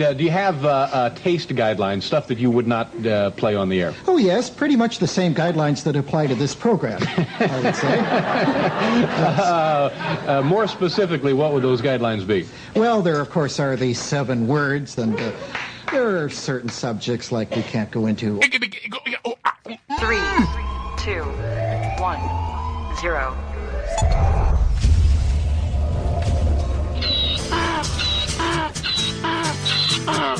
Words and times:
Uh, 0.00 0.12
do 0.12 0.24
you 0.24 0.30
have 0.30 0.64
uh, 0.64 0.68
uh, 0.68 1.10
taste 1.10 1.48
guidelines, 1.50 2.02
stuff 2.02 2.28
that 2.28 2.38
you 2.38 2.50
would 2.50 2.66
not 2.66 3.06
uh, 3.06 3.30
play 3.30 3.54
on 3.54 3.68
the 3.68 3.82
air? 3.82 3.94
Oh, 4.06 4.16
yes, 4.16 4.48
pretty 4.48 4.76
much 4.76 4.98
the 4.98 5.06
same 5.06 5.34
guidelines 5.34 5.82
that 5.84 5.96
apply 5.96 6.28
to 6.28 6.34
this 6.34 6.54
program, 6.54 7.00
I 7.40 7.60
would 7.62 7.76
say. 7.76 8.02
Uh, 9.42 9.90
uh, 10.26 10.42
more 10.42 10.66
specifically, 10.66 11.32
what 11.32 11.52
would 11.52 11.62
those 11.62 11.80
guidelines 11.80 12.26
be? 12.26 12.46
Well, 12.74 13.02
there, 13.02 13.20
of 13.20 13.30
course, 13.30 13.58
are 13.58 13.76
the 13.76 13.94
seven 13.94 14.46
words, 14.46 14.98
and 14.98 15.18
uh, 15.18 15.32
there 15.90 16.22
are 16.22 16.28
certain 16.28 16.68
subjects 16.68 17.32
like 17.32 17.54
we 17.54 17.62
can't 17.62 17.90
go 17.90 18.06
into. 18.06 18.38
Three, 19.98 20.20
two, 20.98 21.22
one, 21.98 22.20
zero. 23.00 24.31
Oh, 30.04 30.36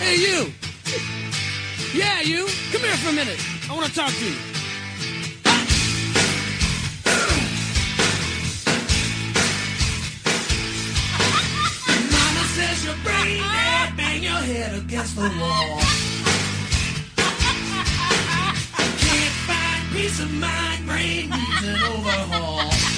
hey, 0.00 0.16
you! 0.16 0.52
Yeah, 1.94 2.20
you! 2.20 2.46
Come 2.70 2.82
here 2.82 2.96
for 2.96 3.08
a 3.08 3.12
minute. 3.12 3.40
I 3.70 3.74
want 3.74 3.86
to 3.86 3.94
talk 3.94 4.12
to 4.12 4.24
you. 4.26 4.36
Mama 12.12 12.44
says 12.54 12.84
you're 12.84 12.94
brain 13.02 13.38
dead, 13.38 13.96
bang 13.96 14.22
your 14.22 14.32
head 14.32 14.74
against 14.78 15.16
the 15.16 15.22
wall. 15.22 15.80
Can't 18.98 19.34
find 19.48 19.92
peace 19.92 20.20
of 20.20 20.30
mind, 20.34 20.86
brain 20.86 21.30
needs 21.30 21.64
an 21.66 21.82
overhaul. 21.84 22.97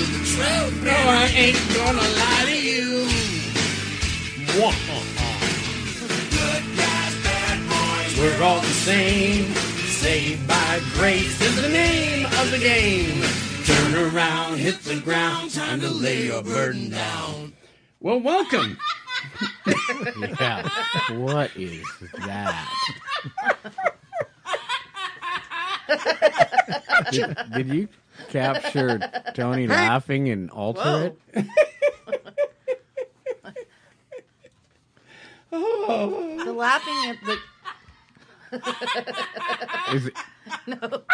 You 0.00 0.06
the 0.06 0.24
truth. 0.24 0.82
No, 0.84 0.90
I 0.92 1.30
ain't 1.34 1.60
gonna 1.74 2.00
lie 2.00 2.44
to 2.46 2.56
you. 2.56 3.06
Good 6.30 6.64
guys, 6.76 7.14
bad 7.22 7.58
boys, 7.68 8.18
we're 8.18 8.42
all 8.42 8.60
the 8.60 8.66
same. 8.66 9.52
Saved 9.54 10.48
by 10.48 10.80
grace 10.94 11.40
is 11.40 11.60
the 11.60 11.68
name 11.68 12.26
of 12.26 12.50
the 12.50 12.58
game. 12.58 13.22
Turn 13.64 13.94
around, 14.14 14.56
hit 14.58 14.80
the 14.80 15.00
ground, 15.00 15.50
time 15.52 15.80
to 15.80 15.90
lay 15.90 16.26
your 16.26 16.42
burden 16.42 16.90
down. 16.90 17.52
Well, 18.00 18.20
welcome. 18.20 18.78
Yeah. 20.40 20.68
What 21.12 21.54
is 21.54 21.84
that? 22.24 22.66
did, 27.10 27.36
did 27.52 27.68
you 27.68 27.88
capture 28.30 28.98
Tony 29.40 29.66
laughing 29.68 30.28
and 30.28 30.50
alter 30.50 31.14
it? 31.34 31.46
The 35.50 36.52
laughing 36.56 36.94
at 37.06 37.16
the 37.24 37.38
Is 39.94 40.06
it 40.06 40.14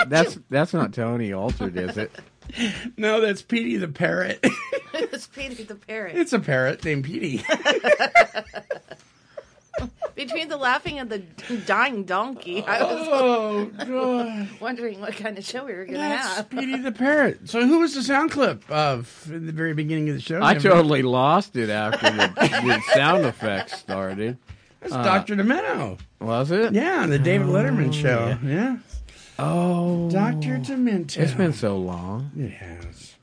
that's 0.08 0.38
that's 0.50 0.72
not 0.72 0.92
Tony 0.92 1.32
altered, 1.32 1.76
is 1.76 1.96
it? 1.96 2.12
No, 2.96 3.20
that's 3.20 3.42
Petey 3.42 3.76
the 3.76 3.88
parrot. 3.88 4.40
it's 4.94 5.26
Petey 5.26 5.64
the 5.64 5.74
parrot. 5.74 6.16
it's 6.16 6.32
a 6.32 6.38
parrot 6.38 6.84
named 6.84 7.04
Petey. 7.04 7.44
Between 10.16 10.48
the 10.48 10.56
laughing 10.56 10.98
and 10.98 11.10
the 11.10 11.18
dying 11.66 12.04
donkey, 12.04 12.64
I 12.64 12.82
was 12.82 13.08
oh, 13.12 13.64
God. 13.66 14.48
wondering 14.60 14.98
what 14.98 15.14
kind 15.14 15.36
of 15.36 15.44
show 15.44 15.66
we 15.66 15.74
were 15.74 15.84
going 15.84 15.98
to 15.98 16.16
have. 16.16 16.48
Petey 16.48 16.78
the 16.78 16.90
parrot. 16.90 17.50
So, 17.50 17.66
who 17.66 17.80
was 17.80 17.94
the 17.94 18.02
sound 18.02 18.30
clip 18.30 18.68
of 18.70 19.30
in 19.30 19.44
the 19.44 19.52
very 19.52 19.74
beginning 19.74 20.08
of 20.08 20.14
the 20.14 20.22
show? 20.22 20.40
I 20.40 20.54
Never- 20.54 20.70
totally 20.70 21.02
lost 21.02 21.54
it 21.54 21.68
after 21.68 22.10
the, 22.10 22.32
the 22.34 22.82
sound 22.94 23.26
effects 23.26 23.78
started. 23.78 24.38
That's 24.80 24.94
Dr. 24.94 25.34
Uh, 25.34 25.36
Demento. 25.36 25.98
Was 26.20 26.50
it? 26.50 26.72
Yeah, 26.72 27.02
on 27.02 27.10
the 27.10 27.18
David 27.18 27.48
Letterman 27.48 27.88
oh, 27.88 27.92
show. 27.92 28.38
Yeah. 28.42 28.78
Oh, 29.38 30.10
Dr. 30.10 30.58
Demento. 30.58 31.18
It's 31.18 31.34
been 31.34 31.52
so 31.52 31.76
long. 31.76 32.30
It 32.38 32.52
has. 32.52 33.16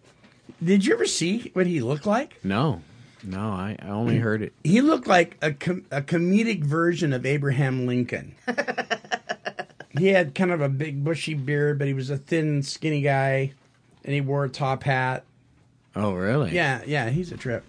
Did 0.63 0.85
you 0.85 0.93
ever 0.93 1.07
see 1.07 1.49
what 1.53 1.65
he 1.65 1.81
looked 1.81 2.05
like? 2.05 2.39
No, 2.43 2.81
no, 3.23 3.51
I, 3.51 3.77
I 3.81 3.87
only 3.89 4.17
heard 4.17 4.41
it. 4.41 4.53
He 4.63 4.81
looked 4.81 5.07
like 5.07 5.37
a, 5.41 5.53
com- 5.53 5.85
a 5.91 6.01
comedic 6.01 6.63
version 6.63 7.13
of 7.13 7.25
Abraham 7.25 7.85
Lincoln. 7.87 8.35
he 9.97 10.07
had 10.07 10.35
kind 10.35 10.51
of 10.51 10.61
a 10.61 10.69
big 10.69 11.03
bushy 11.03 11.33
beard, 11.33 11.79
but 11.79 11.87
he 11.87 11.93
was 11.93 12.09
a 12.09 12.17
thin, 12.17 12.63
skinny 12.63 13.01
guy, 13.01 13.53
and 14.03 14.13
he 14.13 14.21
wore 14.21 14.45
a 14.45 14.49
top 14.49 14.83
hat. 14.83 15.23
Oh, 15.95 16.13
really? 16.13 16.53
Yeah, 16.53 16.81
yeah, 16.85 17.09
he's 17.09 17.31
a 17.31 17.37
trip. 17.37 17.63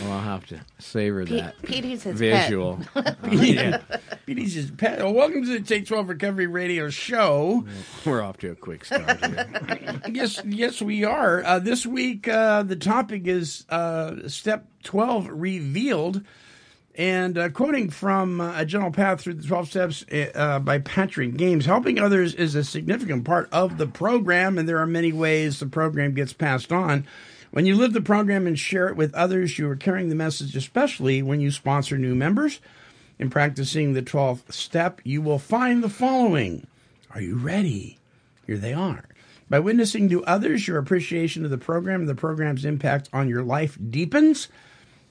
Well, 0.00 0.12
I'll 0.12 0.20
have 0.20 0.46
to 0.46 0.60
savor 0.78 1.24
Pe- 1.24 1.40
that 1.40 1.60
Petey's 1.62 2.02
his 2.02 2.18
visual. 2.18 2.80
pet. 2.94 3.16
Uh, 3.24 3.30
yeah, 3.30 3.80
Petey's 4.26 4.54
his 4.54 4.70
pet. 4.70 4.98
Well, 4.98 5.14
welcome 5.14 5.42
to 5.44 5.50
the 5.58 5.60
Take 5.60 5.86
12 5.86 6.08
Recovery 6.08 6.46
Radio 6.46 6.88
Show. 6.90 7.64
we're 8.04 8.22
off 8.22 8.38
to 8.38 8.50
a 8.50 8.54
quick 8.54 8.84
start 8.84 9.24
here. 9.24 10.00
yes, 10.12 10.42
yes, 10.44 10.80
we 10.82 11.04
are. 11.04 11.42
Uh, 11.44 11.58
this 11.58 11.86
week, 11.86 12.28
uh, 12.28 12.62
the 12.62 12.76
topic 12.76 13.26
is 13.26 13.64
uh, 13.68 14.28
Step 14.28 14.66
12 14.84 15.28
Revealed. 15.30 16.22
And 16.98 17.36
uh, 17.36 17.50
quoting 17.50 17.90
from 17.90 18.40
uh, 18.40 18.54
A 18.56 18.64
Gentle 18.64 18.90
Path 18.90 19.20
Through 19.20 19.34
the 19.34 19.46
12 19.46 19.68
Steps 19.68 20.04
uh, 20.34 20.58
by 20.60 20.78
Patrick 20.78 21.36
Carnes, 21.36 21.66
helping 21.66 21.98
others 21.98 22.32
is 22.34 22.54
a 22.54 22.64
significant 22.64 23.26
part 23.26 23.50
of 23.52 23.76
the 23.76 23.86
program, 23.86 24.56
and 24.56 24.66
there 24.66 24.78
are 24.78 24.86
many 24.86 25.12
ways 25.12 25.60
the 25.60 25.66
program 25.66 26.14
gets 26.14 26.32
passed 26.32 26.72
on. 26.72 27.06
When 27.50 27.66
you 27.66 27.76
live 27.76 27.92
the 27.92 28.00
program 28.00 28.46
and 28.46 28.58
share 28.58 28.88
it 28.88 28.96
with 28.96 29.14
others, 29.14 29.58
you 29.58 29.68
are 29.70 29.76
carrying 29.76 30.08
the 30.08 30.14
message, 30.14 30.56
especially 30.56 31.22
when 31.22 31.40
you 31.40 31.50
sponsor 31.50 31.96
new 31.96 32.14
members. 32.14 32.60
In 33.18 33.30
practicing 33.30 33.92
the 33.92 34.02
12th 34.02 34.52
step, 34.52 35.00
you 35.04 35.22
will 35.22 35.38
find 35.38 35.82
the 35.82 35.88
following. 35.88 36.66
Are 37.12 37.20
you 37.20 37.36
ready? 37.36 37.98
Here 38.46 38.58
they 38.58 38.74
are. 38.74 39.04
By 39.48 39.60
witnessing 39.60 40.08
to 40.10 40.24
others, 40.24 40.66
your 40.66 40.78
appreciation 40.78 41.44
of 41.44 41.50
the 41.50 41.58
program 41.58 42.00
and 42.00 42.08
the 42.08 42.14
program's 42.14 42.64
impact 42.64 43.08
on 43.12 43.28
your 43.28 43.42
life 43.42 43.78
deepens. 43.90 44.48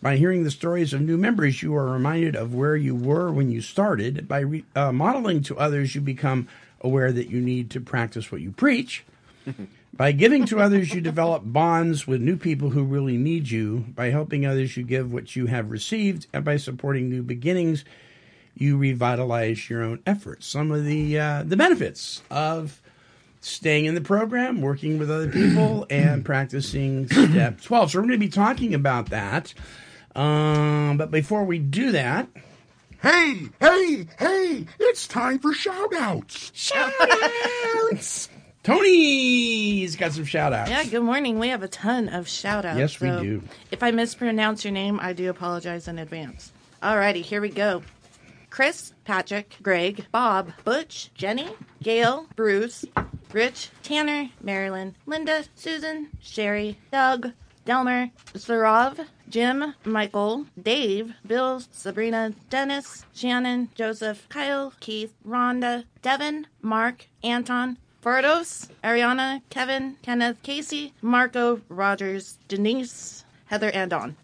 By 0.02 0.17
hearing 0.17 0.44
the 0.44 0.52
stories 0.52 0.94
of 0.94 1.02
new 1.02 1.17
members, 1.17 1.63
you 1.63 1.75
are 1.75 1.91
reminded 1.91 2.35
of 2.35 2.53
where 2.53 2.75
you 2.75 2.94
were 2.94 3.31
when 3.31 3.50
you 3.50 3.62
started. 3.62 4.28
By 4.28 4.40
re- 4.41 4.66
uh, 4.75 4.91
modeling 4.91 5.41
to 5.44 5.57
others, 5.57 5.96
you 5.96 6.02
become 6.02 6.47
aware 6.81 7.12
that 7.12 7.29
you 7.29 7.41
need 7.41 7.72
to 7.72 7.81
practice 7.81 8.31
what 8.31 8.41
you 8.41 8.52
preach. 8.52 9.03
By 9.97 10.11
giving 10.11 10.45
to 10.47 10.59
others, 10.59 10.94
you 10.94 11.00
develop 11.00 11.44
bonds 11.45 12.06
with 12.06 12.19
new 12.19 12.35
people 12.35 12.72
who 12.72 12.83
really 12.83 13.17
need 13.17 13.49
you. 13.49 13.85
By 13.96 14.09
helping 14.09 14.46
others, 14.46 14.75
you 14.75 14.84
give 14.84 15.11
what 15.11 15.37
you 15.37 15.46
have 15.46 15.72
received. 15.72 16.28
And 16.34 16.43
by 16.43 16.58
supporting 16.58 17.09
new 17.09 17.23
beginnings, 17.23 17.85
you 18.55 18.78
revitalize 18.78 19.69
your 19.69 19.84
own 19.84 20.02
efforts. 20.05 20.47
Some 20.47 20.72
of 20.72 20.84
the 20.84 21.17
uh, 21.17 21.43
the 21.43 21.55
benefits 21.55 22.22
of 22.29 22.81
staying 23.40 23.85
in 23.85 23.96
the 23.96 24.02
program, 24.02 24.59
working 24.59 24.97
with 24.99 25.09
other 25.09 25.29
people, 25.29 25.85
and 25.90 26.25
practicing 26.25 27.08
step 27.08 27.61
12. 27.61 27.91
So, 27.91 27.99
we're 27.99 28.03
going 28.03 28.19
to 28.19 28.25
be 28.25 28.29
talking 28.29 28.73
about 28.73 29.11
that. 29.11 29.53
Um, 30.14 30.97
but 30.97 31.09
before 31.09 31.46
we 31.46 31.58
do 31.59 31.91
that, 31.93 32.28
Hey, 33.02 33.49
hey, 33.59 34.08
hey, 34.17 34.66
it's 34.79 35.08
time 35.08 35.37
for 35.37 35.53
shout 35.53 35.93
outs. 35.93 36.52
Shout 36.55 36.91
outs. 37.91 38.29
Tony's 38.66 39.96
got 39.96 40.14
some 40.14 40.26
shout 40.26 40.52
outs. 40.52 40.72
Yeah, 40.72 40.84
good 40.85 41.03
morning. 41.03 41.38
We 41.38 41.50
have 41.50 41.62
a 41.62 41.67
ton 41.67 42.09
of 42.09 42.28
shout 42.28 42.66
outs. 42.66 42.79
Yes, 42.79 43.00
we 43.00 43.09
do. 43.09 43.44
If 43.70 43.84
I 43.84 43.91
mispronounce 43.91 44.66
your 44.66 44.73
name, 44.73 45.00
I 45.00 45.14
do 45.14 45.29
apologize 45.29 45.88
in 45.88 46.00
advance. 46.00 46.52
Alrighty, 46.82 47.22
here 47.22 47.41
we 47.41 47.50
go. 47.50 47.84
Chris, 48.50 48.91
Patrick, 49.03 49.56
Greg, 49.62 50.08
Bob, 50.12 50.52
Butch, 50.64 51.12
Jenny, 51.14 51.47
Gail, 51.84 52.26
Bruce, 52.35 52.85
Rich, 53.32 53.70
Tanner, 53.84 54.32
Marilyn, 54.41 54.96
Linda, 55.06 55.44
Susan, 55.53 56.09
Sherry, 56.20 56.79
Doug, 56.91 57.34
Delmer, 57.66 58.09
Sarov, 58.34 59.06
Jim, 59.29 59.76
Michael, 59.84 60.47
Dave, 60.59 61.14
Bill, 61.28 61.62
Sabrina, 61.72 62.34
Dennis, 62.50 63.06
Shannon, 63.14 63.70
Joseph, 63.76 64.28
Kyle, 64.29 64.73
Keith, 64.79 65.14
Rhonda, 65.23 65.84
Devin, 66.02 66.47
Mark, 66.64 67.08
Anton, 67.23 67.78
Fardos, 68.05 68.69
Ariana, 68.84 69.41
Kevin, 69.49 69.96
Kenneth, 70.03 70.37
Casey, 70.43 70.93
Marco, 71.02 71.59
Rogers, 71.69 72.37
Denise, 72.47 73.25
Heather, 73.47 73.72
and 73.72 73.90
Dawn. 73.90 74.16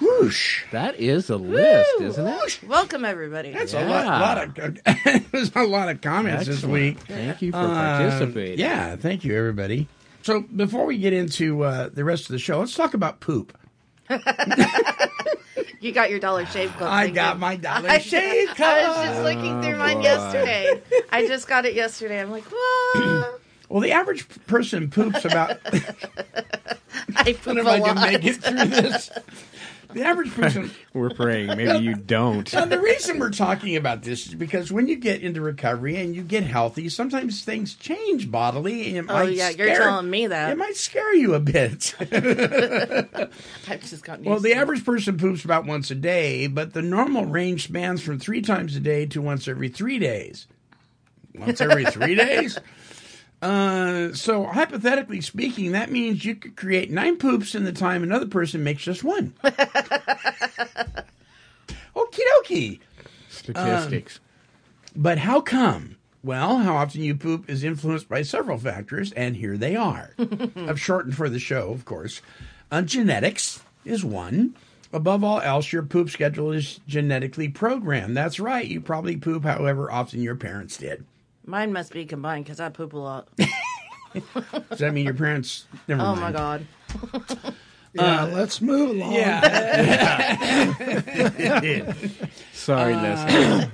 Whoosh. 0.00 0.64
That 0.72 0.94
is 0.98 1.28
a 1.28 1.36
list, 1.36 1.90
isn't 2.00 2.26
it? 2.26 2.60
Welcome, 2.66 3.04
everybody. 3.04 3.52
That's 3.52 3.74
Yeah. 3.74 3.86
a 3.86 3.90
lot, 3.90 4.06
lot 4.06 4.58
of. 4.58 4.78
There's 5.32 5.54
a 5.54 5.62
lot 5.64 5.90
of 5.90 6.00
comments 6.00 6.46
this 6.46 6.58
Excellent. 6.58 6.72
week. 6.72 6.98
Thank 7.00 7.42
you 7.42 7.50
for 7.52 7.58
Uh, 7.58 7.68
participating. 7.74 8.58
Yeah, 8.60 8.96
thank 8.96 9.24
you, 9.24 9.36
everybody. 9.36 9.88
So 10.22 10.42
before 10.42 10.86
we 10.86 10.96
get 10.96 11.12
into 11.12 11.64
uh, 11.64 11.90
the 11.92 12.04
rest 12.04 12.22
of 12.26 12.28
the 12.32 12.38
show, 12.38 12.60
let's 12.60 12.74
talk 12.74 12.94
about 12.94 13.20
poop. 13.20 13.54
You 15.82 15.90
got 15.90 16.10
your 16.10 16.20
Dollar 16.20 16.46
Shave 16.46 16.72
Club. 16.76 16.90
I 16.90 17.10
got 17.10 17.34
too. 17.34 17.38
my 17.40 17.56
Dollar 17.56 17.90
Shave 18.00 18.48
Shave 18.48 18.60
I 18.60 18.88
was 18.88 18.96
just 19.08 19.22
looking 19.22 19.60
through 19.60 19.76
mine 19.76 19.96
oh, 19.96 20.00
boy. 20.00 20.04
yesterday. 20.04 20.80
I 21.10 21.26
just 21.26 21.48
got 21.48 21.66
it 21.66 21.74
yesterday. 21.74 22.20
I'm 22.20 22.30
like, 22.30 22.44
what? 22.44 23.40
Well, 23.68 23.80
the 23.80 23.92
average 23.92 24.28
person 24.46 24.90
poops 24.90 25.24
about. 25.24 25.58
I 25.64 25.70
I 27.16 27.32
poop 27.32 27.42
don't 27.44 27.60
a 27.60 27.62
know 27.62 27.62
if 27.62 27.66
I 27.68 27.78
lot. 27.78 27.96
can 27.96 28.12
make 28.12 28.22
it 28.22 28.34
through 28.36 28.66
this. 28.66 29.10
The 29.92 30.04
average 30.04 30.30
person. 30.32 30.70
We're 30.94 31.10
praying. 31.10 31.48
Maybe 31.48 31.84
you 31.84 31.94
don't. 31.94 32.50
Now, 32.52 32.64
the 32.66 32.80
reason 32.80 33.18
we're 33.18 33.30
talking 33.30 33.76
about 33.76 34.02
this 34.02 34.26
is 34.26 34.34
because 34.34 34.70
when 34.72 34.88
you 34.88 34.96
get 34.96 35.22
into 35.22 35.40
recovery 35.40 35.96
and 35.96 36.14
you 36.14 36.22
get 36.22 36.42
healthy, 36.44 36.88
sometimes 36.88 37.44
things 37.44 37.74
change 37.74 38.30
bodily. 38.30 38.88
And 38.88 38.96
it 38.98 39.04
Oh, 39.10 39.14
might 39.14 39.32
yeah, 39.32 39.50
you're 39.50 39.68
telling 39.74 40.10
me 40.10 40.26
that. 40.26 40.52
It 40.52 40.58
might 40.58 40.76
scare 40.76 41.14
you 41.14 41.34
a 41.34 41.40
bit. 41.40 41.94
I've 42.00 43.80
just 43.88 44.04
gotten 44.04 44.24
Well, 44.24 44.38
the 44.40 44.50
to 44.50 44.54
it. 44.54 44.58
average 44.58 44.84
person 44.84 45.16
poops 45.16 45.44
about 45.44 45.64
once 45.66 45.90
a 45.90 45.94
day, 45.94 46.46
but 46.46 46.72
the 46.74 46.82
normal 46.82 47.24
range 47.26 47.64
spans 47.64 48.02
from 48.02 48.18
three 48.18 48.42
times 48.42 48.76
a 48.76 48.80
day 48.80 49.06
to 49.06 49.22
once 49.22 49.48
every 49.48 49.68
three 49.68 49.98
days. 49.98 50.46
Once 51.34 51.60
every 51.62 51.86
three 51.86 52.14
days? 52.14 52.58
Uh, 53.42 54.14
so, 54.14 54.44
hypothetically 54.44 55.20
speaking, 55.20 55.72
that 55.72 55.90
means 55.90 56.24
you 56.24 56.36
could 56.36 56.56
create 56.56 56.90
nine 56.92 57.16
poops 57.16 57.56
in 57.56 57.64
the 57.64 57.72
time 57.72 58.04
another 58.04 58.26
person 58.26 58.62
makes 58.62 58.84
just 58.84 59.02
one. 59.02 59.34
Okie 61.96 62.20
dokie. 62.38 62.78
Statistics. 63.28 64.20
But 64.94 65.18
how 65.18 65.40
come? 65.40 65.96
Well, 66.22 66.58
how 66.58 66.76
often 66.76 67.02
you 67.02 67.16
poop 67.16 67.50
is 67.50 67.64
influenced 67.64 68.08
by 68.08 68.22
several 68.22 68.58
factors, 68.58 69.10
and 69.12 69.34
here 69.34 69.56
they 69.56 69.74
are. 69.74 70.14
I've 70.56 70.80
shortened 70.80 71.16
for 71.16 71.28
the 71.28 71.40
show, 71.40 71.72
of 71.72 71.84
course. 71.84 72.22
Uh, 72.70 72.82
genetics 72.82 73.60
is 73.84 74.04
one. 74.04 74.54
Above 74.92 75.24
all 75.24 75.40
else, 75.40 75.72
your 75.72 75.82
poop 75.82 76.10
schedule 76.10 76.52
is 76.52 76.78
genetically 76.86 77.48
programmed. 77.48 78.16
That's 78.16 78.38
right. 78.38 78.66
You 78.66 78.80
probably 78.80 79.16
poop 79.16 79.42
however 79.42 79.90
often 79.90 80.22
your 80.22 80.36
parents 80.36 80.76
did. 80.76 81.04
Mine 81.44 81.72
must 81.72 81.92
be 81.92 82.04
combined 82.06 82.44
because 82.44 82.60
I 82.60 82.68
poop 82.68 82.92
a 82.92 82.98
lot. 82.98 83.28
Does 84.70 84.78
that 84.78 84.92
mean 84.92 85.04
your 85.06 85.14
parents? 85.14 85.66
Never 85.88 86.02
Oh 86.02 86.14
mind. 86.16 86.20
my 86.20 86.32
god. 86.32 86.66
Yeah, 87.94 88.22
let's 88.24 88.62
move 88.62 88.88
along. 88.96 89.12
Yeah. 89.12 89.42
Sorry, 92.54 92.94
Uh, 92.94 93.02
listeners. 93.02 93.66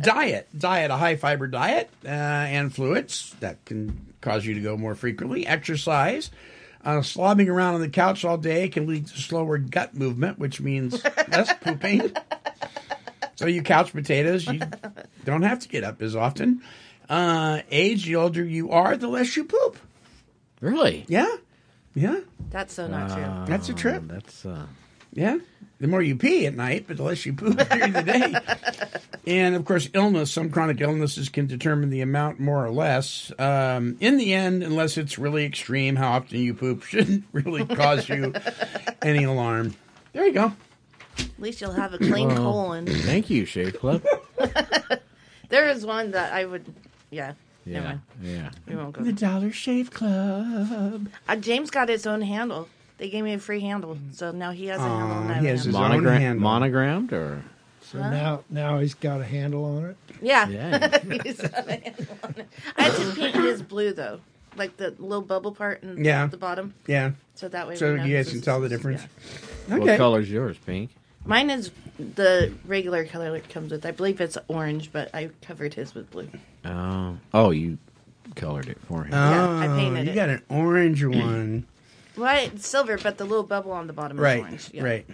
diet. 0.00 0.48
Diet, 0.58 0.90
a 0.90 0.96
high 0.96 1.14
fiber 1.14 1.46
diet 1.46 1.88
uh, 2.04 2.08
and 2.08 2.74
fluids 2.74 3.36
that 3.38 3.64
can 3.64 4.12
cause 4.20 4.44
you 4.44 4.54
to 4.54 4.60
go 4.60 4.76
more 4.76 4.96
frequently. 4.96 5.46
Exercise. 5.46 6.32
Uh, 6.84 6.98
slobbing 6.98 7.46
around 7.48 7.74
on 7.74 7.80
the 7.80 7.88
couch 7.88 8.24
all 8.24 8.38
day 8.38 8.68
can 8.68 8.88
lead 8.88 9.06
to 9.06 9.16
slower 9.16 9.56
gut 9.56 9.94
movement, 9.94 10.40
which 10.40 10.60
means 10.60 11.00
less 11.28 11.52
pooping. 11.60 12.10
So, 13.38 13.46
you 13.46 13.62
couch 13.62 13.92
potatoes, 13.92 14.48
you 14.48 14.60
don't 15.24 15.42
have 15.42 15.60
to 15.60 15.68
get 15.68 15.84
up 15.84 16.02
as 16.02 16.16
often. 16.16 16.60
Uh, 17.08 17.60
age, 17.70 18.04
the 18.06 18.16
older 18.16 18.44
you 18.44 18.72
are, 18.72 18.96
the 18.96 19.06
less 19.06 19.36
you 19.36 19.44
poop. 19.44 19.78
Really? 20.60 21.04
Yeah. 21.06 21.32
Yeah. 21.94 22.18
That's 22.50 22.74
so 22.74 22.88
not 22.88 23.14
true. 23.14 23.44
That's 23.46 23.68
a 23.68 23.74
trip. 23.74 24.02
That's 24.08 24.44
uh, 24.44 24.66
Yeah. 25.12 25.38
The 25.78 25.86
more 25.86 26.02
you 26.02 26.16
pee 26.16 26.46
at 26.48 26.56
night, 26.56 26.86
but 26.88 26.96
the 26.96 27.04
less 27.04 27.24
you 27.24 27.32
poop 27.32 27.56
during 27.70 27.92
the 27.92 28.02
day. 28.02 28.34
And 29.24 29.54
of 29.54 29.64
course, 29.64 29.88
illness, 29.94 30.32
some 30.32 30.50
chronic 30.50 30.80
illnesses 30.80 31.28
can 31.28 31.46
determine 31.46 31.90
the 31.90 32.00
amount 32.00 32.40
more 32.40 32.66
or 32.66 32.72
less. 32.72 33.30
Um, 33.38 33.98
in 34.00 34.16
the 34.16 34.34
end, 34.34 34.64
unless 34.64 34.98
it's 34.98 35.16
really 35.16 35.44
extreme, 35.44 35.94
how 35.94 36.10
often 36.14 36.38
you 36.40 36.54
poop 36.54 36.82
shouldn't 36.90 37.22
really 37.30 37.64
cause 37.64 38.08
you 38.08 38.34
any 39.00 39.22
alarm. 39.22 39.76
There 40.12 40.26
you 40.26 40.32
go. 40.32 40.52
At 41.18 41.28
least 41.38 41.60
you'll 41.60 41.72
have 41.72 41.94
a 41.94 41.98
clean 41.98 42.30
colon. 42.34 42.86
thank 42.86 43.30
you, 43.30 43.44
Shave 43.44 43.78
Club. 43.78 44.02
There 45.50 45.66
is 45.70 45.86
one 45.86 46.10
that 46.10 46.34
I 46.34 46.44
would. 46.44 46.66
Yeah. 47.10 47.32
Never 47.64 47.82
Yeah, 47.86 47.88
mind. 47.88 48.00
yeah. 48.22 48.50
We 48.68 48.76
won't 48.76 48.92
go. 48.92 49.02
The 49.02 49.14
Dollar 49.14 49.50
Shave 49.50 49.90
Club. 49.90 51.08
Uh, 51.26 51.36
James 51.36 51.70
got 51.70 51.88
his 51.88 52.06
own 52.06 52.20
handle. 52.20 52.68
They 52.98 53.08
gave 53.08 53.24
me 53.24 53.32
a 53.32 53.38
free 53.38 53.60
handle, 53.60 53.96
so 54.12 54.30
now 54.30 54.50
he 54.50 54.66
has 54.66 54.78
a 54.78 54.82
handle. 54.82 55.18
And 55.22 55.30
I 55.30 55.34
have 55.34 55.42
he 55.42 55.48
a 55.48 55.52
has 55.52 55.64
his 55.64 55.74
handle. 55.74 55.96
own 55.96 56.04
Monogra- 56.04 56.18
handle. 56.18 56.42
monogrammed 56.42 57.12
or 57.14 57.42
So 57.80 57.98
now, 57.98 58.44
now 58.50 58.78
he's 58.78 58.92
got 58.92 59.22
a 59.22 59.24
handle 59.24 59.64
on 59.64 59.84
it. 59.86 59.96
Yeah. 60.20 60.48
yeah. 60.48 60.98
He's 61.24 61.40
got 61.40 61.66
a 61.66 61.72
handle 61.72 62.18
on 62.24 62.34
it. 62.36 62.48
I 62.76 62.82
had 62.82 62.92
to 62.96 63.14
paint 63.14 63.36
his 63.36 63.62
blue 63.62 63.94
though, 63.94 64.20
like 64.56 64.76
the 64.76 64.90
little 64.98 65.22
bubble 65.22 65.52
part 65.52 65.82
in 65.82 66.04
Yeah. 66.04 66.26
the 66.26 66.36
bottom, 66.36 66.74
Yeah. 66.86 67.12
so 67.36 67.48
that 67.48 67.66
way. 67.68 67.76
So 67.76 67.92
we 67.92 67.98
know 68.00 68.04
you 68.04 68.16
guys 68.16 68.26
this 68.26 68.32
can 68.32 68.38
is- 68.40 68.44
tell 68.44 68.60
the 68.60 68.68
difference. 68.68 69.00
yeah. 69.68 69.76
Okay. 69.76 69.84
What 69.92 69.96
color's 69.96 70.30
yours? 70.30 70.58
Pink. 70.66 70.90
Mine 71.24 71.50
is 71.50 71.70
the 71.98 72.52
regular 72.64 73.04
color 73.04 73.36
it 73.36 73.48
comes 73.48 73.70
with. 73.72 73.84
I 73.84 73.90
believe 73.90 74.20
it's 74.20 74.38
orange, 74.48 74.90
but 74.92 75.14
I 75.14 75.30
covered 75.42 75.74
his 75.74 75.94
with 75.94 76.10
blue. 76.10 76.28
Oh, 76.64 77.18
oh, 77.34 77.50
you 77.50 77.78
colored 78.34 78.68
it 78.68 78.78
for 78.80 79.04
him. 79.04 79.12
Yeah, 79.12 79.48
I 79.50 79.66
Oh, 79.66 79.76
painted 79.76 80.06
you 80.06 80.12
it. 80.12 80.14
got 80.14 80.28
an 80.30 80.42
orange 80.48 81.04
one. 81.04 81.66
Well, 82.16 82.36
it's 82.46 82.66
silver, 82.66 82.98
but 82.98 83.16
the 83.16 83.24
little 83.24 83.44
bubble 83.44 83.70
on 83.70 83.86
the 83.86 83.92
bottom 83.92 84.18
right. 84.18 84.38
is 84.38 84.42
orange. 84.42 84.70
Yeah. 84.72 84.82
Right. 84.82 85.06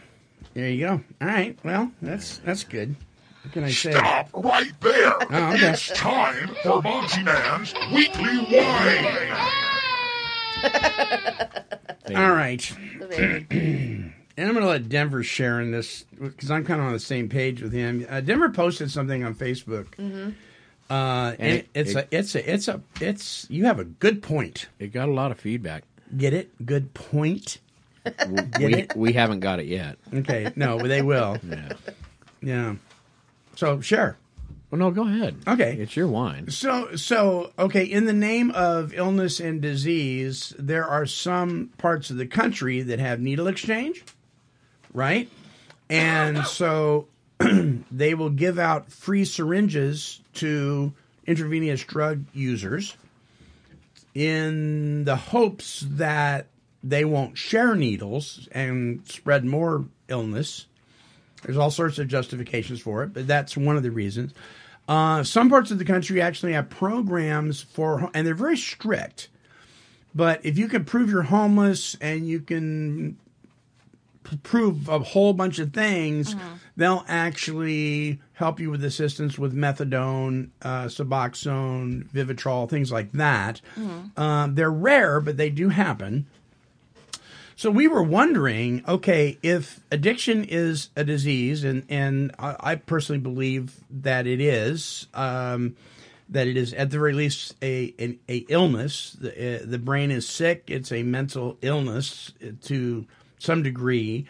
There 0.55 0.71
you 0.71 0.87
go. 0.87 0.93
All 1.21 1.29
right. 1.29 1.59
Well, 1.63 1.93
that's 2.01 2.39
that's 2.39 2.65
good. 2.65 2.97
What 3.43 3.53
can 3.53 3.65
I 3.65 3.71
say? 3.73 3.91
Stop 3.93 4.31
right 4.33 4.73
there. 4.81 5.13
Oh, 5.21 5.53
okay. 5.53 5.69
It's 5.73 5.89
time 5.91 6.49
for 6.63 6.81
Monty 6.81 7.23
Man's 7.23 7.75
Weekly 7.93 8.39
Whine. 8.39 9.37
All 12.17 12.33
right. 12.33 12.73
The 13.01 13.07
baby. 13.07 14.13
And 14.37 14.49
I'm 14.49 14.55
going 14.55 14.65
to 14.65 14.71
let 14.71 14.89
Denver 14.89 15.23
share 15.23 15.61
in 15.61 15.71
this 15.71 16.05
because 16.21 16.51
I'm 16.51 16.65
kind 16.65 16.81
of 16.81 16.87
on 16.87 16.93
the 16.93 16.99
same 16.99 17.29
page 17.29 17.63
with 17.63 17.73
him. 17.73 18.05
Uh, 18.09 18.21
Denver 18.21 18.49
posted 18.51 18.91
something 18.91 19.23
on 19.25 19.35
Facebook. 19.35 19.87
Mm-hmm. 19.97 20.31
Uh, 20.91 21.31
and 21.33 21.41
And 21.41 21.53
it, 21.53 21.55
it- 21.57 21.69
it's 21.75 21.91
it- 21.95 21.97
a, 22.13 22.17
it's 22.19 22.35
a, 22.35 22.53
it's 22.53 22.69
a, 22.69 22.81
it's. 23.01 23.47
You 23.49 23.65
have 23.67 23.79
a 23.79 23.85
good 23.85 24.23
point. 24.23 24.67
It 24.79 24.89
got 24.93 25.09
a 25.09 25.13
lot 25.13 25.31
of 25.31 25.39
feedback. 25.39 25.85
Get 26.17 26.33
it? 26.35 26.51
Good 26.67 26.95
point. 26.95 27.59
Get 28.05 28.59
we 28.59 28.75
it? 28.75 28.97
we 28.97 29.13
haven't 29.15 29.41
got 29.41 29.61
it 29.61 29.67
yet. 29.67 29.97
Okay. 30.13 30.53
No, 30.57 30.79
but 30.79 30.89
they 30.89 31.03
will. 31.03 31.39
Yeah. 31.49 31.73
Yeah. 32.43 32.75
So 33.57 33.81
share. 33.81 34.19
Well, 34.71 34.79
no, 34.81 34.91
go 34.91 35.07
ahead. 35.07 35.37
Okay. 35.47 35.77
it's 35.79 35.97
your 35.97 36.09
whine. 36.09 36.51
So, 36.51 36.97
so 36.97 37.53
okay. 37.59 37.85
In 37.85 38.05
the 38.05 38.13
name 38.13 38.51
of 38.51 38.93
illness 38.93 39.41
and 39.41 39.63
disease, 39.63 40.53
there 40.59 40.85
are 40.85 41.07
some 41.07 41.71
parts 41.79 42.11
of 42.11 42.17
the 42.19 42.27
country 42.27 42.83
that 42.83 42.99
have 42.99 43.21
needle 43.21 43.47
exchange, 43.47 44.05
right? 44.95 45.29
And 45.91 46.47
so 46.47 47.09
they 47.91 48.15
will 48.15 48.31
give 48.31 48.59
out 48.59 48.91
free 48.91 49.27
syringes 49.27 50.21
to 50.35 50.93
intravenous 51.27 51.83
drug 51.85 52.25
users 52.33 52.97
in 54.15 55.05
the 55.05 55.17
hopes 55.17 55.85
that 55.87 56.47
they 56.83 57.05
won't 57.05 57.37
share 57.37 57.75
needles 57.75 58.49
and 58.53 59.07
spread 59.07 59.45
more 59.45 59.85
illness. 60.09 60.67
There's 61.43 61.57
all 61.57 61.71
sorts 61.71 61.99
of 61.99 62.09
justifications 62.09 62.81
for 62.81 63.03
it, 63.03 63.13
but 63.13 63.27
that's 63.27 63.57
one 63.57 63.77
of 63.77 63.83
the 63.83 63.91
reasons. 63.91 64.33
Uh, 64.87 65.23
some 65.25 65.49
parts 65.49 65.71
of 65.71 65.79
the 65.79 65.85
country 65.85 66.21
actually 66.21 66.53
have 66.53 66.69
programs 66.69 67.63
for, 67.63 68.11
and 68.15 68.27
they're 68.27 68.35
very 68.35 68.57
strict. 68.57 69.29
But 70.15 70.45
if 70.45 70.59
you 70.59 70.69
can 70.69 70.85
prove 70.85 71.11
you're 71.11 71.23
homeless 71.23 71.97
and 72.01 72.29
you 72.29 72.41
can 72.41 73.17
p- 74.25 74.37
prove 74.43 74.89
a 74.89 74.99
whole 74.99 75.33
bunch 75.33 75.59
of 75.61 75.73
things, 75.73 76.35
they'll 76.77 77.05
actually 77.07 78.19
help 78.33 78.59
you 78.59 78.71
with 78.71 78.83
assistance 78.85 79.39
with 79.39 79.55
methadone, 79.55 80.49
uh, 80.63 80.87
Suboxone, 80.87 82.09
Vivitrol, 82.11 82.69
things 82.69 82.91
like 82.91 83.13
that. 83.13 83.61
Um, 84.17 84.55
they're 84.57 84.71
rare, 84.73 85.21
but 85.21 85.37
they 85.37 85.51
do 85.51 85.69
happen. 85.69 86.27
So 87.57 87.71
we 87.71 87.87
were 87.87 88.03
wondering, 88.03 88.83
okay, 88.89 89.39
if 89.41 89.79
addiction 89.93 90.43
is 90.43 90.89
a 90.97 91.05
disease, 91.05 91.63
and 91.63 91.85
and 91.89 92.33
I, 92.39 92.57
I 92.59 92.75
personally 92.75 93.21
believe 93.21 93.77
that 93.91 94.27
it 94.27 94.41
is, 94.41 95.07
um, 95.15 95.77
that 96.29 96.49
it 96.49 96.57
is 96.57 96.73
at 96.73 96.91
the 96.91 96.99
very 96.99 97.13
least 97.13 97.55
a 97.63 97.95
an, 98.01 98.19
a 98.29 98.39
illness. 98.49 99.13
The, 99.21 99.31
uh, 99.31 99.67
the 99.67 99.79
brain 99.79 100.11
is 100.11 100.27
sick. 100.27 100.65
It's 100.67 100.91
a 100.91 101.05
mental 101.05 101.57
illness 101.63 102.33
to 102.63 103.07
some 103.45 103.63
degree. 103.63 104.27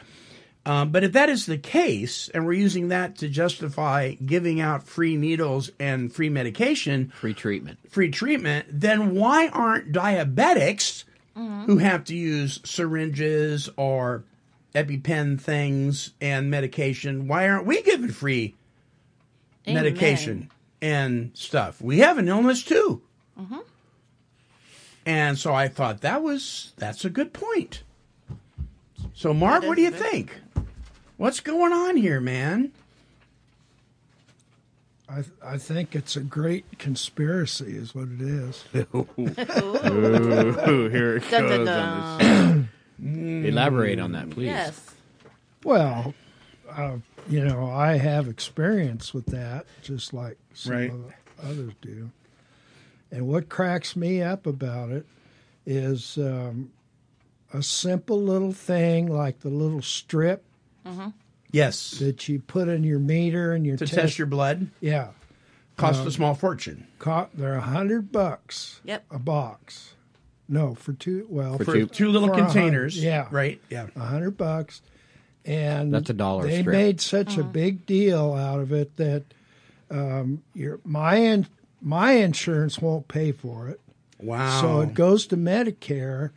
Um, 0.66 0.90
but 0.92 1.04
if 1.04 1.12
that 1.12 1.28
is 1.28 1.44
the 1.46 1.58
case, 1.58 2.28
and 2.30 2.46
we're 2.46 2.54
using 2.54 2.88
that 2.88 3.16
to 3.18 3.28
justify 3.28 4.12
giving 4.14 4.60
out 4.60 4.82
free 4.84 5.16
needles 5.16 5.70
and 5.78 6.10
free 6.12 6.30
medication, 6.30 7.12
Free 7.20 7.34
treatment. 7.34 7.78
free 7.90 8.10
treatment, 8.10 8.66
then 8.70 9.14
why 9.14 9.48
aren't 9.48 9.92
diabetics 9.92 11.04
who 11.34 11.78
have 11.78 12.04
to 12.04 12.14
use 12.16 12.60
syringes 12.64 13.68
or 13.76 14.24
EpiPen 14.74 15.40
things 15.40 16.12
and 16.20 16.48
medication, 16.50 17.26
why 17.28 17.48
aren't 17.48 17.66
we 17.66 17.82
given 17.82 18.10
free 18.10 18.54
Amen. 19.66 19.82
medication 19.82 20.50
and 20.80 21.30
stuff? 21.34 21.80
We 21.82 21.98
have 21.98 22.18
an 22.18 22.28
illness 22.28 22.62
too. 22.62 23.02
And 25.06 25.36
so 25.38 25.52
I 25.52 25.68
thought 25.68 26.00
that 26.00 26.22
was 26.22 26.72
that's 26.76 27.04
a 27.04 27.10
good 27.10 27.32
point. 27.32 27.82
So 29.24 29.32
Mark, 29.32 29.62
what 29.64 29.76
do 29.76 29.80
you 29.80 29.90
think? 29.90 30.38
What's 31.16 31.40
going 31.40 31.72
on 31.72 31.96
here, 31.96 32.20
man? 32.20 32.72
I, 35.08 35.14
th- 35.14 35.28
I 35.42 35.56
think 35.56 35.96
it's 35.96 36.14
a 36.14 36.20
great 36.20 36.78
conspiracy, 36.78 37.74
is 37.74 37.94
what 37.94 38.08
it 38.08 38.20
is. 38.20 38.64
Ooh, 38.94 40.88
here 40.90 41.16
it 41.16 41.30
Dun, 41.30 41.48
dun, 41.48 41.64
goes. 41.64 41.68
on 42.28 42.68
this. 42.98 43.48
Elaborate 43.50 43.98
on 43.98 44.12
that, 44.12 44.28
please. 44.28 44.44
Yes. 44.48 44.90
Well, 45.64 46.12
uh, 46.70 46.98
you 47.26 47.42
know, 47.46 47.70
I 47.70 47.96
have 47.96 48.28
experience 48.28 49.14
with 49.14 49.24
that, 49.28 49.64
just 49.80 50.12
like 50.12 50.36
some 50.52 50.72
Right. 50.74 50.90
of 50.90 51.02
the 51.02 51.14
others 51.48 51.72
do. 51.80 52.10
And 53.10 53.26
what 53.26 53.48
cracks 53.48 53.96
me 53.96 54.20
up 54.20 54.46
about 54.46 54.90
it 54.90 55.06
is 55.64 56.18
um, 56.18 56.72
a 57.54 57.62
simple 57.62 58.20
little 58.20 58.52
thing 58.52 59.06
like 59.06 59.40
the 59.40 59.48
little 59.48 59.80
strip 59.80 60.44
mm-hmm. 60.86 61.08
Yes. 61.52 61.92
that 62.00 62.28
you 62.28 62.40
put 62.40 62.68
in 62.68 62.82
your 62.84 62.98
meter 62.98 63.52
and 63.52 63.64
your 63.64 63.76
To 63.76 63.86
test 63.86 64.18
your 64.18 64.26
blood 64.26 64.68
yeah. 64.80 65.08
costs 65.76 66.02
um, 66.02 66.08
a 66.08 66.10
small 66.10 66.34
fortune. 66.34 66.86
Co- 66.98 67.28
they're 67.32 67.54
a 67.54 67.60
hundred 67.60 68.10
bucks 68.12 68.80
Yep. 68.84 69.04
a 69.10 69.18
box. 69.18 69.94
No, 70.48 70.74
for 70.74 70.92
two. 70.92 71.26
Well, 71.30 71.56
For 71.56 71.64
For 71.64 71.72
two- 71.74 71.86
two 71.86 72.08
little 72.10 72.28
for 72.28 72.34
containers. 72.34 73.02
yeah. 73.02 73.28
Right? 73.30 73.60
Yeah. 73.70 73.86
a 73.96 74.00
hundred 74.00 74.36
bucks, 74.36 74.82
and 75.46 75.94
That's 75.94 76.10
a 76.10 76.14
dollar 76.14 76.46
They 76.46 76.60
strip. 76.60 76.74
made 76.76 77.00
such 77.00 77.36
a 77.36 77.40
mm-hmm. 77.40 77.52
big 77.52 77.86
deal 77.86 78.34
out 78.34 78.60
of 78.60 78.72
it 78.72 78.96
that 78.96 79.22
um, 79.90 80.42
your 80.54 80.80
my 80.84 81.16
in, 81.16 81.46
my 81.80 82.12
insurance 82.12 82.80
won't 82.80 83.06
pay 83.08 83.30
for 83.32 83.68
it, 83.68 83.80
Wow. 84.18 84.60
so 84.60 84.80
it 84.80 84.92
goes 84.94 85.26
to 85.28 85.36
Medicare, 85.36 86.30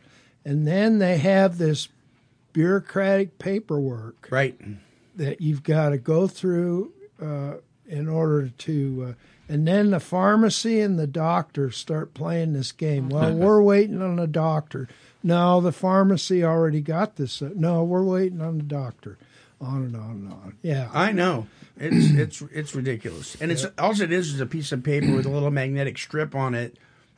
and 0.44 0.66
then 0.66 0.98
they 0.98 1.18
have 1.18 1.58
this 1.58 1.88
bureaucratic 2.52 3.38
paperwork 3.38 4.28
right. 4.30 4.58
that 5.16 5.40
you've 5.40 5.62
got 5.62 5.90
to 5.90 5.98
go 5.98 6.26
through 6.26 6.92
uh, 7.22 7.54
in 7.86 8.08
order 8.08 8.48
to. 8.48 9.08
Uh, 9.10 9.12
and 9.50 9.66
then 9.66 9.90
the 9.90 10.00
pharmacy 10.00 10.80
and 10.80 10.98
the 10.98 11.06
doctor 11.06 11.70
start 11.70 12.12
playing 12.12 12.52
this 12.52 12.72
game. 12.72 13.08
Well, 13.08 13.32
we're 13.32 13.62
waiting 13.62 14.02
on 14.02 14.16
the 14.16 14.26
doctor. 14.26 14.88
No, 15.22 15.60
the 15.60 15.72
pharmacy 15.72 16.44
already 16.44 16.80
got 16.80 17.16
this. 17.16 17.40
Uh, 17.40 17.50
No, 17.54 17.82
we're 17.82 18.04
waiting 18.04 18.40
on 18.40 18.58
the 18.58 18.64
doctor. 18.64 19.18
On 19.60 19.82
and 19.82 19.96
on 19.96 20.10
and 20.10 20.32
on. 20.32 20.56
Yeah. 20.62 20.88
I 20.92 21.12
know. 21.12 21.46
It's 21.76 22.10
it's 22.42 22.42
it's 22.52 22.74
ridiculous. 22.74 23.36
And 23.40 23.50
it's 23.50 23.66
all 23.78 24.00
it 24.00 24.12
is 24.12 24.34
is 24.34 24.40
a 24.40 24.46
piece 24.46 24.70
of 24.70 24.84
paper 24.84 25.14
with 25.14 25.26
a 25.26 25.30
little 25.30 25.50
magnetic 25.50 25.98
strip 25.98 26.34
on 26.34 26.54
it 26.54 26.76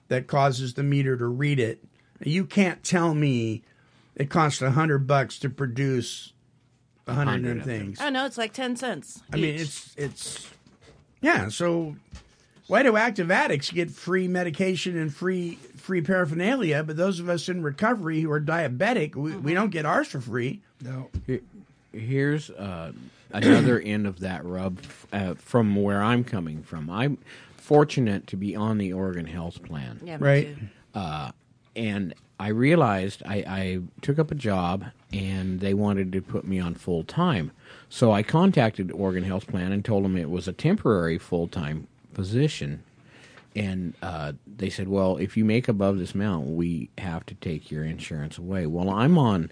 that 0.09 0.27
causes 0.27 0.75
the 0.75 0.83
meter 0.83 1.17
to 1.17 1.27
read 1.27 1.59
it. 1.59 1.85
You 2.23 2.45
can't 2.45 2.83
tell 2.85 3.15
me 3.15 3.63
it 4.17 4.29
costs 4.31 4.61
a 4.63 4.71
hundred 4.73 5.07
bucks 5.07 5.39
to 5.41 5.51
produce 5.51 6.33
a 7.07 7.15
hundred 7.15 7.45
and 7.47 7.61
of 7.61 7.67
them. 7.67 7.79
things. 7.87 8.01
I 8.01 8.11
know 8.11 8.27
it's 8.27 8.39
like 8.39 8.53
ten 8.53 8.77
cents. 8.77 9.23
I 9.33 9.37
mean, 9.37 9.55
it's 9.55 9.95
it's 9.97 10.49
yeah. 11.21 11.49
So 11.49 11.97
why 12.67 12.83
do 12.83 12.97
active 12.97 13.31
addicts 13.31 13.71
get 13.71 13.91
free 13.91 14.29
medication 14.29 14.97
and 14.99 15.13
free 15.13 15.55
free 15.77 16.03
paraphernalia, 16.03 16.83
but 16.85 16.97
those 16.97 17.19
of 17.21 17.29
us 17.29 17.49
in 17.49 17.63
recovery 17.63 18.21
who 18.21 18.31
are 18.31 18.41
diabetic, 18.41 19.17
we, 19.17 19.33
we 19.37 19.55
don't 19.55 19.71
get 19.71 19.87
ours 19.87 20.09
for 20.09 20.21
free? 20.21 20.61
No. 20.83 21.09
Here- 21.27 21.41
Here's 21.93 22.51
uh, 22.51 22.93
another 23.33 23.81
end 23.85 24.07
of 24.07 24.21
that 24.21 24.45
rub 24.45 24.79
uh, 25.13 25.35
from 25.35 25.75
where 25.75 26.01
I'm 26.01 26.23
coming 26.23 26.63
from. 26.63 26.89
I'm 26.89 27.19
fortunate 27.57 28.29
to 28.29 28.37
be 28.37 28.55
on 28.55 28.79
the 28.79 28.93
Oregon 28.93 29.27
Health 29.27 29.61
Plan. 29.65 29.99
yeah, 30.05 30.17
me 30.19 30.25
right. 30.25 30.57
too. 30.57 30.67
uh, 30.95 31.31
and 31.77 32.15
I 32.39 32.49
realized 32.49 33.23
I, 33.27 33.37
I 33.47 33.81
took 34.01 34.19
up 34.19 34.31
a 34.31 34.35
job 34.35 34.87
and 35.13 35.61
they 35.61 35.75
wanted 35.75 36.13
to 36.13 36.23
put 36.23 36.47
me 36.47 36.59
on 36.59 36.75
full 36.75 37.05
time. 37.05 37.53
So 37.89 38.13
I 38.13 38.23
contacted 38.23 38.91
Oregon 38.93 39.25
Health 39.25 39.47
Plan 39.47 39.73
and 39.73 39.85
told 39.85 40.05
them 40.05 40.17
it 40.17 40.31
was 40.31 40.49
a 40.49 40.53
temporary 40.53 41.19
full 41.19 41.49
time 41.49 41.87
position. 42.15 42.83
And 43.55 43.95
uh, 44.01 44.33
they 44.47 44.71
said, 44.71 44.89
well, 44.89 45.17
if 45.17 45.37
you 45.37 45.45
make 45.45 45.69
above 45.69 45.99
this 45.99 46.15
amount, 46.15 46.47
we 46.47 46.89
have 46.99 47.27
to 47.27 47.35
take 47.35 47.71
your 47.71 47.85
insurance 47.85 48.39
away. 48.39 48.67
Well, 48.67 48.89
I'm 48.89 49.19
on 49.19 49.51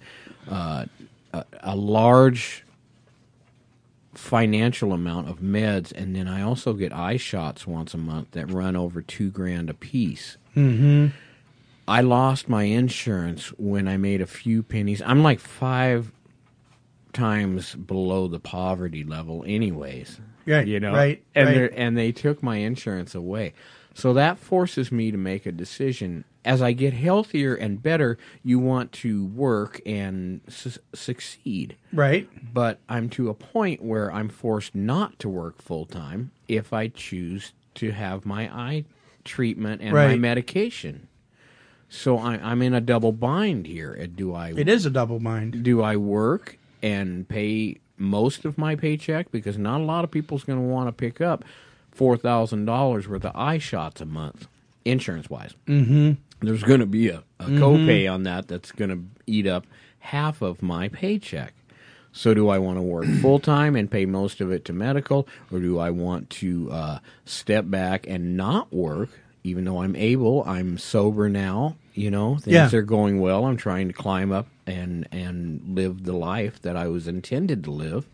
uh, 0.48 0.86
a, 1.32 1.44
a 1.60 1.76
large 1.76 2.64
financial 4.14 4.92
amount 4.92 5.28
of 5.28 5.40
meds, 5.40 5.92
and 5.92 6.14
then 6.14 6.26
I 6.26 6.42
also 6.42 6.72
get 6.72 6.92
eye 6.92 7.16
shots 7.16 7.66
once 7.66 7.92
a 7.92 7.98
month 7.98 8.30
that 8.32 8.50
run 8.50 8.76
over 8.76 9.02
two 9.02 9.30
grand 9.30 9.68
a 9.68 9.74
piece. 9.74 10.36
Mm-hmm. 10.56 11.08
I 11.88 12.02
lost 12.02 12.48
my 12.48 12.64
insurance 12.64 13.48
when 13.58 13.88
I 13.88 13.96
made 13.96 14.20
a 14.20 14.26
few 14.26 14.62
pennies. 14.62 15.02
I'm 15.04 15.22
like 15.22 15.40
five 15.40 16.12
times 17.12 17.74
below 17.74 18.28
the 18.28 18.38
poverty 18.38 19.04
level, 19.04 19.44
anyways. 19.46 20.20
Right, 20.46 20.66
you 20.66 20.80
know, 20.80 20.94
right, 20.94 21.22
and 21.34 21.48
right. 21.48 21.72
and 21.74 21.96
they 21.96 22.12
took 22.12 22.42
my 22.42 22.56
insurance 22.56 23.14
away. 23.14 23.52
So 23.94 24.12
that 24.12 24.38
forces 24.38 24.92
me 24.92 25.10
to 25.10 25.18
make 25.18 25.44
a 25.44 25.52
decision. 25.52 26.24
As 26.44 26.62
I 26.62 26.72
get 26.72 26.92
healthier 26.94 27.54
and 27.54 27.82
better, 27.82 28.16
you 28.42 28.58
want 28.58 28.92
to 28.92 29.26
work 29.26 29.82
and 29.84 30.40
su- 30.48 30.80
succeed 30.94 31.76
Right. 31.92 32.28
but 32.54 32.78
I'm 32.88 33.10
to 33.10 33.28
a 33.28 33.34
point 33.34 33.82
where 33.82 34.10
I'm 34.12 34.28
forced 34.28 34.74
not 34.74 35.18
to 35.18 35.28
work 35.28 35.60
full 35.60 35.84
time 35.84 36.30
if 36.46 36.72
I 36.72 36.88
choose 36.88 37.52
to 37.74 37.90
have 37.90 38.24
my 38.24 38.48
eye 38.54 38.84
treatment 39.24 39.82
and 39.82 39.92
my 39.92 40.16
medication. 40.16 41.08
So 41.88 42.18
I, 42.18 42.34
I'm 42.34 42.60
in 42.62 42.74
a 42.74 42.80
double 42.80 43.12
bind 43.12 43.66
here. 43.66 43.98
Uh, 44.00 44.06
Do 44.14 44.34
I 44.34 44.50
It 44.50 44.68
is 44.68 44.84
a 44.86 44.90
double 44.90 45.18
bind. 45.20 45.62
do 45.62 45.82
I 45.82 45.96
work 45.96 46.58
and 46.82 47.28
pay 47.28 47.78
most 47.96 48.44
of 48.44 48.56
my 48.58 48.76
paycheck 48.76 49.30
because 49.32 49.58
not 49.58 49.80
a 49.80 49.84
lot 49.84 50.04
of 50.04 50.10
people's 50.10 50.44
going 50.44 50.58
to 50.58 50.64
want 50.64 50.88
to 50.88 50.92
pick 50.92 51.20
up 51.20 51.44
four 51.90 52.16
thousand 52.16 52.66
dollars 52.66 53.08
worth 53.08 53.24
of 53.24 53.34
eye 53.34 53.58
shots 53.58 54.00
a 54.00 54.06
month, 54.06 54.46
insurance 54.84 55.28
wise. 55.28 55.54
Mm-hmm. 55.66 56.12
There's 56.46 56.62
going 56.62 56.80
to 56.80 56.86
be 56.86 57.08
a, 57.08 57.24
a 57.40 57.46
copay 57.46 58.10
on 58.12 58.22
that 58.22 58.46
that's 58.46 58.70
going 58.70 58.90
to 58.90 59.02
eat 59.26 59.46
up 59.48 59.66
half 59.98 60.40
of 60.40 60.62
my 60.62 60.88
paycheck. 60.88 61.54
So 62.12 62.34
do 62.34 62.48
I 62.48 62.58
want 62.58 62.78
to 62.78 62.82
work 62.82 63.06
full 63.22 63.40
time 63.40 63.74
and 63.74 63.90
pay 63.90 64.06
most 64.06 64.40
of 64.40 64.52
it 64.52 64.64
to 64.66 64.72
medical, 64.72 65.26
or 65.50 65.58
do 65.58 65.78
I 65.80 65.90
want 65.90 66.30
to 66.30 66.70
uh, 66.70 66.98
step 67.24 67.64
back 67.68 68.06
and 68.06 68.36
not 68.36 68.72
work? 68.72 69.08
Even 69.44 69.64
though 69.64 69.82
I'm 69.82 69.96
able, 69.96 70.42
I'm 70.46 70.78
sober 70.78 71.28
now. 71.28 71.76
You 71.94 72.10
know, 72.10 72.36
things 72.36 72.72
Yeah. 72.72 72.78
are 72.78 72.82
going 72.82 73.18
well. 73.20 73.44
I'm 73.46 73.56
trying 73.56 73.88
to 73.88 73.94
climb 73.94 74.30
up 74.32 74.46
and 74.66 75.08
and 75.10 75.62
live 75.74 76.04
the 76.04 76.12
life 76.12 76.60
that 76.62 76.76
I 76.76 76.86
was 76.88 77.08
intended 77.08 77.64
to 77.64 77.70
live, 77.72 78.06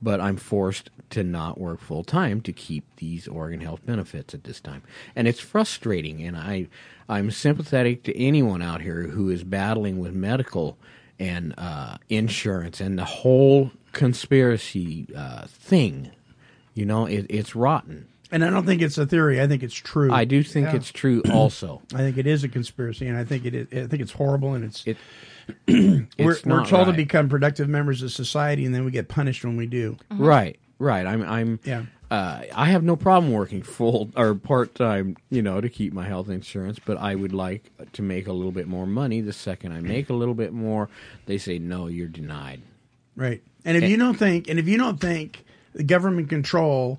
but 0.00 0.20
I'm 0.20 0.36
forced 0.36 0.90
to 1.10 1.24
not 1.24 1.58
work 1.58 1.80
full 1.80 2.04
time 2.04 2.40
to 2.42 2.52
keep 2.52 2.84
these 2.96 3.26
Oregon 3.26 3.60
health 3.60 3.84
benefits 3.86 4.34
at 4.34 4.44
this 4.44 4.60
time, 4.60 4.82
and 5.16 5.26
it's 5.26 5.40
frustrating. 5.40 6.22
And 6.22 6.36
I 6.36 6.68
I'm 7.08 7.30
sympathetic 7.30 8.02
to 8.04 8.16
anyone 8.16 8.62
out 8.62 8.82
here 8.82 9.04
who 9.04 9.30
is 9.30 9.42
battling 9.42 9.98
with 9.98 10.12
medical 10.14 10.76
and 11.18 11.54
uh, 11.58 11.96
insurance 12.08 12.80
and 12.80 12.96
the 12.98 13.04
whole 13.04 13.72
conspiracy 13.92 15.06
uh, 15.16 15.46
thing. 15.48 16.10
You 16.74 16.84
know, 16.86 17.06
it, 17.06 17.26
it's 17.28 17.56
rotten. 17.56 18.06
And 18.30 18.44
I 18.44 18.50
don't 18.50 18.66
think 18.66 18.82
it's 18.82 18.98
a 18.98 19.06
theory. 19.06 19.40
I 19.40 19.46
think 19.46 19.62
it's 19.62 19.74
true. 19.74 20.12
I 20.12 20.24
do 20.24 20.42
think 20.42 20.66
Yeah. 20.66 20.76
it's 20.76 20.92
true. 20.92 21.22
Also, 21.32 21.80
I 21.94 21.98
think 21.98 22.18
it 22.18 22.26
is 22.26 22.44
a 22.44 22.48
conspiracy, 22.48 23.06
and 23.06 23.16
I 23.16 23.24
think 23.24 23.44
it. 23.46 23.54
Is, 23.54 23.66
I 23.72 23.86
think 23.86 24.02
it's 24.02 24.12
horrible, 24.12 24.54
and 24.54 24.64
it's. 24.64 24.84
it 24.86 24.96
we're 25.66 26.06
it's 26.18 26.44
we're 26.44 26.58
not 26.58 26.68
told 26.68 26.86
to 26.88 26.92
become 26.92 27.28
productive 27.28 27.68
members 27.68 28.02
of 28.02 28.12
society, 28.12 28.64
and 28.66 28.74
then 28.74 28.84
we 28.84 28.90
get 28.90 29.08
punished 29.08 29.44
when 29.44 29.56
we 29.56 29.66
do. 29.66 29.96
Right, 30.10 30.58
right. 30.78 31.06
I'm, 31.06 31.22
I'm. 31.22 31.60
Yeah. 31.64 31.84
Uh, 32.10 32.42
I 32.54 32.66
have 32.66 32.82
no 32.84 32.96
problem 32.96 33.32
working 33.32 33.62
full 33.62 34.10
or 34.16 34.34
part 34.34 34.74
time, 34.74 35.16
you 35.28 35.42
know, 35.42 35.60
to 35.60 35.68
keep 35.68 35.92
my 35.92 36.06
health 36.06 36.30
insurance. 36.30 36.78
But 36.82 36.96
I 36.96 37.14
would 37.14 37.32
like 37.34 37.70
to 37.92 38.02
make 38.02 38.26
a 38.26 38.32
little 38.32 38.52
bit 38.52 38.66
more 38.66 38.86
money. 38.86 39.20
The 39.20 39.32
second 39.34 39.72
I 39.72 39.80
make 39.80 40.08
a 40.08 40.14
little 40.14 40.32
bit 40.34 40.52
more, 40.54 40.88
they 41.26 41.36
say 41.36 41.58
no, 41.58 41.86
you're 41.86 42.08
denied. 42.08 42.62
Right. 43.14 43.42
And 43.64 43.76
if 43.76 43.82
And- 43.82 43.90
you 43.90 43.98
don't 43.98 44.14
think, 44.18 44.48
and 44.48 44.58
if 44.58 44.66
you 44.68 44.78
don't 44.78 44.98
think 44.98 45.44
the 45.74 45.82
government 45.84 46.30
control 46.30 46.98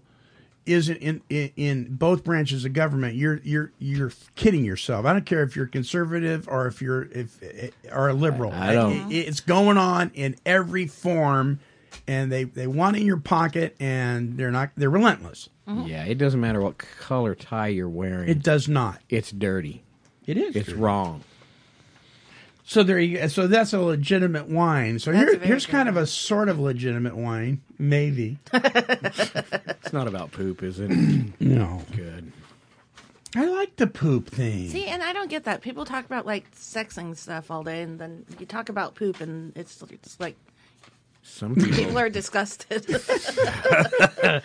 isn't 0.69 0.97
in, 0.97 1.21
in 1.29 1.51
in 1.55 1.95
both 1.95 2.23
branches 2.23 2.63
of 2.65 2.73
government, 2.73 3.15
you're 3.15 3.39
you're 3.43 3.71
you're 3.79 4.11
kidding 4.35 4.63
yourself. 4.63 5.05
I 5.05 5.13
don't 5.13 5.25
care 5.25 5.43
if 5.43 5.55
you're 5.55 5.67
conservative 5.67 6.47
or 6.47 6.67
if 6.67 6.81
you're 6.81 7.03
if 7.11 7.41
eh, 7.43 7.69
or 7.91 8.09
a 8.09 8.13
liberal. 8.13 8.51
I 8.51 8.73
don't- 8.73 9.11
It- 9.11 9.27
it's 9.27 9.39
going 9.39 9.77
on 9.77 10.11
in 10.13 10.35
every 10.45 10.87
form, 10.87 11.59
and 12.07 12.31
they 12.31 12.43
they 12.45 12.67
want 12.67 12.95
it 12.97 13.01
in 13.01 13.05
your 13.07 13.17
pocket, 13.19 13.75
and 13.79 14.37
they're 14.37 14.51
not 14.51 14.71
they're 14.77 14.89
relentless. 14.89 15.49
Mm-hmm. 15.67 15.87
Yeah, 15.87 16.03
it 16.05 16.17
doesn't 16.17 16.39
matter 16.39 16.61
what 16.61 16.77
color 16.77 17.35
tie 17.35 17.67
you're 17.67 17.87
wearing. 17.89 18.27
It 18.29 18.41
does 18.41 18.67
not. 18.67 19.01
It's 19.09 19.31
dirty. 19.31 19.83
It 20.25 20.37
is. 20.37 20.55
It's 20.55 20.69
dirty. 20.69 20.79
wrong. 20.81 21.23
So 22.69 22.83
there 22.83 22.99
you 22.99 23.17
go. 23.17 23.27
So 23.29 23.47
that's 23.47 23.73
a 23.73 23.79
legitimate 23.79 24.47
whine. 24.47 24.99
So 24.99 25.11
here, 25.11 25.39
here's 25.39 25.65
good 25.65 25.71
kind 25.71 25.89
of 25.89 25.97
a 25.97 26.05
sort 26.05 26.49
of 26.49 26.59
legitimate 26.59 27.15
whine, 27.17 27.61
maybe. 27.79 28.37
It's 28.53 29.91
not 29.91 30.07
about 30.07 30.31
poop, 30.31 30.61
is 30.61 30.79
it? 30.79 30.91
no. 31.39 31.81
Good. 31.95 32.31
I 33.35 33.45
like 33.45 33.75
the 33.77 33.87
poop 33.87 34.29
thing. 34.29 34.69
See, 34.69 34.85
and 34.85 35.01
I 35.01 35.13
don't 35.13 35.31
get 35.31 35.45
that. 35.45 35.61
People 35.61 35.83
talk 35.83 36.05
about 36.05 36.27
like 36.27 36.51
sexing 36.55 37.17
stuff 37.17 37.49
all 37.49 37.63
day, 37.63 37.81
and 37.81 37.97
then 37.97 38.25
you 38.37 38.45
talk 38.45 38.69
about 38.69 38.93
poop, 38.93 39.19
and 39.19 39.51
it's, 39.57 39.81
it's 39.89 40.19
like 40.19 40.37
Some 41.21 41.55
people. 41.55 41.71
people 41.71 41.97
are 41.97 42.09
disgusted. 42.09 42.85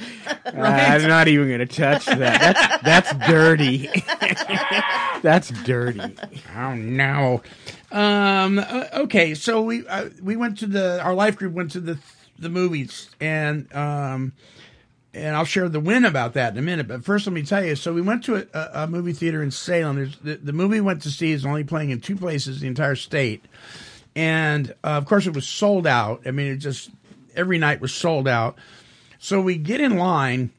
I'm 0.47 1.09
not 1.09 1.28
even 1.28 1.49
going 1.49 1.61
to 1.61 1.66
touch 1.66 2.04
that. 2.07 2.83
That's, 2.83 2.83
that's 3.11 3.28
dirty. 3.28 3.88
that's 5.23 5.49
dirty. 5.64 6.14
Oh 6.57 6.75
no. 6.75 7.43
Um. 7.90 8.59
uh, 8.59 8.87
Okay. 8.95 9.35
So 9.35 9.62
we 9.62 9.87
uh, 9.87 10.11
we 10.23 10.37
went 10.37 10.59
to 10.59 10.66
the 10.66 11.00
our 11.02 11.14
life 11.14 11.37
group 11.37 11.52
went 11.54 11.71
to 11.73 11.81
the 11.81 11.99
the 12.38 12.49
movies 12.49 13.09
and 13.21 13.73
um 13.75 14.33
and 15.14 15.37
I'll 15.37 15.45
share 15.45 15.69
the 15.69 15.78
win 15.81 16.04
about 16.04 16.35
that 16.35 16.52
in 16.52 16.59
a 16.59 16.62
minute. 16.62 16.88
But 16.88 17.04
first, 17.04 17.26
let 17.26 17.33
me 17.33 17.45
tell 17.45 17.64
you. 17.64 17.76
So 17.76 17.93
we 17.93 18.02
went 18.02 18.25
to 18.25 18.47
a, 18.52 18.83
a 18.83 18.87
movie 18.88 19.12
theater 19.12 19.43
in 19.43 19.52
Salem. 19.52 19.97
There's 19.97 20.19
the, 20.19 20.35
the 20.37 20.52
movie 20.52 20.76
we 20.76 20.81
went 20.81 21.02
to 21.02 21.11
see 21.11 21.31
is 21.31 21.47
only 21.47 21.62
playing 21.64 21.90
in 21.90 22.00
two 22.00 22.16
places, 22.16 22.57
in 22.57 22.62
the 22.62 22.66
entire 22.66 22.97
state, 22.97 23.45
and 24.16 24.71
uh, 24.85 24.88
of 24.88 25.06
course 25.06 25.26
it 25.26 25.35
was 25.35 25.47
sold 25.47 25.87
out. 25.87 26.23
I 26.26 26.30
mean, 26.30 26.52
it 26.52 26.56
just 26.56 26.90
every 27.37 27.59
night 27.59 27.80
was 27.80 27.92
sold 27.92 28.28
out. 28.28 28.56
So 29.18 29.40
we 29.40 29.56
get 29.56 29.80
in 29.80 29.97
line 29.97 30.50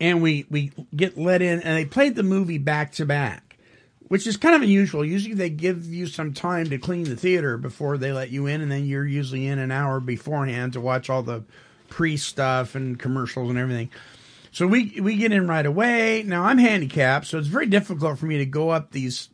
and 0.00 0.22
we 0.22 0.46
we 0.50 0.72
get 0.94 1.18
let 1.18 1.42
in, 1.42 1.60
and 1.60 1.76
they 1.76 1.84
played 1.84 2.14
the 2.14 2.22
movie 2.22 2.58
back 2.58 2.92
to 2.92 3.06
back, 3.06 3.56
which 4.08 4.26
is 4.26 4.36
kind 4.36 4.54
of 4.54 4.62
unusual. 4.62 5.04
Usually 5.04 5.34
they 5.34 5.50
give 5.50 5.86
you 5.86 6.06
some 6.06 6.32
time 6.32 6.68
to 6.70 6.78
clean 6.78 7.04
the 7.04 7.16
theater 7.16 7.56
before 7.56 7.98
they 7.98 8.12
let 8.12 8.30
you 8.30 8.46
in, 8.46 8.60
and 8.60 8.70
then 8.70 8.84
you're 8.84 9.06
usually 9.06 9.46
in 9.46 9.58
an 9.58 9.70
hour 9.70 10.00
beforehand 10.00 10.74
to 10.74 10.80
watch 10.80 11.08
all 11.08 11.22
the 11.22 11.44
pre 11.88 12.16
stuff 12.16 12.74
and 12.74 12.98
commercials 12.98 13.48
and 13.48 13.58
everything. 13.58 13.90
So 14.50 14.66
we 14.66 15.00
we 15.00 15.16
get 15.16 15.32
in 15.32 15.48
right 15.48 15.64
away. 15.64 16.22
Now 16.24 16.44
I'm 16.44 16.58
handicapped, 16.58 17.26
so 17.26 17.38
it's 17.38 17.48
very 17.48 17.66
difficult 17.66 18.18
for 18.18 18.26
me 18.26 18.38
to 18.38 18.46
go 18.46 18.70
up 18.70 18.92
these 18.92 19.30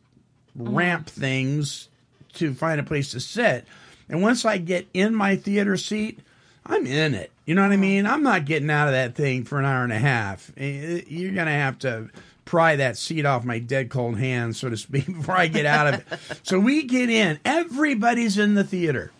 ramp 0.55 1.07
things 1.07 1.88
to 2.39 2.53
find 2.53 2.79
a 2.79 2.83
place 2.83 3.11
to 3.11 3.19
sit. 3.19 3.65
And 4.09 4.21
once 4.21 4.43
I 4.45 4.57
get 4.57 4.87
in 4.93 5.13
my 5.13 5.35
theater 5.35 5.77
seat, 5.77 6.19
I'm 6.65 6.85
in 6.85 7.13
it. 7.13 7.31
You 7.45 7.55
know 7.55 7.61
what 7.63 7.71
I 7.71 7.77
mean? 7.77 8.05
I'm 8.05 8.23
not 8.23 8.45
getting 8.45 8.69
out 8.69 8.87
of 8.87 8.93
that 8.93 9.15
thing 9.15 9.43
for 9.43 9.59
an 9.59 9.65
hour 9.65 9.83
and 9.83 9.93
a 9.93 9.99
half. 9.99 10.51
Eh, 10.57 11.01
You're 11.07 11.33
going 11.33 11.47
to 11.47 11.51
have 11.51 11.79
to 11.79 12.09
pry 12.45 12.75
that 12.77 12.97
seat 12.97 13.25
off 13.25 13.45
my 13.45 13.59
dead 13.59 13.89
cold 13.89 14.17
hands, 14.17 14.59
so 14.59 14.69
to 14.69 14.77
speak, 14.77 15.05
before 15.07 15.35
I 15.35 15.47
get 15.47 15.65
out 15.65 15.87
of 15.87 15.93
it. 15.95 16.39
so 16.43 16.59
we 16.59 16.83
get 16.83 17.09
in. 17.09 17.39
Everybody's 17.45 18.37
in 18.37 18.55
the 18.55 18.63
theater. 18.63 19.11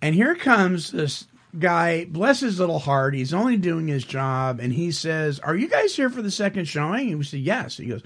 And 0.00 0.14
here 0.14 0.34
comes 0.34 0.90
this 0.90 1.26
guy, 1.58 2.04
bless 2.06 2.40
his 2.40 2.58
little 2.58 2.80
heart. 2.80 3.14
He's 3.14 3.32
only 3.34 3.56
doing 3.56 3.86
his 3.86 4.04
job. 4.04 4.58
And 4.60 4.72
he 4.72 4.90
says, 4.90 5.38
Are 5.40 5.54
you 5.54 5.68
guys 5.68 5.94
here 5.94 6.10
for 6.10 6.22
the 6.22 6.30
second 6.30 6.64
showing? 6.66 7.10
And 7.10 7.18
we 7.18 7.24
said, 7.24 7.40
Yes. 7.40 7.76
He 7.76 7.86
goes, 7.86 8.02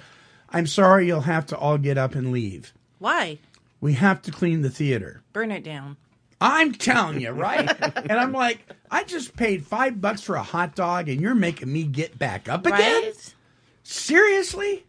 I'm 0.50 0.66
sorry, 0.66 1.06
you'll 1.06 1.20
have 1.22 1.46
to 1.46 1.56
all 1.58 1.78
get 1.78 1.98
up 1.98 2.14
and 2.14 2.32
leave. 2.32 2.72
Why? 2.98 3.38
We 3.80 3.94
have 3.94 4.22
to 4.22 4.30
clean 4.30 4.62
the 4.62 4.70
theater. 4.70 5.22
Burn 5.32 5.50
it 5.50 5.62
down. 5.62 5.96
I'm 6.40 6.72
telling 6.72 7.20
you, 7.20 7.30
right? 7.30 7.68
and 7.96 8.12
I'm 8.12 8.32
like, 8.32 8.60
I 8.90 9.04
just 9.04 9.36
paid 9.36 9.66
five 9.66 10.00
bucks 10.00 10.22
for 10.22 10.36
a 10.36 10.42
hot 10.42 10.74
dog 10.74 11.08
and 11.08 11.20
you're 11.20 11.34
making 11.34 11.72
me 11.72 11.84
get 11.84 12.18
back 12.18 12.48
up 12.48 12.66
again? 12.66 13.04
Right? 13.04 13.34
Seriously? 13.82 14.84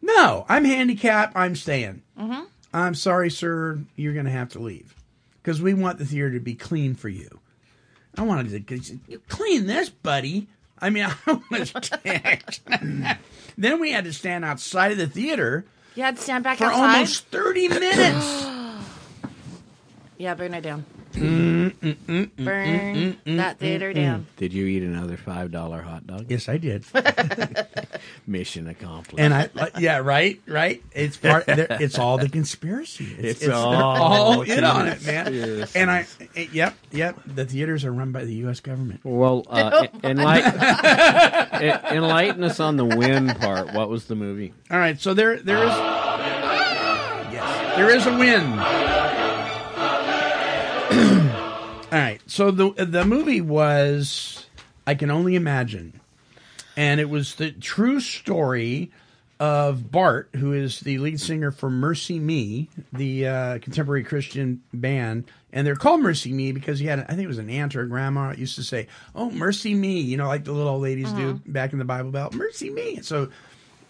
No, 0.00 0.44
I'm 0.48 0.64
handicapped. 0.64 1.36
I'm 1.36 1.56
staying. 1.56 2.02
Mm-hmm. 2.18 2.42
I'm 2.74 2.94
sorry, 2.94 3.30
sir. 3.30 3.80
You're 3.96 4.14
going 4.14 4.26
to 4.26 4.32
have 4.32 4.50
to 4.50 4.58
leave 4.58 4.94
because 5.42 5.60
we 5.60 5.74
want 5.74 5.98
the 5.98 6.06
theater 6.06 6.32
to 6.32 6.40
be 6.40 6.54
clean 6.54 6.94
for 6.94 7.08
you. 7.08 7.40
I 8.16 8.22
wanted 8.22 8.66
to 8.66 8.98
you 9.08 9.20
clean 9.28 9.66
this, 9.66 9.88
buddy. 9.88 10.48
I 10.78 10.90
mean, 10.90 11.06
I 11.26 11.40
was 11.50 11.72
then 13.56 13.80
we 13.80 13.92
had 13.92 14.04
to 14.04 14.12
stand 14.12 14.44
outside 14.44 14.92
of 14.92 14.98
the 14.98 15.06
theater 15.06 15.64
You 15.94 16.02
had 16.02 16.16
to 16.16 16.22
stand 16.22 16.44
back 16.44 16.58
for 16.58 16.64
outside. 16.64 16.94
almost 16.94 17.26
30 17.28 17.68
minutes. 17.68 18.46
Yeah, 20.18 20.34
burn 20.34 20.54
it 20.54 20.60
down. 20.60 20.84
Mm, 21.12 22.30
burn 22.36 23.36
that 23.36 23.58
theater 23.58 23.92
down. 23.92 24.26
Did 24.36 24.52
you 24.52 24.66
eat 24.66 24.82
another 24.82 25.16
five 25.16 25.50
dollar 25.50 25.82
hot 25.82 26.06
dog? 26.06 26.26
yes, 26.30 26.48
I 26.48 26.56
did. 26.56 26.84
Mission 28.26 28.66
accomplished. 28.68 29.20
And 29.20 29.32
I, 29.34 29.50
uh, 29.56 29.66
yeah, 29.78 29.98
right, 29.98 30.40
right. 30.46 30.82
It's 30.92 31.16
part. 31.16 31.44
It's 31.48 31.98
all 31.98 32.18
the 32.18 32.28
conspiracy. 32.28 33.14
It's 33.18 33.40
they're 33.40 33.52
all 33.54 33.72
all 33.74 34.42
in 34.42 34.64
on 34.64 34.88
it, 34.88 35.04
man. 35.04 35.66
And 35.74 35.90
I, 35.90 36.06
eh, 36.36 36.46
yep, 36.52 36.74
yep. 36.90 37.18
The 37.26 37.44
theaters 37.44 37.84
are 37.84 37.92
run 37.92 38.12
by 38.12 38.24
the 38.24 38.34
U.S. 38.36 38.60
government. 38.60 39.00
well, 39.04 39.44
uh, 39.48 39.86
enlighten, 40.04 40.60
en- 40.62 41.96
enlighten 41.96 42.44
us 42.44 42.58
on 42.60 42.76
the 42.76 42.84
win 42.84 43.28
part. 43.34 43.72
What 43.74 43.88
was 43.88 44.06
the 44.06 44.14
movie? 44.14 44.52
All 44.70 44.78
right, 44.78 44.98
so 45.00 45.14
there, 45.14 45.36
there 45.36 45.58
is, 45.58 45.70
yes, 47.32 47.76
there 47.76 47.90
is 47.94 48.06
a 48.06 48.16
win. 48.16 48.58
All 51.92 51.98
right, 51.98 52.22
so 52.26 52.50
the 52.50 52.70
the 52.86 53.04
movie 53.04 53.42
was 53.42 54.46
I 54.86 54.94
can 54.94 55.10
only 55.10 55.34
imagine, 55.34 56.00
and 56.74 56.98
it 56.98 57.10
was 57.10 57.34
the 57.34 57.52
true 57.52 58.00
story 58.00 58.90
of 59.38 59.90
Bart, 59.90 60.30
who 60.36 60.54
is 60.54 60.80
the 60.80 60.96
lead 60.96 61.20
singer 61.20 61.50
for 61.50 61.68
Mercy 61.68 62.18
Me, 62.18 62.70
the 62.94 63.26
uh, 63.26 63.58
contemporary 63.58 64.04
Christian 64.04 64.62
band, 64.72 65.24
and 65.52 65.66
they're 65.66 65.76
called 65.76 66.00
Mercy 66.00 66.32
Me 66.32 66.52
because 66.52 66.78
he 66.78 66.86
had, 66.86 67.00
I 67.00 67.04
think 67.08 67.24
it 67.24 67.26
was 67.26 67.36
an 67.36 67.50
aunt 67.50 67.76
or 67.76 67.82
a 67.82 67.88
grandma 67.88 68.32
used 68.32 68.54
to 68.54 68.62
say, 68.62 68.86
"Oh, 69.14 69.30
Mercy 69.30 69.74
Me," 69.74 70.00
you 70.00 70.16
know, 70.16 70.28
like 70.28 70.44
the 70.44 70.52
little 70.52 70.72
old 70.72 70.82
ladies 70.82 71.12
do 71.12 71.42
back 71.44 71.74
in 71.74 71.78
the 71.78 71.84
Bible 71.84 72.10
Belt, 72.10 72.32
"Mercy 72.32 72.70
Me." 72.70 73.00
So 73.02 73.28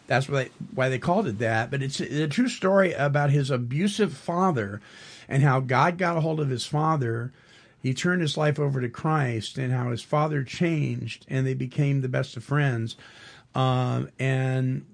that's 0.09 0.29
why 0.29 0.45
they, 0.45 0.51
why 0.75 0.89
they 0.89 0.99
called 0.99 1.29
it 1.29 1.39
that. 1.39 1.71
But 1.71 1.85
it's 1.85 2.01
a 2.01 2.27
true 2.27 2.49
story 2.49 2.95
about 2.95 3.31
his 3.31 3.49
abusive 3.49 4.13
father 4.13 4.81
and 5.29 5.45
how 5.45 5.61
God 5.61 5.99
got 5.99 6.17
a 6.17 6.21
hold 6.21 6.41
of 6.41 6.49
his 6.49 6.67
father. 6.67 7.31
He 7.83 7.93
turned 7.95 8.23
his 8.23 8.37
life 8.37 8.59
over 8.61 8.81
to 8.81 8.89
Christ 8.89 9.59
and 9.59 9.73
how 9.73 9.91
his 9.91 10.03
father 10.03 10.45
changed 10.45 11.27
and 11.29 11.47
they 11.47 11.55
became 11.55 12.01
the 12.01 12.09
best 12.09 12.37
of 12.37 12.45
friends. 12.45 12.97
Um, 13.55 14.09
and 14.19 14.87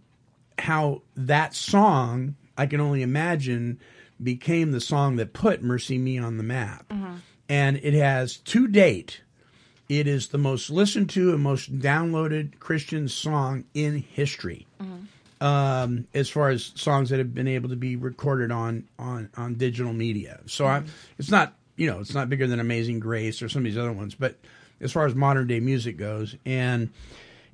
how 0.59 1.03
that 1.17 1.55
song, 1.55 2.35
I 2.57 2.67
can 2.67 2.81
only 2.81 3.03
imagine, 3.03 3.79
became 4.21 4.73
the 4.73 4.81
song 4.81 5.17
that 5.17 5.33
put 5.33 5.63
Mercy 5.63 5.99
Me 5.99 6.19
on 6.19 6.39
the 6.39 6.43
map. 6.43 6.87
And 7.49 7.77
it 7.77 7.95
has 7.95 8.37
to 8.39 8.67
date, 8.67 9.21
it 9.89 10.07
is 10.07 10.29
the 10.29 10.39
most 10.39 10.69
listened 10.71 11.09
to 11.11 11.33
and 11.33 11.43
most 11.43 11.79
downloaded 11.79 12.59
Christian 12.59 13.07
song 13.09 13.65
in 13.75 13.97
history. 14.03 14.67
Um, 15.41 16.09
as 16.15 16.29
far 16.29 16.49
as 16.51 16.73
songs 16.75 17.11
that 17.11 17.19
have 17.19 17.33
been 17.33 17.47
able 17.47 17.69
to 17.69 17.77
be 17.77 17.95
recorded 17.95 18.51
on 18.51 18.89
on 18.99 19.31
on 19.37 19.55
digital 19.55 19.93
media, 19.93 20.41
so 20.47 20.67
I, 20.67 20.83
it's 21.17 21.31
not 21.31 21.55
you 21.79 21.91
know 21.91 22.01
it's 22.01 22.15
not 22.15 22.29
bigger 22.29 22.47
than 22.47 22.61
Amazing 22.61 23.01
Grace 23.01 23.41
or 23.41 23.49
some 23.49 23.61
of 23.61 23.65
these 23.65 23.79
other 23.79 23.93
ones, 23.93 24.15
but 24.15 24.37
as 24.81 24.93
far 24.93 25.07
as 25.07 25.15
modern 25.15 25.47
day 25.47 25.61
music 25.61 25.97
goes, 25.97 26.37
and 26.45 26.91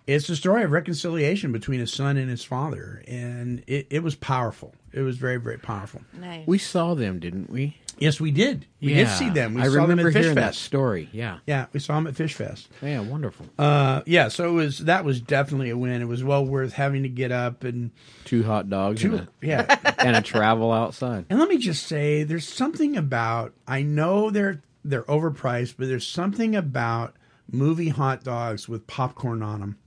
it's 0.07 0.29
a 0.29 0.37
story 0.37 0.65
of 0.65 0.73
reconciliation 0.73 1.53
between 1.53 1.81
a 1.81 1.87
son 1.87 2.17
and 2.17 2.29
his 2.29 2.45
father, 2.45 3.03
and 3.07 3.63
it, 3.67 3.87
it 3.91 4.03
was 4.03 4.15
powerful. 4.15 4.75
It 4.93 5.03
was 5.03 5.17
very 5.17 5.37
very 5.37 5.59
powerful. 5.59 6.03
Nice. 6.19 6.47
We 6.47 6.59
saw 6.59 6.95
them, 6.95 7.21
didn't 7.21 7.51
we? 7.51 7.77
Yes, 7.99 8.21
we 8.21 8.31
did. 8.31 8.67
We 8.81 8.95
did 8.95 9.09
see 9.09 9.31
them. 9.31 9.55
We 9.55 9.63
I 9.63 9.65
saw 9.67 9.73
them 9.73 9.83
remember 9.91 10.09
at 10.09 10.13
Fish 10.15 10.23
hearing 10.23 10.35
that 10.37 10.55
Fest. 10.55 10.63
story. 10.63 11.09
Yeah. 11.13 11.39
Yeah, 11.47 11.67
we 11.73 11.81
saw 11.81 11.95
them 11.95 12.07
at 12.07 12.17
Fish 12.17 12.35
Fest. 12.35 12.69
Yeah, 12.83 13.01
wonderful. 13.01 13.47
Uh, 13.59 14.03
yeah, 14.07 14.29
so 14.29 14.49
it 14.49 14.53
was 14.53 14.79
that 14.81 15.05
was 15.05 15.21
definitely 15.21 15.71
a 15.71 15.77
win. 15.79 16.03
It 16.03 16.09
was 16.09 16.23
well 16.25 16.45
worth 16.45 16.73
having 16.73 17.03
to 17.05 17.09
get 17.09 17.33
up 17.33 17.65
and 17.65 17.91
Two 18.25 18.43
hot 18.43 18.69
dogs 18.69 19.01
Two- 19.03 19.17
and, 19.17 19.21
a, 19.21 19.47
yeah. 19.47 19.95
and 19.99 20.17
a 20.17 20.23
travel 20.23 20.73
outside. 20.73 21.27
and 21.31 21.39
let 21.39 21.49
me 21.49 21.59
just 21.59 21.87
say, 21.87 22.25
there's 22.25 22.47
something 22.49 22.97
about 22.97 23.53
I 23.67 23.83
know 23.83 24.31
they're 24.31 24.63
they're 24.85 25.05
overpriced, 25.05 25.77
but 25.79 25.89
there's 25.89 26.07
something 26.07 26.55
about 26.57 27.15
movie 27.51 27.89
hot 27.91 28.23
dogs 28.25 28.69
with 28.69 28.87
popcorn 28.87 29.43
on 29.43 29.61
them. 29.61 29.79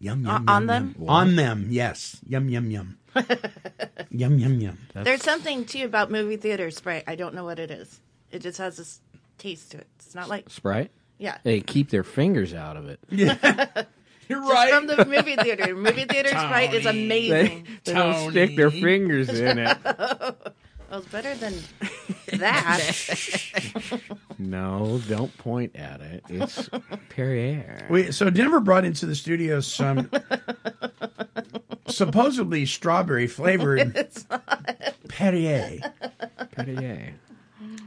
Yum 0.00 0.22
yum, 0.24 0.30
Uh, 0.30 0.38
yum 0.38 0.48
on 0.48 0.62
yum. 0.62 0.66
them? 0.66 0.94
On 1.08 1.36
them, 1.36 1.66
yes. 1.70 2.18
Yum 2.26 2.48
yum 2.48 2.70
yum. 2.70 2.98
yum 4.10 4.38
yum 4.38 4.60
yum. 4.60 4.78
There's 4.94 5.22
something 5.22 5.64
too 5.64 5.84
about 5.84 6.10
movie 6.10 6.36
theater 6.36 6.70
Sprite. 6.70 7.04
I 7.06 7.14
don't 7.16 7.34
know 7.34 7.44
what 7.44 7.58
it 7.58 7.70
is. 7.70 8.00
It 8.30 8.42
just 8.42 8.58
has 8.58 8.76
this 8.76 9.00
taste 9.38 9.72
to 9.72 9.78
it. 9.78 9.86
It's 9.96 10.14
not 10.14 10.28
like 10.28 10.50
Sprite? 10.50 10.90
Yeah. 11.18 11.38
They 11.42 11.60
keep 11.60 11.90
their 11.90 12.04
fingers 12.04 12.54
out 12.54 12.76
of 12.76 12.88
it. 12.88 13.00
Yeah. 13.10 13.36
You're 14.28 14.40
Just 14.40 14.52
right. 14.52 14.72
from 14.74 14.86
the 14.86 15.04
movie 15.06 15.36
theater. 15.36 15.74
Movie 15.74 16.04
theater 16.04 16.28
Sprite 16.28 16.74
is 16.74 16.84
amazing. 16.84 17.66
they 17.84 17.92
don't 17.94 18.30
stick 18.30 18.56
their 18.56 18.70
fingers 18.70 19.30
in 19.30 19.58
it. 19.58 19.78
Well, 20.90 21.00
it's 21.00 21.08
better 21.08 21.34
than 21.34 21.54
that. 22.38 22.80
No, 24.40 25.00
don't 25.08 25.36
point 25.38 25.74
at 25.74 26.00
it. 26.00 26.22
It's 26.28 26.68
Perrier. 27.08 27.88
We, 27.90 28.12
so 28.12 28.30
Denver 28.30 28.60
brought 28.60 28.84
into 28.84 29.04
the 29.04 29.16
studio 29.16 29.58
some 29.58 30.08
supposedly 31.88 32.64
strawberry 32.64 33.26
flavored 33.26 34.08
Perrier, 35.08 35.80
Perrier. 36.52 37.14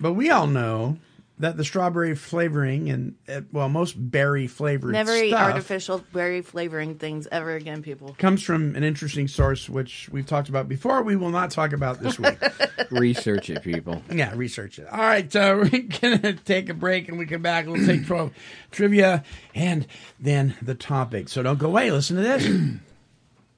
but 0.01 0.11
we 0.13 0.29
all 0.29 0.47
know 0.47 0.97
that 1.41 1.57
the 1.57 1.63
strawberry 1.63 2.15
flavoring 2.15 2.89
and 2.89 3.15
uh, 3.27 3.41
well, 3.51 3.69
most 3.69 3.93
berry 3.93 4.47
flavored 4.47 4.93
Never 4.93 5.15
eat 5.15 5.29
stuff 5.29 5.49
artificial 5.49 6.03
berry 6.13 6.41
flavoring 6.41 6.95
things 6.95 7.27
ever 7.31 7.55
again, 7.55 7.83
people. 7.83 8.15
comes 8.17 8.41
from 8.41 8.75
an 8.75 8.83
interesting 8.83 9.27
source, 9.27 9.69
which 9.69 10.09
we've 10.11 10.25
talked 10.25 10.49
about 10.49 10.67
before. 10.67 11.01
We 11.03 11.15
will 11.15 11.29
not 11.29 11.51
talk 11.51 11.73
about 11.73 11.99
this 11.99 12.19
week. 12.19 12.37
Research 12.91 13.49
it, 13.49 13.63
people. 13.63 14.01
yeah, 14.11 14.33
research 14.35 14.79
it. 14.79 14.87
All 14.91 14.99
right, 14.99 15.33
uh, 15.35 15.57
we're 15.71 15.81
gonna 15.81 16.33
take 16.33 16.69
a 16.69 16.73
break, 16.73 17.07
and 17.09 17.17
we 17.17 17.25
come 17.25 17.41
back. 17.41 17.67
We'll 17.67 17.85
take 17.85 18.05
twelve 18.05 18.31
trivia 18.71 19.23
and 19.55 19.87
then 20.19 20.55
the 20.61 20.75
topic. 20.75 21.29
So 21.29 21.41
don't 21.43 21.59
go 21.59 21.67
away. 21.67 21.91
Listen 21.91 22.17
to 22.17 22.21
this. 22.21 22.45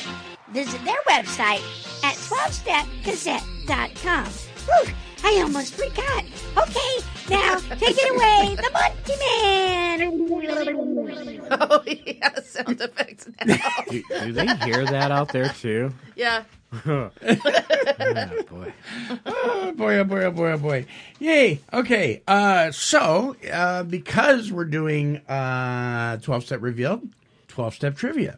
Visit 0.51 0.83
their 0.83 1.01
website 1.07 1.63
at 2.03 2.15
12stepgazette.com. 2.15 4.25
Whew, 4.25 4.93
I 5.23 5.39
almost 5.41 5.73
forgot. 5.75 6.25
Okay, 6.57 6.97
now 7.29 7.57
take 7.77 7.95
it 7.97 8.11
away, 8.11 8.55
the 8.55 8.69
Monty 8.71 9.15
Man. 9.19 9.83
Oh, 11.51 11.83
yeah, 11.85 12.39
sound 12.41 12.81
effects 12.81 13.27
now. 13.45 13.57
Do, 13.89 14.03
do 14.09 14.33
they 14.33 14.55
hear 14.65 14.85
that 14.85 15.11
out 15.11 15.31
there 15.31 15.49
too? 15.49 15.93
yeah. 16.15 16.43
oh, 16.85 17.11
boy. 18.49 18.73
Oh 19.25 19.73
boy, 19.75 19.99
oh 19.99 20.03
boy, 20.03 20.23
oh 20.23 20.31
boy, 20.31 20.51
oh 20.51 20.57
boy. 20.57 20.85
Yay. 21.19 21.59
Okay. 21.71 22.23
Uh, 22.27 22.71
so, 22.71 23.35
uh, 23.51 23.83
because 23.83 24.51
we're 24.51 24.65
doing 24.65 25.17
uh, 25.27 26.17
12 26.17 26.45
step 26.45 26.61
reveal, 26.61 27.01
12 27.49 27.75
step 27.75 27.95
trivia. 27.95 28.37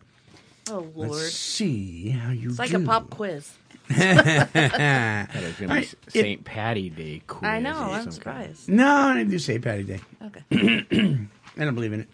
Oh, 0.70 0.88
Lord. 0.96 1.12
Let's 1.12 1.34
see 1.34 2.10
how 2.10 2.32
you 2.32 2.42
do. 2.42 2.50
It's 2.50 2.60
like 2.60 2.72
do. 2.72 2.84
a 2.84 2.86
pop 2.86 3.10
quiz. 3.10 3.54
That 3.90 5.30
is 5.36 5.56
going 5.56 5.70
to 5.70 5.82
be 5.82 6.10
St. 6.10 6.44
Patty 6.44 6.90
Day 6.90 7.22
quiz. 7.28 7.48
I 7.48 7.60
know. 7.60 7.74
I'm 7.74 8.04
some 8.04 8.12
surprised. 8.12 8.70
No, 8.70 8.88
I 8.90 9.14
didn't 9.16 9.32
do 9.32 9.40
St. 9.40 9.64
Patty 9.64 9.84
Day. 9.84 10.00
Okay. 10.24 10.44
I 11.58 11.64
don't 11.64 11.76
believe 11.76 11.94
in 11.94 12.02
it. 12.02 12.10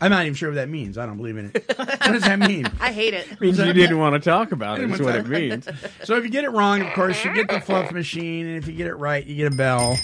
I'm 0.00 0.10
not 0.10 0.22
even 0.22 0.34
sure 0.34 0.50
what 0.50 0.56
that 0.56 0.68
means. 0.68 0.96
I 0.96 1.06
don't 1.06 1.16
believe 1.16 1.36
in 1.36 1.50
it. 1.54 1.64
what 1.76 2.00
does 2.12 2.22
that 2.22 2.38
mean? 2.38 2.66
I 2.80 2.92
hate 2.92 3.14
it. 3.14 3.26
kind. 3.28 3.40
Means 3.40 3.58
you 3.58 3.72
didn't 3.72 3.98
want 3.98 4.14
to 4.14 4.30
talk 4.30 4.52
about 4.52 4.78
it. 4.78 4.82
Didn't 4.82 4.94
Is 4.94 5.00
what 5.02 5.16
it 5.16 5.26
means. 5.26 5.68
So 6.04 6.16
if 6.16 6.24
you 6.24 6.30
get 6.30 6.44
it 6.44 6.50
wrong, 6.50 6.82
of 6.82 6.92
course, 6.92 7.24
you 7.24 7.34
get 7.34 7.48
the 7.48 7.60
fluff 7.60 7.90
machine, 7.90 8.46
and 8.46 8.56
if 8.56 8.68
you 8.68 8.74
get 8.74 8.86
it 8.86 8.94
right, 8.94 9.24
you 9.24 9.34
get 9.34 9.52
a 9.52 9.56
bell. 9.56 9.98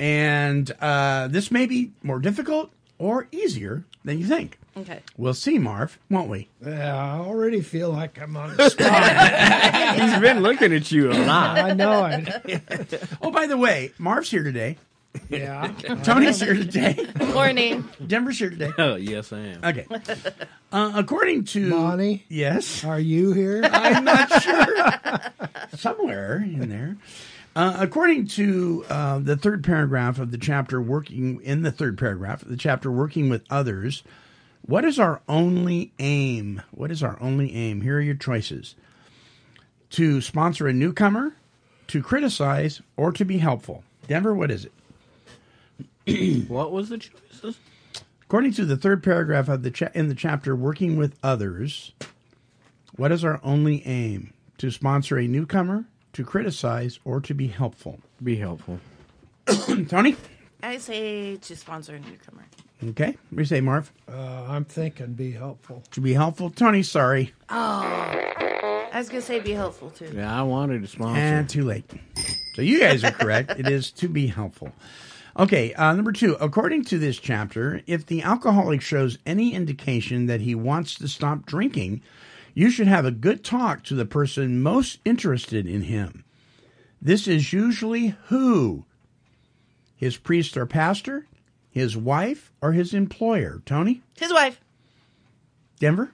And 0.00 0.70
uh, 0.80 1.28
this 1.28 1.50
may 1.50 1.66
be 1.66 1.92
more 2.02 2.18
difficult 2.18 2.72
or 2.98 3.28
easier 3.30 3.84
than 4.04 4.18
you 4.18 4.26
think. 4.26 4.58
Okay. 4.76 5.00
We'll 5.18 5.34
see, 5.34 5.58
Marv, 5.58 5.98
won't 6.08 6.30
we? 6.30 6.48
Yeah, 6.64 6.96
I 6.96 7.18
already 7.18 7.60
feel 7.60 7.90
like 7.90 8.20
I'm 8.20 8.36
on 8.36 8.56
the 8.56 8.70
spot. 8.70 10.00
He's 10.00 10.18
been 10.20 10.40
looking 10.42 10.72
at 10.72 10.90
you 10.90 11.12
a 11.12 11.14
lot. 11.24 11.58
I 11.58 11.72
know 11.74 12.06
it. 12.06 13.02
Oh, 13.22 13.30
by 13.30 13.46
the 13.46 13.56
way, 13.58 13.92
Marv's 13.98 14.30
here 14.30 14.42
today. 14.42 14.78
Yeah. 15.28 15.68
Tony's 16.04 16.40
here 16.40 16.54
today. 16.54 17.06
Morning. 17.34 17.86
Denver's 18.04 18.38
here 18.38 18.48
today. 18.50 18.70
Oh, 18.78 18.96
yes, 18.96 19.32
I 19.32 19.38
am. 19.40 19.64
Okay. 19.64 19.86
Uh, 20.72 20.92
according 20.94 21.44
to 21.44 21.70
Bonnie, 21.70 22.24
yes, 22.30 22.82
are 22.84 22.98
you 22.98 23.32
here? 23.32 23.60
I'm 23.64 24.04
not 24.04 24.42
sure. 24.42 24.90
Somewhere 25.76 26.36
in 26.36 26.68
there. 26.70 26.96
Uh, 27.54 27.76
according 27.80 28.26
to 28.28 28.84
uh, 28.88 29.18
the 29.18 29.36
third 29.36 29.62
paragraph 29.62 30.18
of 30.18 30.30
the 30.30 30.38
chapter, 30.38 30.80
working 30.80 31.42
in 31.42 31.60
the 31.62 31.70
third 31.72 31.98
paragraph 31.98 32.40
of 32.42 32.48
the 32.48 32.56
chapter, 32.56 32.90
working 32.90 33.28
with 33.28 33.44
others, 33.50 34.02
what 34.62 34.84
is 34.84 34.98
our 34.98 35.20
only 35.28 35.92
aim? 35.98 36.62
What 36.70 36.90
is 36.90 37.02
our 37.02 37.18
only 37.20 37.54
aim? 37.54 37.80
Here 37.80 37.98
are 37.98 38.00
your 38.00 38.14
choices: 38.14 38.74
to 39.90 40.20
sponsor 40.20 40.66
a 40.66 40.72
newcomer, 40.72 41.34
to 41.88 42.02
criticize, 42.02 42.80
or 42.96 43.12
to 43.12 43.24
be 43.24 43.38
helpful. 43.38 43.84
Denver, 44.08 44.34
what 44.34 44.50
is 44.50 44.66
it? 44.66 44.72
What 46.48 46.72
was 46.72 46.88
the 46.88 46.98
choices? 46.98 47.58
According 48.22 48.54
to 48.54 48.64
the 48.64 48.76
third 48.76 49.02
paragraph 49.02 49.48
of 49.48 49.62
the 49.62 49.70
cha- 49.70 49.90
in 49.94 50.08
the 50.08 50.14
chapter 50.14 50.56
working 50.56 50.96
with 50.96 51.16
others, 51.22 51.92
what 52.96 53.12
is 53.12 53.24
our 53.24 53.40
only 53.44 53.86
aim? 53.86 54.32
To 54.58 54.70
sponsor 54.70 55.18
a 55.18 55.28
newcomer, 55.28 55.84
to 56.14 56.24
criticize, 56.24 56.98
or 57.04 57.20
to 57.20 57.34
be 57.34 57.48
helpful? 57.48 58.00
Be 58.22 58.36
helpful. 58.36 58.80
Tony? 59.88 60.16
I 60.62 60.78
say 60.78 61.36
to 61.36 61.56
sponsor 61.56 61.94
a 61.94 62.00
newcomer. 62.00 62.46
Okay. 62.90 63.06
What 63.06 63.36
do 63.36 63.36
you 63.36 63.44
say, 63.44 63.60
Marv? 63.60 63.92
Uh, 64.08 64.46
I'm 64.48 64.64
thinking 64.64 65.12
be 65.14 65.32
helpful. 65.32 65.82
To 65.92 66.00
be 66.00 66.14
helpful? 66.14 66.50
Tony, 66.50 66.82
sorry. 66.82 67.32
Oh. 67.48 68.18
I 68.92 68.98
was 68.98 69.08
going 69.08 69.20
to 69.20 69.26
say 69.26 69.40
be 69.40 69.52
helpful, 69.52 69.90
too. 69.90 70.10
Yeah, 70.14 70.38
I 70.38 70.42
wanted 70.42 70.82
to 70.82 70.88
sponsor. 70.88 71.20
And 71.20 71.48
too 71.48 71.64
late. 71.64 71.90
So 72.54 72.62
you 72.62 72.80
guys 72.80 73.04
are 73.04 73.12
correct. 73.12 73.52
it 73.58 73.68
is 73.68 73.90
to 73.92 74.08
be 74.08 74.26
helpful. 74.26 74.72
Okay, 75.38 75.72
uh, 75.74 75.94
number 75.94 76.12
two. 76.12 76.36
According 76.40 76.84
to 76.86 76.98
this 76.98 77.18
chapter, 77.18 77.80
if 77.86 78.04
the 78.04 78.22
alcoholic 78.22 78.82
shows 78.82 79.16
any 79.24 79.54
indication 79.54 80.26
that 80.26 80.42
he 80.42 80.54
wants 80.54 80.94
to 80.96 81.08
stop 81.08 81.46
drinking, 81.46 82.02
you 82.52 82.68
should 82.68 82.86
have 82.86 83.06
a 83.06 83.10
good 83.10 83.42
talk 83.42 83.82
to 83.84 83.94
the 83.94 84.04
person 84.04 84.62
most 84.62 84.98
interested 85.06 85.66
in 85.66 85.82
him. 85.82 86.24
This 87.00 87.26
is 87.26 87.52
usually 87.52 88.14
who? 88.26 88.84
His 89.96 90.18
priest 90.18 90.56
or 90.56 90.66
pastor, 90.66 91.26
his 91.72 91.96
wife, 91.96 92.52
or 92.60 92.70
his 92.72 92.94
employer? 92.94 93.60
Tony? 93.66 94.02
His 94.18 94.32
wife. 94.32 94.60
Denver? 95.80 96.12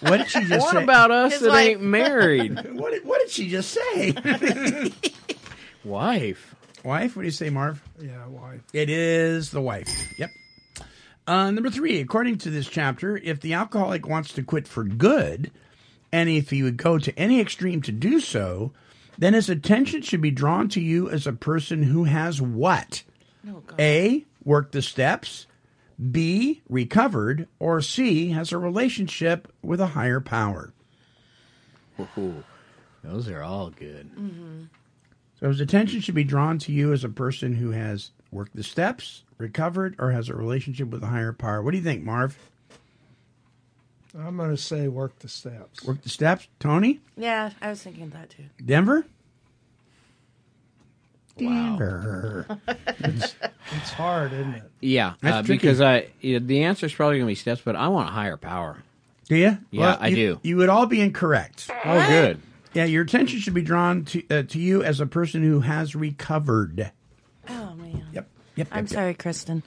What 0.00 0.18
did 0.18 0.28
she 0.28 0.40
just 0.44 0.60
What 0.66 0.74
say? 0.74 0.82
about 0.82 1.10
us 1.10 1.32
His 1.32 1.42
that 1.42 1.48
wife. 1.50 1.68
ain't 1.68 1.80
married? 1.82 2.54
What 2.74 2.90
did, 2.92 3.04
what 3.06 3.20
did 3.20 3.30
she 3.30 3.48
just 3.48 3.70
say? 3.70 4.12
Wife. 5.84 6.54
wife? 6.84 7.16
What 7.16 7.22
do 7.22 7.26
you 7.26 7.32
say, 7.32 7.48
Marv? 7.50 7.82
Yeah, 8.00 8.26
why? 8.26 8.60
It 8.72 8.90
is 8.90 9.50
the 9.50 9.60
wife. 9.62 9.88
Yep. 10.18 10.30
Uh, 11.26 11.50
number 11.50 11.70
three, 11.70 12.00
according 12.00 12.38
to 12.38 12.50
this 12.50 12.68
chapter, 12.68 13.16
if 13.16 13.40
the 13.40 13.54
alcoholic 13.54 14.06
wants 14.06 14.32
to 14.34 14.42
quit 14.42 14.66
for 14.68 14.84
good, 14.84 15.50
and 16.12 16.28
if 16.28 16.50
he 16.50 16.62
would 16.62 16.76
go 16.76 16.98
to 16.98 17.16
any 17.18 17.40
extreme 17.40 17.80
to 17.82 17.92
do 17.92 18.20
so, 18.20 18.72
then 19.16 19.32
his 19.34 19.48
attention 19.48 20.02
should 20.02 20.20
be 20.20 20.30
drawn 20.30 20.68
to 20.70 20.80
you 20.80 21.08
as 21.08 21.26
a 21.26 21.32
person 21.32 21.84
who 21.84 22.04
has 22.04 22.42
what? 22.42 23.04
A. 23.78 24.24
Worked 24.44 24.72
the 24.72 24.82
steps. 24.82 25.46
B. 26.10 26.62
Recovered. 26.68 27.48
Or 27.58 27.80
C. 27.80 28.30
Has 28.30 28.52
a 28.52 28.58
relationship 28.58 29.52
with 29.62 29.80
a 29.80 29.88
higher 29.88 30.20
power. 30.20 30.72
Ooh, 32.16 32.42
those 33.04 33.28
are 33.28 33.42
all 33.42 33.70
good. 33.70 34.10
Mm-hmm. 34.16 34.62
So 35.38 35.48
his 35.48 35.60
attention 35.60 36.00
should 36.00 36.14
be 36.14 36.24
drawn 36.24 36.58
to 36.60 36.72
you 36.72 36.92
as 36.92 37.04
a 37.04 37.08
person 37.08 37.54
who 37.54 37.70
has 37.70 38.10
worked 38.30 38.54
the 38.56 38.62
steps, 38.62 39.24
recovered, 39.38 39.96
or 39.98 40.10
has 40.10 40.28
a 40.28 40.34
relationship 40.34 40.88
with 40.88 41.02
a 41.02 41.08
higher 41.08 41.32
power. 41.32 41.62
What 41.62 41.72
do 41.72 41.78
you 41.78 41.84
think, 41.84 42.04
Marv? 42.04 42.38
I'm 44.18 44.36
going 44.36 44.50
to 44.50 44.56
say 44.56 44.88
work 44.88 45.18
the 45.20 45.28
steps. 45.28 45.84
Work 45.84 46.02
the 46.02 46.08
steps. 46.08 46.48
Tony? 46.58 47.00
Yeah, 47.16 47.50
I 47.60 47.70
was 47.70 47.82
thinking 47.82 48.10
that 48.10 48.30
too. 48.30 48.44
Denver? 48.64 49.06
Denver. 51.48 52.58
It's 53.72 53.92
hard, 53.92 54.32
isn't 54.32 54.54
it? 54.54 54.62
Yeah, 54.80 55.14
uh, 55.22 55.42
because 55.42 55.80
I 55.80 56.08
yeah, 56.20 56.40
the 56.40 56.64
answer 56.64 56.86
is 56.86 56.92
probably 56.92 57.18
going 57.18 57.28
to 57.28 57.30
be 57.30 57.36
steps, 57.36 57.62
but 57.64 57.76
I 57.76 57.86
want 57.86 58.08
a 58.08 58.12
higher 58.12 58.36
power. 58.36 58.82
Do 59.28 59.36
you? 59.36 59.58
Yeah, 59.70 59.96
I 60.00 60.08
you, 60.08 60.16
do. 60.16 60.40
You 60.42 60.56
would 60.56 60.68
all 60.68 60.86
be 60.86 61.00
incorrect. 61.00 61.70
Oh, 61.84 62.06
good. 62.08 62.40
Yeah, 62.72 62.86
your 62.86 63.04
attention 63.04 63.38
should 63.38 63.54
be 63.54 63.62
drawn 63.62 64.04
to 64.06 64.24
uh, 64.28 64.42
to 64.42 64.58
you 64.58 64.82
as 64.82 65.00
a 65.00 65.06
person 65.06 65.44
who 65.44 65.60
has 65.60 65.94
recovered. 65.94 66.90
Oh 67.48 67.74
man. 67.74 68.06
Yep. 68.12 68.28
Yep. 68.56 68.68
I'm 68.72 68.84
yep, 68.84 68.88
sorry, 68.88 69.14
Kristen. 69.14 69.62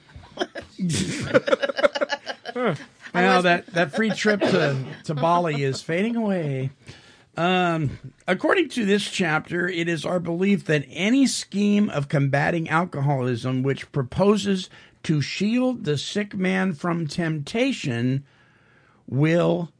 Yep. 0.76 2.78
Well, 3.14 3.42
that, 3.42 3.66
that 3.68 3.94
free 3.94 4.10
trip 4.10 4.40
to, 4.40 4.76
to 5.04 5.14
Bali 5.14 5.62
is 5.62 5.80
fading 5.80 6.16
away. 6.16 6.70
Um, 7.36 7.98
according 8.28 8.68
to 8.70 8.84
this 8.84 9.02
chapter, 9.10 9.68
it 9.68 9.88
is 9.88 10.04
our 10.04 10.20
belief 10.20 10.64
that 10.66 10.86
any 10.88 11.26
scheme 11.26 11.90
of 11.90 12.08
combating 12.08 12.68
alcoholism 12.68 13.62
which 13.62 13.90
proposes 13.90 14.70
to 15.04 15.20
shield 15.20 15.84
the 15.84 15.98
sick 15.98 16.34
man 16.34 16.72
from 16.72 17.06
temptation 17.06 18.24
will 19.06 19.70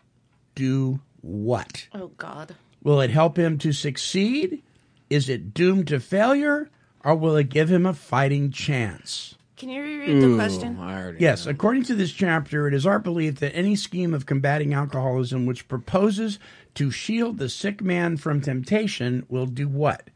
do 0.55 1.01
what? 1.21 1.89
Oh 1.95 2.09
God. 2.19 2.57
Will 2.83 3.01
it 3.01 3.11
help 3.11 3.39
him 3.39 3.57
to 3.59 3.73
succeed? 3.73 4.63
Is 5.09 5.29
it 5.29 5.55
doomed 5.55 5.89
to 5.89 6.01
failure? 6.01 6.71
Or 7.05 7.15
will 7.15 7.37
it 7.37 7.51
give 7.51 7.71
him 7.71 7.87
a 7.87 7.95
fighting 7.95 8.51
chance? 8.51 9.34
Can 9.57 9.69
you 9.69 9.83
reread 9.83 10.21
the 10.21 10.35
question? 10.35 10.79
I 10.81 11.01
already 11.01 11.19
Yes, 11.21 11.47
according 11.47 11.85
to 11.85 11.95
this 11.95 12.11
chapter, 12.13 12.67
it 12.67 12.75
is 12.75 12.87
our 12.87 12.99
belief 12.99 13.37
that 13.37 13.55
any 13.55 13.77
scheme 13.77 14.13
of 14.13 14.27
combating 14.27 14.75
alcoholism 14.75 15.47
which 15.47 15.69
proposes 15.69 16.41
to 16.75 16.91
shield 16.91 17.39
the 17.39 17.49
sick 17.49 17.81
man 17.81 18.17
from 18.17 18.41
temptation 18.41 19.25
will 19.29 19.47
do 19.47 19.69
what? 19.69 20.11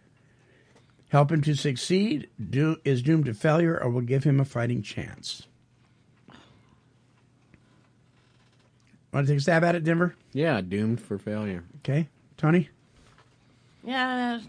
Help 1.11 1.31
him 1.31 1.41
to 1.43 1.55
succeed, 1.55 2.29
do, 2.51 2.77
is 2.85 3.01
doomed 3.01 3.27
to 3.27 3.35
failure, 3.35 3.79
or 3.81 3.89
will 3.89 4.01
give 4.03 4.25
him 4.25 4.41
a 4.41 4.45
fighting 4.45 4.83
chance? 4.83 5.47
Want 9.13 9.27
to 9.27 9.33
take 9.33 9.39
a 9.39 9.43
stab 9.43 9.65
at 9.65 9.75
it, 9.75 9.85
Denver? 9.85 10.15
Yeah, 10.33 10.61
doomed 10.61 11.01
for 11.01 11.17
failure. 11.17 11.65
Okay. 11.79 12.09
Tony? 12.37 12.69
Yeah. 13.83 14.41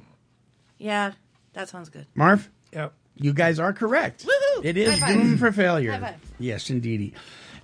Yeah. 0.77 1.13
That 1.53 1.69
sounds 1.69 1.89
good. 1.89 2.07
Marv? 2.13 2.49
Yep. 2.73 2.93
You 3.19 3.33
guys 3.33 3.59
are 3.59 3.73
correct. 3.73 4.25
Woohoo! 4.25 4.65
It 4.65 4.77
is 4.77 4.99
High 4.99 5.07
five. 5.07 5.15
doomed 5.15 5.39
for 5.39 5.51
failure. 5.51 5.91
High 5.91 5.99
five. 5.99 6.15
Yes, 6.39 6.69
indeedy. 6.69 7.13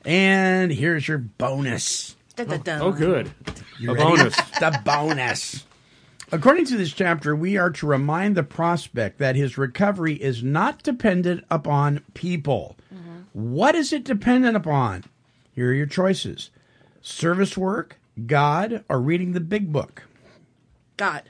And 0.03 0.71
here's 0.71 1.07
your 1.07 1.17
bonus. 1.17 2.15
Da-da-dum. 2.35 2.81
Oh, 2.81 2.91
good. 2.91 3.31
You 3.79 3.91
a 3.91 3.93
ready? 3.93 4.05
bonus. 4.05 4.35
the 4.59 4.81
bonus. 4.83 5.65
According 6.31 6.65
to 6.65 6.77
this 6.77 6.91
chapter, 6.91 7.35
we 7.35 7.55
are 7.57 7.69
to 7.69 7.85
remind 7.87 8.35
the 8.35 8.43
prospect 8.43 9.19
that 9.19 9.35
his 9.35 9.57
recovery 9.57 10.15
is 10.15 10.43
not 10.43 10.83
dependent 10.83 11.45
upon 11.49 12.01
people. 12.13 12.75
Mm-hmm. 12.93 13.19
What 13.33 13.75
is 13.75 13.93
it 13.93 14.03
dependent 14.03 14.57
upon? 14.57 15.05
Here 15.53 15.69
are 15.69 15.73
your 15.73 15.85
choices 15.85 16.49
service 17.01 17.55
work, 17.55 17.97
God, 18.25 18.83
or 18.89 18.99
reading 18.99 19.31
the 19.33 19.39
big 19.39 19.71
book. 19.71 20.03
God. 20.97 21.23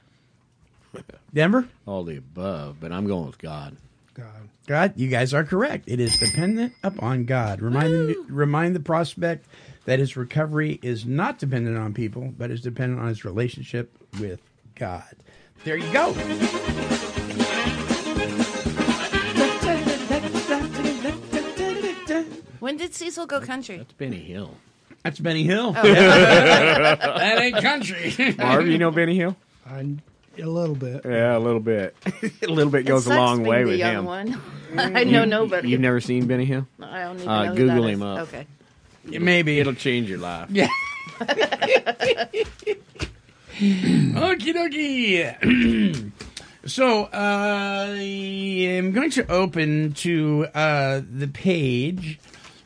Denver? 1.33 1.67
All 1.85 2.03
the 2.03 2.15
above, 2.17 2.77
but 2.79 2.91
I'm 2.93 3.05
going 3.05 3.25
with 3.27 3.37
God. 3.37 3.75
God. 4.15 4.49
God, 4.65 4.93
you 4.95 5.09
guys 5.09 5.33
are 5.33 5.43
correct. 5.43 5.85
It 5.87 5.99
is 5.99 6.17
dependent 6.17 6.73
upon 6.83 7.25
God. 7.25 7.61
Remind 7.61 7.91
the, 7.91 8.25
remind 8.29 8.73
the 8.73 8.79
prospect 8.79 9.45
that 9.83 9.99
his 9.99 10.15
recovery 10.15 10.79
is 10.81 11.05
not 11.05 11.37
dependent 11.37 11.77
on 11.77 11.93
people, 11.93 12.33
but 12.37 12.49
is 12.49 12.61
dependent 12.61 13.01
on 13.01 13.09
his 13.09 13.25
relationship 13.25 13.91
with 14.19 14.39
God. 14.75 15.15
There 15.65 15.75
you 15.75 15.91
go. 15.91 16.13
When 22.59 22.77
did 22.77 22.95
Cecil 22.95 23.25
go 23.25 23.41
country? 23.41 23.77
That's 23.77 23.93
Benny 23.93 24.19
Hill. 24.19 24.55
That's 25.03 25.19
Benny 25.19 25.43
Hill. 25.43 25.75
Oh. 25.77 25.81
that 25.93 27.39
ain't 27.39 27.57
country. 27.57 28.15
Marv, 28.37 28.65
you 28.65 28.77
know 28.77 28.91
Benny 28.91 29.17
Hill? 29.17 29.35
I, 29.67 29.97
a 30.39 30.45
little 30.45 30.75
bit. 30.75 31.01
Yeah, 31.05 31.37
a 31.37 31.39
little 31.39 31.59
bit. 31.59 31.95
a 32.41 32.47
little 32.47 32.71
bit 32.71 32.81
It 32.81 32.87
goes 32.87 33.05
a 33.07 33.15
long 33.15 33.43
way 33.43 33.63
the 33.63 33.69
with 33.71 33.79
young 33.79 33.95
him. 33.95 34.05
One. 34.05 34.41
I 34.77 35.03
know 35.03 35.25
nobody. 35.25 35.69
You've 35.69 35.81
never 35.81 36.01
seen 36.01 36.27
Benny 36.27 36.45
Hill? 36.45 36.67
I 36.81 37.01
don't 37.03 37.17
even 37.17 37.27
Uh, 37.29 37.43
know 37.45 37.49
who 37.51 37.55
Google 37.57 37.83
that 37.83 37.89
him 37.89 38.01
is. 38.01 38.03
up. 38.03 38.19
Okay. 38.27 38.47
Maybe. 39.19 39.59
It'll 39.59 39.73
change 39.73 40.09
your 40.09 40.19
life. 40.19 40.49
Yeah. 40.51 40.67
Okie 43.55 44.53
dokie. 44.53 46.11
so 46.65 47.03
uh, 47.05 47.09
I 47.13 47.97
am 48.01 48.91
going 48.91 49.11
to 49.11 49.29
open 49.31 49.93
to 49.93 50.47
uh, 50.53 51.01
the 51.09 51.27
page. 51.27 52.19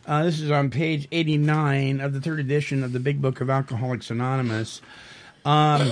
Uh, 0.08 0.24
this 0.24 0.40
is 0.40 0.50
on 0.50 0.72
page 0.72 1.08
89 1.12 2.00
of 2.02 2.14
the 2.14 2.22
third 2.22 2.40
edition 2.40 2.84
of 2.84 2.94
the 2.94 3.00
Big 3.00 3.22
Book 3.22 3.42
of 3.42 3.50
Alcoholics 3.50 4.10
Anonymous. 4.10 4.82
Um, 5.46 5.92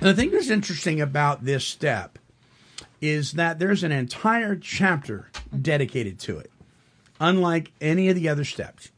the 0.00 0.14
thing 0.14 0.30
that's 0.30 0.50
interesting 0.50 1.00
about 1.00 1.44
this 1.44 1.64
step 1.66 2.18
is 3.00 3.32
that 3.32 3.58
there's 3.58 3.82
an 3.82 3.92
entire 3.92 4.56
chapter 4.56 5.30
dedicated 5.60 6.18
to 6.20 6.38
it, 6.38 6.50
unlike 7.20 7.72
any 7.80 8.08
of 8.08 8.14
the 8.14 8.28
other 8.28 8.44
steps. 8.44 8.90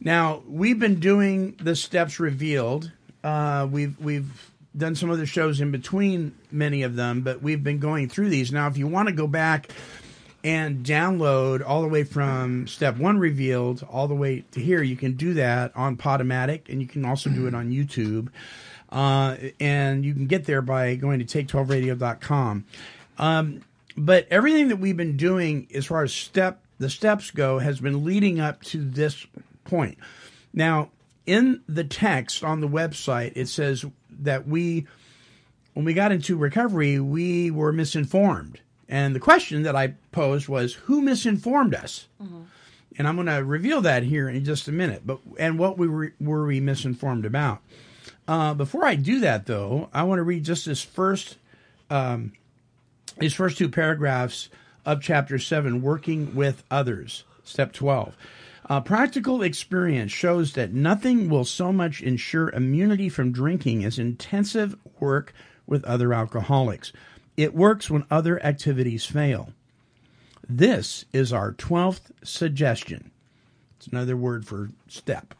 Now 0.00 0.42
we've 0.48 0.78
been 0.78 1.00
doing 1.00 1.56
the 1.62 1.76
steps 1.76 2.18
revealed. 2.18 2.90
Uh, 3.22 3.68
we've 3.70 3.98
we've 4.00 4.50
done 4.76 4.94
some 4.94 5.10
other 5.10 5.26
shows 5.26 5.60
in 5.60 5.70
between 5.70 6.34
many 6.50 6.82
of 6.82 6.96
them, 6.96 7.22
but 7.22 7.42
we've 7.42 7.62
been 7.62 7.78
going 7.78 8.08
through 8.08 8.30
these. 8.30 8.52
Now, 8.52 8.68
if 8.68 8.76
you 8.76 8.86
want 8.86 9.08
to 9.08 9.14
go 9.14 9.26
back 9.26 9.70
and 10.42 10.84
download 10.84 11.62
all 11.66 11.82
the 11.82 11.88
way 11.88 12.04
from 12.04 12.66
step 12.66 12.96
one 12.96 13.18
revealed 13.18 13.86
all 13.90 14.08
the 14.08 14.14
way 14.14 14.44
to 14.52 14.60
here, 14.60 14.82
you 14.82 14.96
can 14.96 15.12
do 15.12 15.34
that 15.34 15.76
on 15.76 15.96
Podomatic, 15.96 16.68
and 16.68 16.80
you 16.80 16.86
can 16.86 17.04
also 17.04 17.30
do 17.30 17.46
it 17.46 17.54
on 17.54 17.70
YouTube. 17.70 18.28
Uh, 18.90 19.36
and 19.60 20.04
you 20.04 20.14
can 20.14 20.26
get 20.26 20.44
there 20.44 20.62
by 20.62 20.96
going 20.96 21.24
to 21.24 21.44
take12radio.com. 21.44 22.64
Um, 23.18 23.62
but 23.96 24.26
everything 24.30 24.68
that 24.68 24.76
we've 24.76 24.96
been 24.96 25.16
doing 25.16 25.68
as 25.74 25.86
far 25.86 26.02
as 26.02 26.12
step 26.12 26.60
the 26.78 26.90
steps 26.90 27.30
go 27.30 27.58
has 27.58 27.78
been 27.78 28.04
leading 28.04 28.40
up 28.40 28.62
to 28.62 28.78
this 28.82 29.26
point. 29.64 29.98
Now, 30.52 30.90
in 31.26 31.60
the 31.68 31.84
text 31.84 32.42
on 32.42 32.60
the 32.60 32.68
website, 32.68 33.32
it 33.36 33.48
says 33.48 33.84
that 34.22 34.48
we, 34.48 34.86
when 35.74 35.84
we 35.84 35.92
got 35.92 36.10
into 36.10 36.36
recovery, 36.36 36.98
we 36.98 37.50
were 37.50 37.70
misinformed. 37.72 38.60
And 38.88 39.14
the 39.14 39.20
question 39.20 39.62
that 39.64 39.76
I 39.76 39.94
posed 40.10 40.48
was, 40.48 40.72
who 40.72 41.02
misinformed 41.02 41.74
us? 41.74 42.08
And 42.98 43.06
I'm 43.06 43.14
going 43.14 43.26
to 43.26 43.44
reveal 43.44 43.82
that 43.82 44.02
here 44.02 44.28
in 44.28 44.44
just 44.44 44.66
a 44.66 44.72
minute. 44.72 45.02
But 45.06 45.20
and 45.38 45.58
what 45.58 45.78
we 45.78 45.86
were, 45.86 46.12
were 46.18 46.46
we 46.46 46.60
misinformed 46.60 47.24
about? 47.24 47.60
Uh, 48.30 48.54
before 48.54 48.84
I 48.84 48.94
do 48.94 49.18
that, 49.18 49.46
though, 49.46 49.88
I 49.92 50.04
want 50.04 50.20
to 50.20 50.22
read 50.22 50.44
just 50.44 50.66
this 50.66 50.80
first, 50.80 51.36
um, 51.90 52.30
first 53.32 53.58
two 53.58 53.68
paragraphs 53.68 54.48
of 54.86 55.02
chapter 55.02 55.36
seven, 55.36 55.82
working 55.82 56.36
with 56.36 56.62
others, 56.70 57.24
step 57.42 57.72
twelve. 57.72 58.16
Uh, 58.68 58.80
practical 58.80 59.42
experience 59.42 60.12
shows 60.12 60.52
that 60.52 60.72
nothing 60.72 61.28
will 61.28 61.44
so 61.44 61.72
much 61.72 62.02
ensure 62.02 62.50
immunity 62.50 63.08
from 63.08 63.32
drinking 63.32 63.84
as 63.84 63.98
intensive 63.98 64.76
work 65.00 65.34
with 65.66 65.82
other 65.82 66.14
alcoholics. 66.14 66.92
It 67.36 67.52
works 67.52 67.90
when 67.90 68.06
other 68.12 68.40
activities 68.46 69.04
fail. 69.04 69.52
This 70.48 71.04
is 71.12 71.32
our 71.32 71.50
12th 71.52 72.12
suggestion. 72.22 73.10
It's 73.76 73.88
another 73.88 74.16
word 74.16 74.46
for 74.46 74.70
step. 74.86 75.34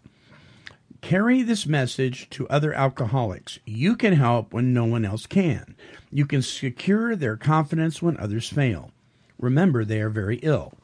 Carry 1.00 1.42
this 1.42 1.66
message 1.66 2.28
to 2.30 2.48
other 2.48 2.74
alcoholics. 2.74 3.58
You 3.64 3.96
can 3.96 4.12
help 4.12 4.52
when 4.52 4.74
no 4.74 4.84
one 4.84 5.04
else 5.04 5.26
can. 5.26 5.74
You 6.10 6.26
can 6.26 6.42
secure 6.42 7.16
their 7.16 7.36
confidence 7.36 8.02
when 8.02 8.18
others 8.18 8.48
fail. 8.48 8.90
Remember, 9.38 9.84
they 9.84 10.00
are 10.00 10.10
very 10.10 10.36
ill. 10.38 10.74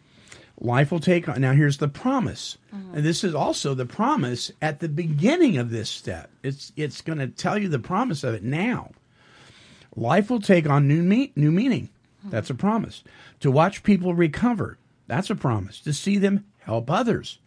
Life 0.59 0.91
will 0.91 1.01
take 1.01 1.29
on. 1.29 1.43
Now, 1.43 1.53
here's 1.53 1.77
the 1.77 1.89
promise. 1.89 2.57
Uh-huh. 2.73 2.95
And 2.95 3.05
this 3.05 3.23
is 3.23 3.35
also 3.35 3.75
the 3.75 3.85
promise 3.85 4.51
at 4.63 4.81
the 4.81 4.89
beginning 4.89 5.59
of 5.59 5.71
this 5.71 5.91
step. 5.91 6.31
It's, 6.43 6.73
it's 6.77 7.03
going 7.03 7.19
to 7.19 7.29
tell 7.29 7.59
you 7.59 7.69
the 7.69 7.79
promise 7.79 8.25
of 8.25 8.33
it 8.33 8.43
now. 8.43 8.93
Life 9.95 10.31
will 10.31 10.41
take 10.41 10.69
on 10.69 10.89
new, 10.89 11.03
me- 11.03 11.33
new 11.37 11.53
meaning. 11.53 11.91
Uh-huh. 12.21 12.29
That's 12.31 12.51
a 12.51 12.55
promise. 12.55 13.05
To 13.41 13.51
watch 13.51 13.83
people 13.83 14.15
recover. 14.15 14.79
That's 15.07 15.29
a 15.29 15.35
promise. 15.35 15.81
To 15.81 15.93
see 15.93 16.17
them 16.17 16.47
help 16.61 16.91
others. 16.91 17.39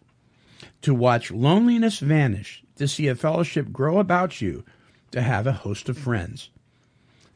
To 0.82 0.94
watch 0.94 1.30
loneliness 1.30 1.98
vanish. 1.98 2.62
To 2.76 2.88
see 2.88 3.08
a 3.08 3.14
fellowship 3.14 3.72
grow 3.72 3.98
about 3.98 4.40
you. 4.40 4.64
To 5.12 5.20
have 5.22 5.46
a 5.46 5.52
host 5.52 5.88
of 5.88 5.98
friends. 5.98 6.50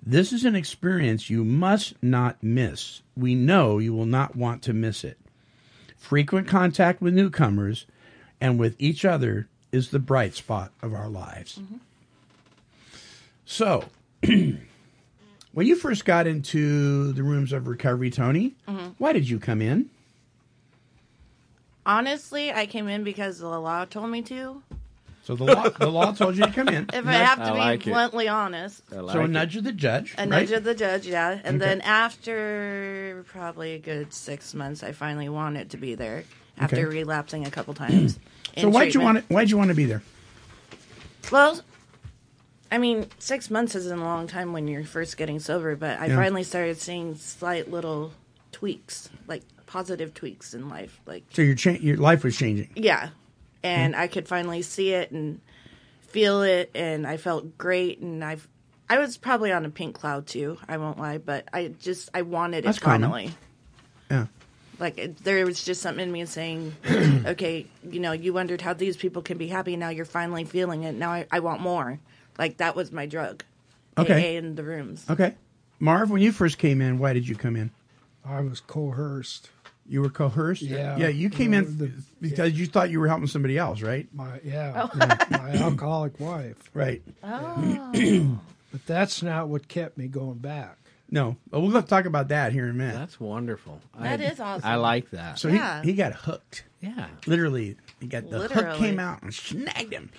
This 0.07 0.33
is 0.33 0.44
an 0.44 0.54
experience 0.54 1.30
you 1.30 1.44
must 1.44 1.94
not 2.02 2.42
miss. 2.42 3.02
We 3.16 3.35
know 3.35 3.78
you 3.78 3.94
will 3.94 4.07
not 4.07 4.37
want 4.37 4.62
to 4.62 4.72
miss 4.72 5.02
it. 5.04 5.18
Frequent 5.96 6.46
contact 6.46 7.00
with 7.00 7.14
newcomers 7.14 7.87
and 8.40 8.59
with 8.59 8.76
each 8.78 9.04
other 9.04 9.48
is 9.72 9.88
the 9.90 9.98
bright 9.98 10.35
spot 10.35 10.72
of 10.83 10.92
our 10.92 11.09
lives. 11.09 11.59
So, 13.46 13.87
when 14.22 14.59
you 15.57 15.76
first 15.76 16.04
got 16.04 16.26
into 16.26 17.12
the 17.12 17.22
rooms 17.22 17.52
of 17.52 17.66
recovery, 17.66 18.11
Tony, 18.11 18.54
Mhm. 18.68 18.94
why 18.98 19.12
did 19.12 19.28
you 19.28 19.38
come 19.38 19.62
in? 19.62 19.88
Honestly, 21.87 22.53
I 22.53 22.66
came 22.66 22.88
in 22.88 23.05
because 23.05 23.38
the 23.38 23.49
law 23.49 23.85
told 23.85 24.11
me 24.11 24.23
to. 24.23 24.62
So 25.25 25.35
the 25.35 25.44
law, 25.44 25.68
the 25.70 25.90
law 25.90 26.12
told 26.12 26.37
you 26.37 26.44
to 26.47 26.53
come 26.53 26.68
in. 26.68 26.88
If 26.92 27.07
I 27.07 27.12
have 27.12 27.44
to 27.44 27.53
be 27.53 27.90
bluntly 27.90 28.29
honest. 28.29 28.83
so 28.90 29.23
a 29.23 29.29
nudge 29.29 29.57
of 29.57 29.64
the 29.64 29.73
judge, 29.73 30.14
A 30.16 30.23
right? 30.23 30.29
nudge 30.29 30.51
of 30.53 30.64
the 30.64 30.75
judge, 30.75 31.07
yeah. 31.07 31.40
And 31.44 31.57
Okay. 31.57 31.59
then 31.59 31.81
after 31.81 33.25
probably 33.29 33.75
a 33.75 33.79
good 33.79 34.12
six 34.12 34.55
months, 34.55 34.83
I 34.83 34.92
finally 34.92 35.29
wanted 35.29 35.70
to 35.70 35.77
be 35.77 35.94
there 35.94 36.25
after 36.59 36.77
Okay. 36.77 36.85
relapsing 36.85 37.47
a 37.47 37.51
couple 37.51 37.73
times. 37.75 38.18
so 38.59 38.68
in 38.68 38.73
why'd 38.73 38.94
you 38.94 39.01
want 39.01 39.18
to, 39.18 39.25
why'd 39.35 39.51
you 39.51 39.57
want 39.57 39.68
to 39.68 39.75
be 39.75 39.87
there? 39.87 40.03
Well, 41.33 41.61
I 42.70 42.79
mean, 42.79 43.09
six 43.18 43.51
months 43.51 43.75
isn't 43.75 43.99
a 43.99 44.03
long 44.05 44.27
time 44.27 44.53
when 44.53 44.68
you're 44.68 44.85
first 44.85 45.16
getting 45.16 45.40
sober, 45.40 45.75
but 45.75 45.99
I 45.99 46.07
Yeah. 46.07 46.16
finally 46.16 46.42
started 46.42 46.79
seeing 46.81 47.14
slight 47.16 47.70
little 47.70 48.12
tweaks, 48.53 49.09
like 49.27 49.42
positive 49.75 50.15
tweaks 50.15 50.55
in 50.55 50.69
life. 50.69 51.01
Like, 51.05 51.25
So 51.33 51.43
your 51.43 51.57
cha- 51.57 51.71
your 51.81 51.97
life 51.97 52.23
was 52.23 52.37
changing. 52.37 52.71
yeah. 52.77 53.09
And 53.65 53.93
hmm. 53.93 54.01
I 54.01 54.07
could 54.07 54.29
finally 54.29 54.63
see 54.63 54.93
it 54.93 55.11
and 55.11 55.41
feel 55.99 56.43
it, 56.43 56.71
and 56.77 57.05
I 57.05 57.17
felt 57.17 57.59
great. 57.59 57.99
And 57.99 58.25
I've, 58.25 58.47
I 58.89 59.01
was 59.01 59.17
probably 59.17 59.51
on 59.51 59.65
a 59.65 59.71
pink 59.71 59.97
cloud 59.97 60.29
too, 60.29 60.59
I 60.69 60.77
won't 60.77 60.97
lie, 61.01 61.19
but 61.19 61.49
I 61.53 61.75
just, 61.81 62.09
I 62.15 62.23
wanted 62.23 62.63
That's 62.63 62.79
it 62.79 62.83
common. 62.83 63.01
finally. 63.11 63.35
Yeah. 64.09 64.27
Like 64.79 64.97
it, 64.97 65.17
there 65.25 65.45
was 65.45 65.65
just 65.65 65.83
something 65.83 66.05
in 66.05 66.13
me 66.13 66.25
saying, 66.25 66.73
okay, 67.27 67.67
you 67.91 67.99
know, 67.99 68.13
you 68.13 68.33
wondered 68.33 68.61
how 68.61 68.75
these 68.75 68.97
people 68.97 69.23
can 69.23 69.39
be 69.39 69.49
happy. 69.49 69.77
Now 69.77 69.89
you're 69.89 70.05
finally 70.05 70.45
feeling 70.45 70.85
it. 70.85 70.95
Now 70.95 71.11
I, 71.11 71.27
I 71.33 71.41
want 71.41 71.61
more. 71.61 71.99
Like 72.39 72.59
that 72.59 72.77
was 72.77 72.93
my 72.93 73.07
drug. 73.07 73.43
Okay. 73.99 74.37
AA 74.37 74.39
in 74.39 74.55
the 74.55 74.63
rooms. 74.63 75.05
Okay. 75.11 75.35
Marv, 75.81 76.11
when 76.11 76.23
you 76.23 76.31
first 76.31 76.59
came 76.59 76.81
in, 76.81 77.01
why 77.01 77.13
did 77.13 77.27
you 77.27 77.35
come 77.35 77.57
in? 77.57 77.73
I 78.25 78.41
was 78.41 78.61
coerced. 78.61 79.51
You 79.87 80.01
were 80.01 80.09
coerced? 80.11 80.62
Yeah. 80.62 80.97
Yeah, 80.97 81.09
you 81.09 81.29
came 81.31 81.53
in 81.53 81.79
The- 81.79 81.92
because 82.20 82.59
you 82.59 82.66
thought 82.66 82.90
you 82.90 83.01
were 83.01 83.09
helping 83.09 83.27
somebody 83.27 83.59
else, 83.59 83.83
right? 83.83 84.09
My 84.14 84.40
yeah, 84.42 84.88
Oh. 84.92 84.97
my, 84.97 85.18
my 85.31 85.51
alcoholic 85.62 86.18
wife. 86.18 86.57
Right. 86.73 87.03
Oh. 87.23 88.38
But 88.73 88.87
that's 88.87 89.23
not 89.23 89.49
what 89.49 89.68
kept 89.68 89.97
me 89.99 90.09
going 90.09 90.38
back. 90.38 90.79
No. 91.11 91.37
But 91.51 91.61
we'll 91.61 91.83
talk 91.83 92.07
about 92.07 92.29
that 92.29 92.53
here 92.53 92.64
in 92.64 92.70
a 92.70 92.75
minute. 92.75 92.94
That's 92.94 93.20
wonderful. 93.20 93.81
That 94.01 94.20
I, 94.20 94.25
is 94.25 94.40
awesome. 94.40 94.68
I 94.68 94.77
like 94.77 95.11
that. 95.11 95.38
So 95.38 95.49
Yeah. 95.49 95.83
he, 95.83 95.90
he 95.90 95.94
got 95.97 96.12
hooked. 96.14 96.64
Yeah. 96.81 97.07
Literally, 97.27 97.77
he 98.01 98.07
got 98.07 98.29
the 98.31 98.49
hook 98.49 98.77
came 98.79 98.99
out 98.99 99.23
and 99.23 99.33
snagged 99.33 99.92
him. 99.92 100.11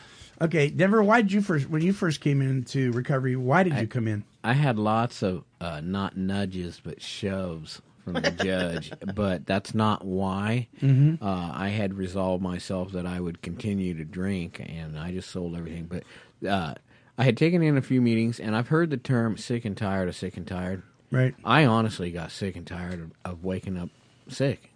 Okay, 0.41 0.69
Denver, 0.69 1.01
why 1.01 1.21
did 1.21 1.31
you 1.31 1.41
first 1.41 1.69
when 1.69 1.81
you 1.81 1.93
first 1.93 2.21
came 2.21 2.41
into 2.41 2.91
recovery? 2.91 3.35
Why 3.35 3.63
did 3.63 3.77
you 3.79 3.87
come 3.87 4.07
in? 4.07 4.23
I 4.43 4.53
had 4.53 4.77
lots 4.77 5.21
of 5.23 5.43
uh, 5.61 5.81
not 5.83 6.17
nudges 6.17 6.81
but 6.83 7.01
shoves 7.01 7.81
from 8.05 8.13
the 8.13 8.31
judge, 8.31 8.91
but 9.15 9.45
that's 9.45 9.73
not 9.75 10.05
why. 10.05 10.67
Mhm. 10.81 11.21
Uh, 11.21 11.51
I 11.53 11.69
had 11.69 11.95
resolved 11.95 12.41
myself 12.41 12.91
that 12.93 13.05
I 13.05 13.19
would 13.19 13.41
continue 13.41 13.93
to 13.95 14.05
drink, 14.05 14.61
and 14.65 14.97
I 14.97 15.11
just 15.11 15.29
sold 15.31 15.57
everything. 15.57 15.89
But 15.89 16.03
uh, 16.49 16.75
I 17.17 17.23
had 17.25 17.35
taken 17.35 17.61
in 17.61 17.75
a 17.75 17.81
few 17.81 18.01
meetings, 18.01 18.39
and 18.39 18.55
I've 18.55 18.69
heard 18.69 18.89
the 18.91 18.97
term 18.97 19.37
"sick 19.37 19.65
and 19.65 19.75
tired" 19.75 20.07
of 20.07 20.15
sick 20.15 20.37
and 20.37 20.47
tired. 20.47 20.83
Right. 21.11 21.35
I 21.43 21.65
honestly 21.65 22.11
got 22.11 22.31
sick 22.31 22.55
and 22.55 22.65
tired 22.65 23.01
of, 23.01 23.11
of 23.33 23.43
waking 23.43 23.77
up 23.77 23.89
sick. 24.29 24.71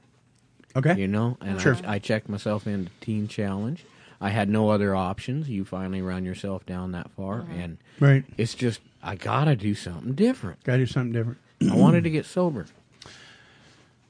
Okay. 0.75 0.99
You 0.99 1.07
know, 1.07 1.37
and 1.41 1.59
Sure. 1.59 1.75
I, 1.85 1.95
I 1.95 1.99
checked 1.99 2.29
myself 2.29 2.67
into 2.67 2.91
Teen 3.01 3.27
Challenge. 3.27 3.83
I 4.21 4.29
had 4.29 4.49
no 4.49 4.69
other 4.69 4.95
options. 4.95 5.49
You 5.49 5.65
finally 5.65 6.01
run 6.01 6.25
yourself 6.25 6.65
down 6.65 6.91
that 6.91 7.09
far, 7.11 7.45
and 7.51 7.77
Right. 7.99 8.23
it's 8.37 8.53
just 8.53 8.79
I 9.01 9.15
gotta 9.15 9.55
do 9.55 9.73
something 9.75 10.13
different. 10.13 10.63
Gotta 10.63 10.79
do 10.79 10.85
something 10.85 11.13
different. 11.13 11.37
I 11.69 11.75
wanted 11.75 12.03
to 12.03 12.09
get 12.09 12.25
sober. 12.25 12.67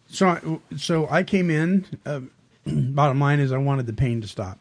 So, 0.09 0.27
I, 0.27 0.75
so 0.75 1.07
I 1.09 1.23
came 1.23 1.49
in. 1.49 1.85
Uh, 2.05 2.21
bottom 2.65 3.19
line 3.19 3.39
is, 3.39 3.51
I 3.51 3.57
wanted 3.57 3.85
the 3.87 3.93
pain 3.93 4.21
to 4.21 4.27
stop. 4.27 4.59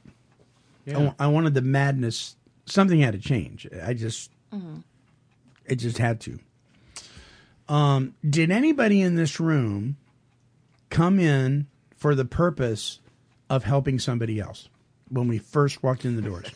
I 0.86 0.90
Yeah. 0.90 0.98
wa- 0.98 1.14
I, 1.18 1.26
wanted 1.28 1.54
the 1.54 1.62
madness. 1.62 2.36
Something 2.66 3.00
had 3.00 3.14
to 3.14 3.18
change. 3.18 3.66
I 3.84 3.94
just, 3.94 4.30
it 5.66 5.76
just 5.76 5.98
had 5.98 6.20
to. 6.20 6.38
Um, 7.68 8.14
did 8.28 8.50
anybody 8.50 9.00
in 9.02 9.14
this 9.16 9.38
room 9.40 9.96
come 10.90 11.18
in 11.18 11.66
for 11.96 12.14
the 12.14 12.24
purpose 12.24 13.00
of 13.50 13.64
helping 13.64 13.98
somebody 13.98 14.40
else 14.40 14.68
when 15.10 15.28
we 15.28 15.38
first 15.38 15.82
walked 15.82 16.04
in 16.04 16.16
the 16.16 16.22
doors? 16.22 16.46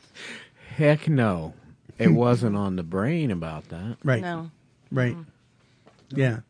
Heck 0.76 1.08
no, 1.08 1.54
it 1.98 2.08
wasn't 2.08 2.56
on 2.56 2.76
the 2.76 2.82
brain 2.82 3.30
about 3.30 3.68
that. 3.68 3.96
Right. 4.04 4.22
No. 4.22 4.50
Right. 4.92 5.16
Yeah. 6.10 6.40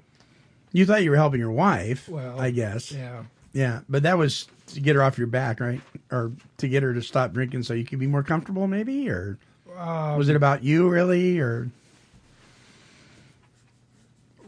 You 0.75 0.85
thought 0.85 1.05
you 1.05 1.11
were 1.11 1.17
helping 1.17 1.39
your 1.39 1.53
wife, 1.53 2.09
Well, 2.09 2.39
I 2.41 2.51
guess. 2.51 2.91
yeah. 2.91 3.23
Yeah, 3.53 3.81
but 3.89 4.03
that 4.03 4.19
was 4.19 4.49
to 4.69 4.81
get 4.81 4.97
her 4.97 5.03
off 5.05 5.17
your 5.19 5.29
back, 5.29 5.61
right? 5.61 5.81
Or 6.11 6.33
to 6.59 6.67
get 6.69 6.83
her 6.83 6.93
to 6.93 7.01
stop 7.01 7.33
drinking 7.33 7.63
so 7.63 7.73
you 7.75 7.85
could 7.85 8.01
be 8.01 8.09
more 8.09 8.25
comfortable, 8.25 8.67
maybe? 8.67 9.09
Or 9.09 9.39
Um, 9.79 10.19
was 10.19 10.29
it 10.29 10.35
about 10.35 10.65
you, 10.65 10.89
really? 10.89 11.39
Or 11.39 11.71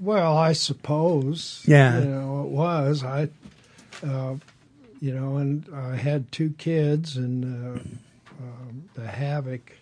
Well, 0.01 0.37
I 0.37 0.53
suppose. 0.53 1.63
Yeah. 1.67 2.01
You 2.01 2.05
know, 2.07 2.43
it 2.43 2.49
was. 2.51 3.05
I, 3.05 3.29
uh, 4.05 4.35
you 5.01 5.15
know, 5.15 5.37
and 5.37 5.65
I 5.73 5.95
had 5.97 6.31
two 6.33 6.55
kids, 6.59 7.17
and 7.17 7.45
uh, 7.45 7.81
um, 8.43 8.89
the 8.95 9.07
havoc 9.07 9.73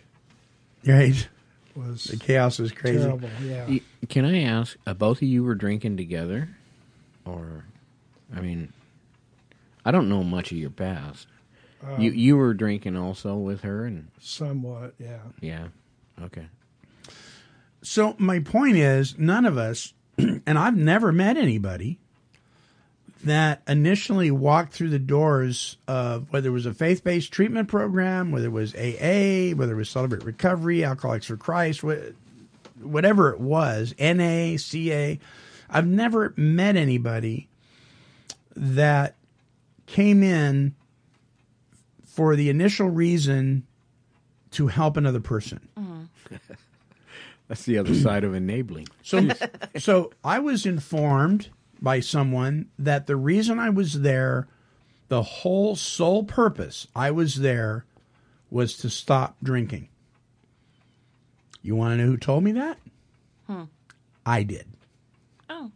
right? 0.85 1.27
Was 1.75 2.05
The 2.05 2.17
chaos 2.17 2.59
was 2.59 2.71
crazy. 2.71 2.99
terrible. 2.99 3.29
Yeah. 3.43 3.79
Can 4.09 4.25
I 4.25 4.41
ask? 4.43 4.77
Uh, 4.85 4.93
both 4.93 5.17
of 5.17 5.27
you 5.27 5.43
were 5.43 5.55
drinking 5.55 5.97
together, 5.97 6.49
or, 7.25 7.65
I 8.35 8.41
mean, 8.41 8.71
I 9.83 9.91
don't 9.91 10.09
know 10.09 10.23
much 10.23 10.51
of 10.51 10.57
your 10.57 10.69
past. 10.69 11.27
Um, 11.83 12.01
you 12.01 12.11
you 12.11 12.37
were 12.37 12.53
drinking 12.53 12.95
also 12.97 13.35
with 13.35 13.61
her, 13.61 13.85
and 13.85 14.07
Somewhat, 14.19 14.95
yeah. 14.99 15.19
yeah, 15.41 15.67
okay. 16.23 16.47
So 17.83 18.15
my 18.17 18.39
point 18.39 18.77
is, 18.77 19.17
none 19.19 19.45
of 19.45 19.57
us, 19.57 19.93
and 20.17 20.57
I've 20.57 20.75
never 20.77 21.11
met 21.11 21.37
anybody 21.37 21.99
that 23.23 23.61
initially 23.67 24.29
walked 24.29 24.73
through 24.73 24.89
the 24.89 24.99
doors 24.99 25.77
of 25.87 26.31
whether 26.31 26.49
it 26.49 26.51
was 26.51 26.65
a 26.65 26.73
faith-based 26.73 27.31
treatment 27.31 27.67
program, 27.67 28.31
whether 28.31 28.47
it 28.47 28.51
was 28.51 28.75
AA, 28.75 29.55
whether 29.55 29.73
it 29.73 29.77
was 29.77 29.89
Celebrate 29.89 30.23
Recovery, 30.23 30.83
Alcoholics 30.83 31.25
for 31.25 31.37
Christ, 31.37 31.83
whatever 32.81 33.31
it 33.31 33.39
was, 33.39 33.95
NA, 33.99 34.57
CA. 34.57 35.19
I've 35.69 35.87
never 35.87 36.33
met 36.37 36.75
anybody 36.75 37.47
that 38.55 39.15
came 39.87 40.21
in 40.23 40.75
for 42.05 42.35
the 42.35 42.49
initial 42.49 42.89
reason 42.89 43.65
to 44.51 44.67
help 44.67 44.97
another 44.97 45.19
person. 45.19 45.67
That's 47.47 47.63
the 47.63 47.77
other 47.77 47.93
side 47.93 48.23
of 48.23 48.33
enabling. 48.33 48.87
So, 49.03 49.29
so 49.77 50.11
I 50.23 50.39
was 50.39 50.65
informed 50.65 51.49
by 51.85 51.99
someone 51.99 52.65
that 52.79 53.05
the 53.05 53.15
reason 53.15 53.59
I 53.59 53.69
was 53.69 54.01
there, 54.01 54.47
the 55.07 55.21
whole 55.21 55.75
sole 55.75 56.23
purpose 56.23 56.87
I 56.95 57.11
was 57.11 57.35
there, 57.35 57.85
was 58.49 58.75
to 58.77 58.89
stop 58.89 59.35
drinking. 59.43 59.87
You 61.61 61.75
want 61.75 61.93
to 61.93 61.97
know 61.97 62.07
who 62.11 62.17
told 62.17 62.43
me 62.43 62.53
that? 62.53 62.79
Hmm. 63.47 63.63
I 64.25 64.41
did. 64.41 64.65
Oh. 65.47 65.71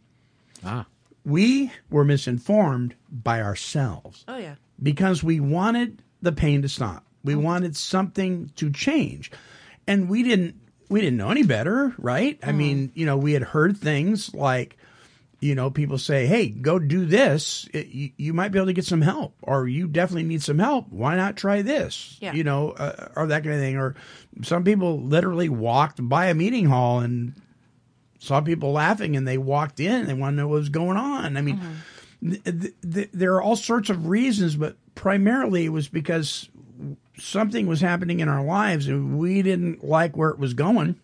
Ah, 0.64 0.86
we 1.24 1.70
were 1.90 2.04
misinformed 2.04 2.96
by 3.10 3.40
ourselves 3.40 4.24
Oh 4.26 4.36
yeah. 4.36 4.56
because 4.82 5.22
we 5.22 5.38
wanted 5.38 6.02
the 6.22 6.32
pain 6.32 6.62
to 6.62 6.68
stop. 6.68 7.04
We 7.22 7.36
wanted 7.36 7.76
something 7.76 8.50
to 8.56 8.70
change. 8.72 9.30
And 9.86 10.08
we 10.08 10.24
didn't 10.24 10.56
we 10.88 11.00
didn't 11.00 11.18
know 11.18 11.30
any 11.30 11.44
better, 11.44 11.94
right? 11.98 12.36
I 12.42 12.50
mean, 12.50 12.90
you 12.94 13.06
know, 13.06 13.16
we 13.16 13.32
had 13.34 13.42
heard 13.44 13.76
things 13.76 14.34
like 14.34 14.76
you 15.40 15.54
know, 15.54 15.70
people 15.70 15.98
say, 15.98 16.26
"Hey, 16.26 16.48
go 16.48 16.78
do 16.78 17.06
this. 17.06 17.66
It, 17.72 17.88
you, 17.88 18.10
you 18.16 18.32
might 18.34 18.52
be 18.52 18.58
able 18.58 18.66
to 18.66 18.72
get 18.74 18.84
some 18.84 19.00
help, 19.02 19.34
or 19.42 19.66
you 19.66 19.88
definitely 19.88 20.24
need 20.24 20.42
some 20.42 20.58
help. 20.58 20.88
Why 20.90 21.16
not 21.16 21.36
try 21.36 21.62
this?" 21.62 22.18
Yeah. 22.20 22.32
You 22.34 22.44
know, 22.44 22.72
uh, 22.72 23.08
or 23.16 23.26
that 23.28 23.42
kind 23.42 23.54
of 23.54 23.60
thing. 23.60 23.76
Or 23.76 23.94
some 24.42 24.64
people 24.64 25.00
literally 25.00 25.48
walked 25.48 26.06
by 26.06 26.26
a 26.26 26.34
meeting 26.34 26.66
hall 26.66 27.00
and 27.00 27.34
saw 28.18 28.40
people 28.42 28.72
laughing, 28.72 29.16
and 29.16 29.26
they 29.26 29.38
walked 29.38 29.80
in. 29.80 30.06
They 30.06 30.14
want 30.14 30.34
to 30.34 30.36
know 30.42 30.48
what 30.48 30.58
was 30.58 30.68
going 30.68 30.98
on. 30.98 31.36
I 31.36 31.40
mean, 31.40 31.58
th- 32.22 32.44
th- 32.44 32.74
th- 32.92 33.10
there 33.12 33.34
are 33.34 33.42
all 33.42 33.56
sorts 33.56 33.88
of 33.88 34.08
reasons, 34.08 34.56
but 34.56 34.76
primarily 34.94 35.64
it 35.64 35.70
was 35.70 35.88
because 35.88 36.50
something 37.18 37.66
was 37.66 37.80
happening 37.80 38.20
in 38.20 38.28
our 38.28 38.44
lives, 38.44 38.88
and 38.88 39.18
we 39.18 39.40
didn't 39.40 39.82
like 39.82 40.16
where 40.18 40.28
it 40.30 40.38
was 40.38 40.52
going. 40.54 40.96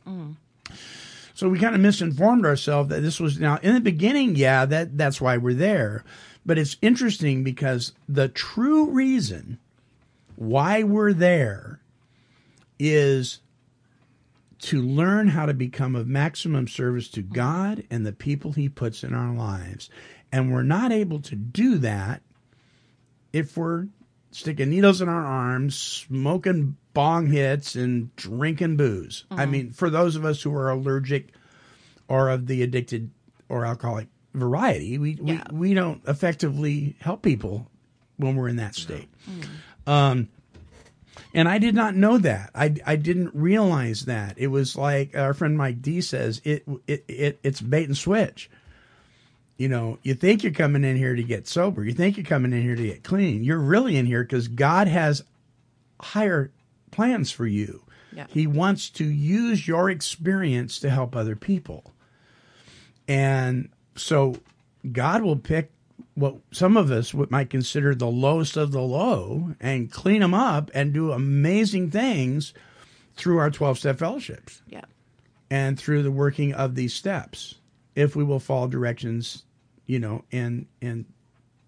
So 1.37 1.51
we 1.51 1.59
kind 1.59 1.75
of 1.75 1.83
misinformed 1.83 2.47
ourselves 2.47 2.89
that 2.89 3.03
this 3.03 3.21
was 3.21 3.39
now 3.39 3.59
in 3.63 3.75
the 3.75 3.81
beginning, 3.81 4.37
yeah, 4.37 4.65
that 4.65 4.97
that's 4.97 5.21
why 5.21 5.37
we're 5.37 5.53
there. 5.53 6.03
But 6.47 6.57
it's 6.57 6.79
interesting 6.81 7.45
because 7.45 7.93
the 8.09 8.29
true 8.29 8.89
reason 8.89 9.59
why 10.37 10.83
we're 10.83 11.13
there 11.13 11.83
is 12.79 13.41
to 14.61 14.81
learn 14.81 15.29
how 15.29 15.45
to 15.45 15.53
become 15.53 15.95
of 15.95 16.09
maximum 16.09 16.67
service 16.69 17.09
to 17.11 17.21
God 17.21 17.85
and 17.91 18.07
the 18.07 18.15
people 18.15 18.53
he 18.53 18.71
puts 18.71 19.05
in 19.05 19.13
our 19.13 19.35
lives. 19.35 19.91
And 20.33 20.51
we're 20.51 20.63
not 20.63 20.91
able 20.91 21.21
to 21.21 21.37
do 21.37 21.77
that 21.77 22.23
if 23.35 23.59
we're 23.59 23.89
sticking 24.31 24.71
needles 24.71 25.01
in 25.01 25.09
our 25.09 25.25
arms, 25.25 25.77
smoking 25.77 26.77
bong 26.93 27.27
hits, 27.27 27.75
and 27.75 28.15
drinking 28.17 28.77
booze. 28.77 29.25
I 29.31 29.47
mean, 29.47 29.71
for 29.73 29.91
those 29.91 30.17
of 30.17 30.25
us 30.25 30.43
who 30.43 30.55
are 30.55 30.71
allergic 30.71 31.29
or 32.09 32.29
of 32.29 32.47
the 32.47 32.63
addicted 32.63 33.11
or 33.49 33.65
alcoholic 33.65 34.09
variety, 34.35 34.99
we, 34.99 35.17
we, 35.21 35.41
we 35.51 35.75
don't 35.75 36.03
effectively 36.07 36.97
help 37.01 37.23
people 37.23 37.71
when 38.17 38.37
we're 38.37 38.49
in 38.49 38.57
that 38.57 38.75
state. 38.75 39.09
Um, 39.87 40.29
and 41.35 41.49
I 41.49 41.59
did 41.59 41.75
not 41.75 41.95
know 41.95 42.19
that. 42.19 42.51
I, 42.55 42.75
I 42.87 42.97
didn't 42.97 43.35
realize 43.35 44.07
that. 44.07 44.35
It 44.39 44.49
was 44.49 44.77
like 44.77 45.17
our 45.17 45.35
friend 45.35 45.57
Mike 45.57 45.83
D 45.83 46.01
says, 46.01 46.41
it, 46.45 46.65
it, 46.87 47.05
it 47.09 47.41
it's 47.43 47.61
bait 47.61 47.87
and 47.87 47.97
switch 47.97 48.51
you 49.57 49.69
know, 49.69 49.99
you 50.03 50.15
think 50.15 50.43
you're 50.43 50.53
coming 50.53 50.85
in 50.85 50.97
here 50.97 51.15
to 51.15 51.23
get 51.23 51.47
sober. 51.49 51.83
You 51.85 51.93
think 51.93 52.17
you're 52.17 52.27
coming 52.27 52.53
in 52.53 52.63
here 52.63 52.77
to 52.77 52.83
get 52.87 53.03
clean. 53.05 53.43
You're 53.45 53.59
really 53.59 53.97
in 53.97 54.07
here 54.07 54.23
because 54.23 54.49
God 54.49 54.87
has 54.89 55.23
higher 56.01 56.51
plans 56.91 57.31
for 57.31 57.47
you. 57.47 57.83
Yeah. 58.13 58.27
He 58.29 58.47
wants 58.47 58.91
to 58.91 59.05
use 59.05 59.67
your 59.67 59.91
experience 59.91 60.79
to 60.81 60.91
help 60.91 61.15
other 61.17 61.37
people. 61.37 61.93
And 63.09 63.71
so 63.95 64.37
God 64.93 65.23
will 65.23 65.37
pick 65.37 65.71
what 66.15 66.37
some 66.51 66.77
of 66.77 66.91
us 66.91 67.13
might 67.15 67.51
consider 67.51 67.95
the 67.95 68.07
lowest 68.07 68.57
of 68.57 68.73
the 68.73 68.81
low 68.81 69.55
and 69.61 69.91
clean 69.91 70.21
them 70.21 70.35
up 70.35 70.71
and 70.75 70.93
do 70.93 71.13
amazing 71.13 71.91
things 71.91 72.55
through 73.17 73.39
our 73.39 73.51
12 73.51 73.79
step 73.79 73.99
fellowships 73.99 74.63
Yeah. 74.69 74.85
and 75.51 75.79
through 75.79 76.03
the 76.03 76.11
working 76.11 76.53
of 76.55 76.75
these 76.75 76.93
steps 76.95 77.57
if 77.95 78.15
we 78.17 78.25
will 78.25 78.41
follow 78.41 78.67
directions 78.67 79.45
you 79.87 79.99
know 79.99 80.25
and 80.33 80.67
and 80.83 81.05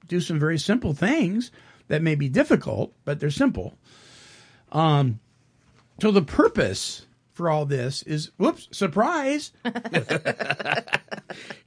do 0.06 0.20
some 0.20 0.38
very 0.38 0.58
simple 0.58 0.92
things 0.94 1.50
that 1.88 2.02
may 2.02 2.14
be 2.14 2.28
difficult 2.28 2.92
but 3.04 3.20
they're 3.20 3.30
simple 3.30 3.74
um 4.72 5.18
so 6.00 6.10
the 6.10 6.22
purpose 6.22 7.06
for 7.34 7.48
all 7.50 7.64
this 7.66 8.02
is 8.02 8.30
whoops 8.38 8.68
surprise 8.72 9.52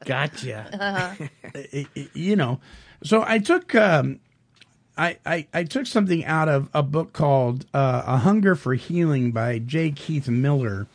Gotcha. 0.05 1.17
I- 1.55 1.87
you 2.13 2.35
know 2.35 2.59
so 3.03 3.23
i 3.25 3.39
took 3.39 3.73
um 3.75 4.19
I, 4.97 5.17
I, 5.25 5.47
I 5.53 5.63
took 5.63 5.85
something 5.87 6.25
out 6.25 6.49
of 6.49 6.69
a 6.73 6.83
book 6.83 7.13
called 7.13 7.65
uh, 7.73 8.03
A 8.05 8.17
Hunger 8.17 8.55
for 8.55 8.73
Healing 8.75 9.31
by 9.31 9.57
J. 9.57 9.89
Keith 9.91 10.27
Miller. 10.27 10.85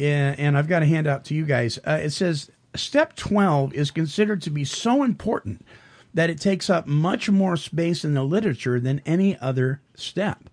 And, 0.00 0.38
and 0.38 0.58
I've 0.58 0.66
got 0.66 0.82
a 0.82 0.86
handout 0.86 1.24
to 1.26 1.34
you 1.34 1.46
guys. 1.46 1.78
Uh, 1.86 2.00
it 2.02 2.10
says 2.10 2.50
Step 2.76 3.14
12 3.16 3.72
is 3.74 3.90
considered 3.90 4.42
to 4.42 4.50
be 4.50 4.64
so 4.64 5.02
important 5.02 5.64
that 6.12 6.30
it 6.30 6.40
takes 6.40 6.70
up 6.70 6.86
much 6.86 7.28
more 7.28 7.56
space 7.56 8.04
in 8.04 8.14
the 8.14 8.22
literature 8.22 8.80
than 8.80 9.02
any 9.04 9.38
other 9.38 9.80
step. 9.94 10.48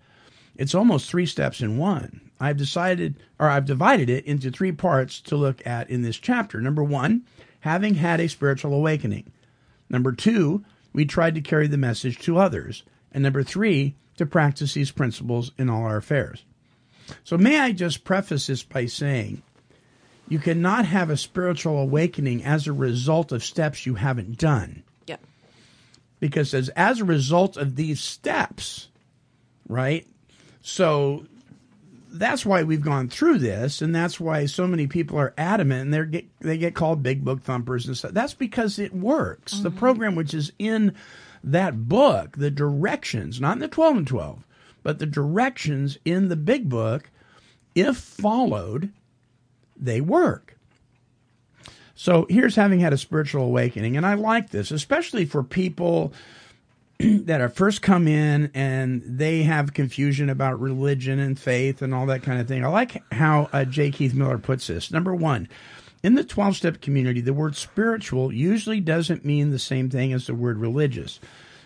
It's 0.56 0.74
almost 0.74 1.08
three 1.08 1.26
steps 1.26 1.60
in 1.60 1.78
one. 1.78 2.20
I've 2.40 2.56
decided, 2.56 3.16
or 3.38 3.48
I've 3.48 3.64
divided 3.64 4.10
it 4.10 4.24
into 4.26 4.50
three 4.50 4.72
parts 4.72 5.20
to 5.22 5.36
look 5.36 5.64
at 5.66 5.88
in 5.88 6.02
this 6.02 6.16
chapter. 6.16 6.60
Number 6.60 6.82
one, 6.82 7.24
having 7.60 7.94
had 7.94 8.20
a 8.20 8.28
spiritual 8.28 8.74
awakening. 8.74 9.30
Number 9.88 10.12
two, 10.12 10.64
we 10.92 11.04
tried 11.04 11.36
to 11.36 11.40
carry 11.40 11.68
the 11.68 11.76
message 11.76 12.18
to 12.20 12.38
others. 12.38 12.82
And 13.12 13.22
number 13.22 13.42
three, 13.42 13.94
to 14.16 14.26
practice 14.26 14.74
these 14.74 14.90
principles 14.90 15.52
in 15.58 15.70
all 15.70 15.84
our 15.84 15.96
affairs. 15.96 16.44
So, 17.24 17.38
may 17.38 17.60
I 17.60 17.72
just 17.72 18.04
preface 18.04 18.46
this 18.46 18.62
by 18.62 18.86
saying 18.86 19.42
you 20.32 20.38
cannot 20.38 20.86
have 20.86 21.10
a 21.10 21.16
spiritual 21.18 21.78
awakening 21.78 22.42
as 22.42 22.66
a 22.66 22.72
result 22.72 23.32
of 23.32 23.44
steps 23.44 23.84
you 23.84 23.96
haven't 23.96 24.38
done. 24.38 24.82
Yeah. 25.06 25.18
Because 26.20 26.54
as, 26.54 26.70
as 26.70 27.00
a 27.00 27.04
result 27.04 27.58
of 27.58 27.76
these 27.76 28.00
steps, 28.00 28.88
right? 29.68 30.06
So 30.62 31.26
that's 32.10 32.46
why 32.46 32.62
we've 32.62 32.80
gone 32.80 33.10
through 33.10 33.40
this, 33.40 33.82
and 33.82 33.94
that's 33.94 34.18
why 34.18 34.46
so 34.46 34.66
many 34.66 34.86
people 34.86 35.18
are 35.18 35.34
adamant, 35.36 35.82
and 35.82 35.92
they 35.92 36.06
get 36.06 36.40
they 36.40 36.56
get 36.56 36.74
called 36.74 37.02
big 37.02 37.22
book 37.22 37.42
thumpers 37.42 37.86
and 37.86 37.94
stuff. 37.94 38.12
That's 38.12 38.32
because 38.32 38.78
it 38.78 38.94
works. 38.94 39.58
The 39.58 39.68
mm-hmm. 39.68 39.78
program, 39.78 40.14
which 40.14 40.32
is 40.32 40.50
in 40.58 40.94
that 41.44 41.90
book, 41.90 42.38
the 42.38 42.50
directions, 42.50 43.38
not 43.38 43.56
in 43.56 43.58
the 43.60 43.68
twelve 43.68 43.98
and 43.98 44.06
twelve, 44.06 44.46
but 44.82 44.98
the 44.98 45.04
directions 45.04 45.98
in 46.06 46.28
the 46.28 46.36
big 46.36 46.70
book, 46.70 47.10
if 47.74 47.98
followed, 47.98 48.92
they 49.82 50.00
work. 50.00 50.56
So 51.94 52.26
here's 52.28 52.56
having 52.56 52.80
had 52.80 52.92
a 52.92 52.98
spiritual 52.98 53.44
awakening, 53.44 53.96
and 53.96 54.06
I 54.06 54.14
like 54.14 54.50
this, 54.50 54.70
especially 54.70 55.24
for 55.24 55.42
people 55.42 56.12
that 56.98 57.40
are 57.40 57.48
first 57.48 57.82
come 57.82 58.08
in 58.08 58.50
and 58.54 59.02
they 59.04 59.42
have 59.42 59.74
confusion 59.74 60.30
about 60.30 60.60
religion 60.60 61.18
and 61.18 61.38
faith 61.38 61.82
and 61.82 61.94
all 61.94 62.06
that 62.06 62.22
kind 62.22 62.40
of 62.40 62.48
thing. 62.48 62.64
I 62.64 62.68
like 62.68 63.02
how 63.12 63.48
uh, 63.52 63.64
J. 63.64 63.90
Keith 63.90 64.14
Miller 64.14 64.38
puts 64.38 64.66
this. 64.66 64.90
Number 64.90 65.14
one, 65.14 65.48
in 66.02 66.14
the 66.14 66.24
12 66.24 66.56
step 66.56 66.80
community, 66.80 67.20
the 67.20 67.32
word 67.32 67.56
spiritual 67.56 68.32
usually 68.32 68.80
doesn't 68.80 69.24
mean 69.24 69.50
the 69.50 69.58
same 69.58 69.88
thing 69.88 70.12
as 70.12 70.26
the 70.26 70.34
word 70.34 70.58
religious. 70.58 71.20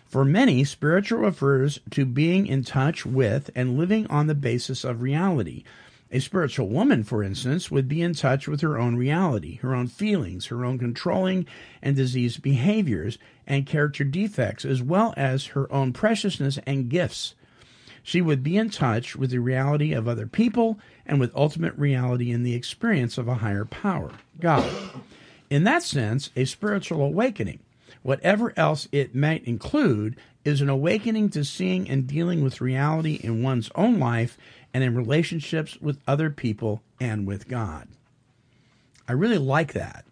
For 0.06 0.24
many, 0.24 0.64
spiritual 0.64 1.20
refers 1.20 1.80
to 1.90 2.04
being 2.04 2.46
in 2.46 2.62
touch 2.62 3.04
with 3.04 3.50
and 3.54 3.78
living 3.78 4.06
on 4.08 4.26
the 4.26 4.34
basis 4.34 4.84
of 4.84 5.02
reality. 5.02 5.64
A 6.12 6.20
spiritual 6.20 6.68
woman, 6.68 7.02
for 7.02 7.22
instance, 7.22 7.70
would 7.70 7.88
be 7.88 8.00
in 8.00 8.14
touch 8.14 8.46
with 8.46 8.60
her 8.60 8.78
own 8.78 8.94
reality, 8.94 9.56
her 9.56 9.74
own 9.74 9.88
feelings, 9.88 10.46
her 10.46 10.64
own 10.64 10.78
controlling 10.78 11.46
and 11.82 11.96
diseased 11.96 12.42
behaviors 12.42 13.18
and 13.46 13.66
character 13.66 14.04
defects, 14.04 14.64
as 14.64 14.82
well 14.82 15.12
as 15.16 15.46
her 15.46 15.70
own 15.72 15.92
preciousness 15.92 16.60
and 16.64 16.88
gifts. 16.88 17.34
She 18.04 18.22
would 18.22 18.44
be 18.44 18.56
in 18.56 18.70
touch 18.70 19.16
with 19.16 19.30
the 19.30 19.40
reality 19.40 19.92
of 19.92 20.06
other 20.06 20.28
people 20.28 20.78
and 21.04 21.18
with 21.18 21.34
ultimate 21.34 21.76
reality 21.76 22.30
in 22.30 22.44
the 22.44 22.54
experience 22.54 23.18
of 23.18 23.26
a 23.26 23.34
higher 23.34 23.64
power, 23.64 24.12
God. 24.38 24.72
In 25.50 25.64
that 25.64 25.82
sense, 25.82 26.30
a 26.36 26.44
spiritual 26.44 27.02
awakening, 27.02 27.58
whatever 28.02 28.52
else 28.56 28.86
it 28.92 29.16
might 29.16 29.42
include, 29.44 30.14
is 30.44 30.60
an 30.60 30.68
awakening 30.68 31.30
to 31.30 31.44
seeing 31.44 31.90
and 31.90 32.06
dealing 32.06 32.44
with 32.44 32.60
reality 32.60 33.14
in 33.24 33.42
one's 33.42 33.70
own 33.74 33.98
life 33.98 34.38
and 34.76 34.84
in 34.84 34.94
relationships 34.94 35.80
with 35.80 35.98
other 36.06 36.28
people 36.28 36.82
and 37.00 37.26
with 37.26 37.48
God. 37.48 37.88
I 39.08 39.12
really 39.12 39.38
like 39.38 39.72
that. 39.72 40.04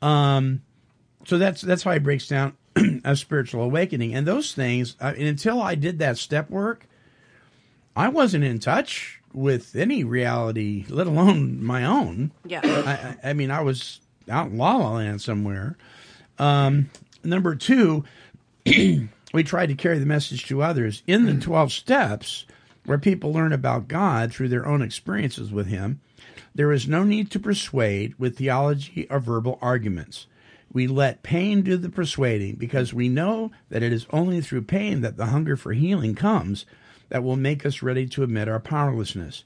Um, 0.00 0.62
so 1.26 1.36
that's 1.36 1.60
that's 1.60 1.82
how 1.82 1.90
he 1.90 1.98
breaks 1.98 2.28
down 2.28 2.56
a 3.04 3.16
spiritual 3.16 3.62
awakening, 3.64 4.14
and 4.14 4.24
those 4.24 4.54
things. 4.54 4.94
Uh, 5.00 5.12
and 5.18 5.26
until 5.26 5.60
I 5.60 5.74
did 5.74 5.98
that 5.98 6.18
step 6.18 6.48
work, 6.48 6.86
I 7.96 8.10
wasn't 8.10 8.44
in 8.44 8.60
touch 8.60 9.20
with 9.32 9.74
any 9.74 10.04
reality, 10.04 10.84
let 10.88 11.08
alone 11.08 11.64
my 11.64 11.84
own. 11.84 12.30
Yeah. 12.46 12.60
I, 12.62 12.68
I, 13.26 13.30
I 13.30 13.32
mean, 13.32 13.50
I 13.50 13.62
was 13.62 13.98
out 14.30 14.52
in 14.52 14.56
La 14.56 14.76
La 14.76 14.92
Land 14.92 15.20
somewhere. 15.20 15.76
Um, 16.38 16.90
number 17.24 17.56
two, 17.56 18.04
we 18.66 19.42
tried 19.42 19.70
to 19.70 19.74
carry 19.74 19.98
the 19.98 20.06
message 20.06 20.46
to 20.46 20.62
others 20.62 21.02
in 21.08 21.26
the 21.26 21.34
12 21.34 21.72
steps 21.72 22.46
where 22.86 22.98
people 22.98 23.32
learn 23.32 23.52
about 23.52 23.88
God 23.88 24.32
through 24.32 24.48
their 24.48 24.66
own 24.66 24.82
experiences 24.82 25.50
with 25.50 25.66
Him. 25.66 26.00
There 26.54 26.72
is 26.72 26.86
no 26.86 27.02
need 27.02 27.30
to 27.32 27.40
persuade 27.40 28.14
with 28.18 28.38
theology 28.38 29.06
or 29.10 29.18
verbal 29.18 29.58
arguments. 29.60 30.26
We 30.72 30.86
let 30.86 31.22
pain 31.22 31.62
do 31.62 31.76
the 31.76 31.88
persuading 31.88 32.56
because 32.56 32.92
we 32.92 33.08
know 33.08 33.52
that 33.70 33.82
it 33.82 33.92
is 33.92 34.06
only 34.10 34.40
through 34.40 34.62
pain 34.62 35.00
that 35.02 35.16
the 35.16 35.26
hunger 35.26 35.56
for 35.56 35.72
healing 35.72 36.14
comes 36.14 36.66
that 37.08 37.22
will 37.22 37.36
make 37.36 37.64
us 37.64 37.82
ready 37.82 38.06
to 38.08 38.22
admit 38.22 38.48
our 38.48 38.60
powerlessness. 38.60 39.44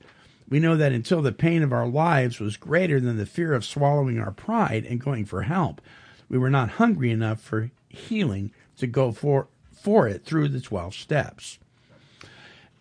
We 0.48 0.60
know 0.60 0.76
that 0.76 0.92
until 0.92 1.20
the 1.20 1.32
pain 1.32 1.62
of 1.62 1.72
our 1.72 1.86
lives 1.86 2.40
was 2.40 2.56
greater 2.56 2.98
than 2.98 3.18
the 3.18 3.26
fear 3.26 3.52
of 3.52 3.64
swallowing 3.64 4.18
our 4.18 4.30
pride 4.30 4.86
and 4.86 5.00
going 5.00 5.26
for 5.26 5.42
help, 5.42 5.82
we 6.30 6.38
were 6.38 6.50
not 6.50 6.70
hungry 6.72 7.10
enough 7.10 7.40
for 7.40 7.70
healing 7.88 8.52
to 8.78 8.86
go 8.86 9.12
for, 9.12 9.48
for 9.70 10.08
it 10.08 10.24
through 10.24 10.48
the 10.48 10.60
12 10.60 10.94
steps. 10.94 11.58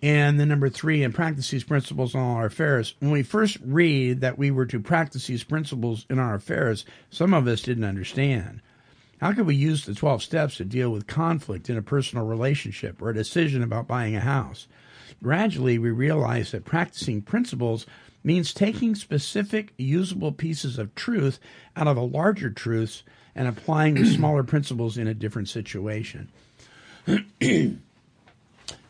And 0.01 0.39
then 0.39 0.47
number 0.47 0.69
three, 0.69 1.03
and 1.03 1.13
practice 1.13 1.49
these 1.49 1.63
principles 1.63 2.13
in 2.13 2.19
all 2.19 2.35
our 2.35 2.45
affairs. 2.45 2.93
When 2.99 3.11
we 3.11 3.23
first 3.23 3.57
read 3.63 4.21
that 4.21 4.37
we 4.37 4.51
were 4.51 4.67
to 4.67 4.79
practice 4.79 5.25
these 5.25 5.43
principles 5.43 6.05
in 6.09 6.19
our 6.19 6.35
affairs, 6.35 6.85
some 7.09 7.33
of 7.33 7.47
us 7.47 7.61
didn't 7.63 7.83
understand. 7.83 8.61
How 9.19 9.33
could 9.33 9.47
we 9.47 9.55
use 9.55 9.85
the 9.85 9.95
12 9.95 10.21
steps 10.21 10.57
to 10.57 10.65
deal 10.65 10.91
with 10.91 11.07
conflict 11.07 11.69
in 11.69 11.77
a 11.77 11.81
personal 11.81 12.27
relationship 12.27 13.01
or 13.01 13.09
a 13.09 13.15
decision 13.15 13.63
about 13.63 13.87
buying 13.87 14.15
a 14.15 14.19
house? 14.19 14.67
Gradually, 15.23 15.79
we 15.79 15.89
realized 15.89 16.51
that 16.51 16.65
practicing 16.65 17.23
principles 17.23 17.87
means 18.23 18.53
taking 18.53 18.93
specific, 18.93 19.73
usable 19.77 20.31
pieces 20.31 20.77
of 20.77 20.93
truth 20.93 21.39
out 21.75 21.87
of 21.87 21.97
a 21.97 22.01
larger 22.01 22.51
truths 22.51 23.01
and 23.33 23.47
applying 23.47 23.95
the 23.95 24.05
smaller 24.05 24.43
principles 24.43 24.97
in 24.97 25.07
a 25.07 25.13
different 25.15 25.49
situation. 25.49 26.29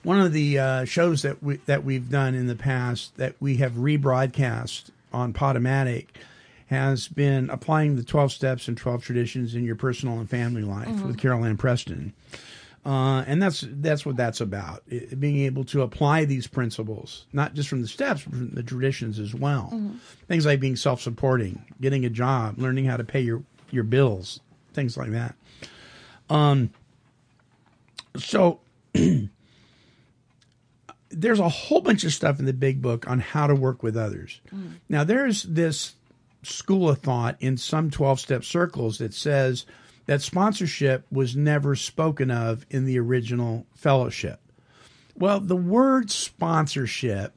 One 0.08 0.22
of 0.22 0.32
the 0.32 0.58
uh, 0.58 0.86
shows 0.86 1.24
that 1.24 1.44
we 1.44 1.58
that 1.66 1.84
we've 1.84 2.10
done 2.10 2.34
in 2.34 2.48
the 2.48 2.56
past 2.56 3.18
that 3.18 3.36
we 3.42 3.58
have 3.58 3.74
rebroadcast 3.74 4.84
on 5.12 5.34
Podomatic 5.34 6.06
has 6.68 7.10
been 7.10 7.50
applying 7.50 7.98
the 7.98 8.04
12 8.04 8.32
steps 8.32 8.70
and 8.70 8.78
12 8.78 9.04
traditions 9.04 9.54
in 9.54 9.66
your 9.66 9.76
personal 9.76 10.18
and 10.20 10.30
family 10.30 10.62
life 10.62 10.88
Mhm. 10.88 11.08
with 11.08 11.18
Carol 11.18 11.44
Ann 11.44 11.58
Preston. 11.58 12.14
Uh, 12.86 13.26
and 13.28 13.42
that's 13.44 13.66
that's 13.70 14.06
what 14.06 14.16
that's 14.16 14.40
about. 14.40 14.82
It, 14.88 15.20
being 15.20 15.40
able 15.40 15.66
to 15.66 15.82
apply 15.82 16.24
these 16.24 16.48
principles, 16.48 17.26
not 17.34 17.54
just 17.54 17.68
from 17.68 17.82
the 17.82 17.88
steps, 17.90 18.24
but 18.24 18.32
from 18.34 18.52
the 18.52 18.64
traditions 18.64 19.20
as 19.20 19.36
well. 19.36 19.72
Mhm. 19.74 19.96
Things 20.30 20.46
like 20.46 20.62
being 20.62 20.78
self-supporting, 20.78 21.66
getting 21.82 22.06
a 22.06 22.10
job, 22.10 22.58
learning 22.60 22.86
how 22.86 22.96
to 22.96 23.04
pay 23.04 23.20
your 23.20 23.44
your 23.72 23.84
bills, 23.84 24.40
things 24.74 24.96
like 24.96 25.12
that. 25.12 25.36
Um. 26.30 26.70
So 28.18 28.62
there's 31.20 31.40
a 31.40 31.50
whole 31.50 31.82
bunch 31.82 32.04
of 32.04 32.14
stuff 32.14 32.40
in 32.40 32.46
the 32.46 32.54
big 32.54 32.82
book 32.82 33.10
on 33.10 33.20
how 33.20 33.48
to 33.48 33.56
work 33.56 33.82
with 33.82 33.98
others. 33.98 34.40
Mm. 34.54 34.74
Now, 34.88 35.04
there's 35.04 35.44
this 35.44 35.96
school 36.44 36.90
of 36.90 37.00
thought 37.00 37.36
in 37.40 37.58
some 37.58 37.90
12 37.90 38.20
step 38.20 38.44
circles 38.44 39.00
that 39.00 39.14
says 39.14 39.66
that 40.06 40.22
sponsorship 40.22 41.06
was 41.12 41.36
never 41.36 41.76
spoken 41.76 42.30
of 42.30 42.66
in 42.70 42.86
the 42.86 43.00
original 43.00 43.66
fellowship. 43.76 44.40
Well, 45.16 45.40
the 45.40 45.56
word 45.56 46.12
sponsorship 46.12 47.34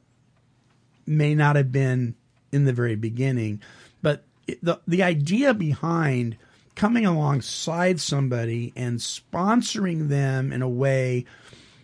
may 1.07 1.33
not 1.33 1.55
have 1.55 1.71
been 1.71 2.15
in 2.51 2.65
the 2.65 2.73
very 2.73 2.95
beginning, 2.95 3.61
but 4.01 4.23
the, 4.61 4.79
the 4.87 5.01
idea 5.01 5.53
behind 5.55 6.37
coming 6.75 7.05
alongside 7.05 7.99
somebody 7.99 8.71
and 8.75 8.99
sponsoring 8.99 10.07
them 10.07 10.53
in 10.53 10.61
a 10.61 10.69
way 10.69 11.25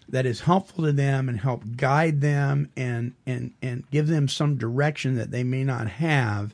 that 0.09 0.25
is 0.25 0.41
helpful 0.41 0.85
to 0.85 0.91
them 0.91 1.27
and 1.27 1.39
help 1.39 1.63
guide 1.75 2.21
them 2.21 2.69
and 2.77 3.13
and 3.25 3.53
and 3.61 3.89
give 3.91 4.07
them 4.07 4.27
some 4.27 4.57
direction 4.57 5.15
that 5.15 5.31
they 5.31 5.43
may 5.43 5.63
not 5.63 5.87
have 5.87 6.53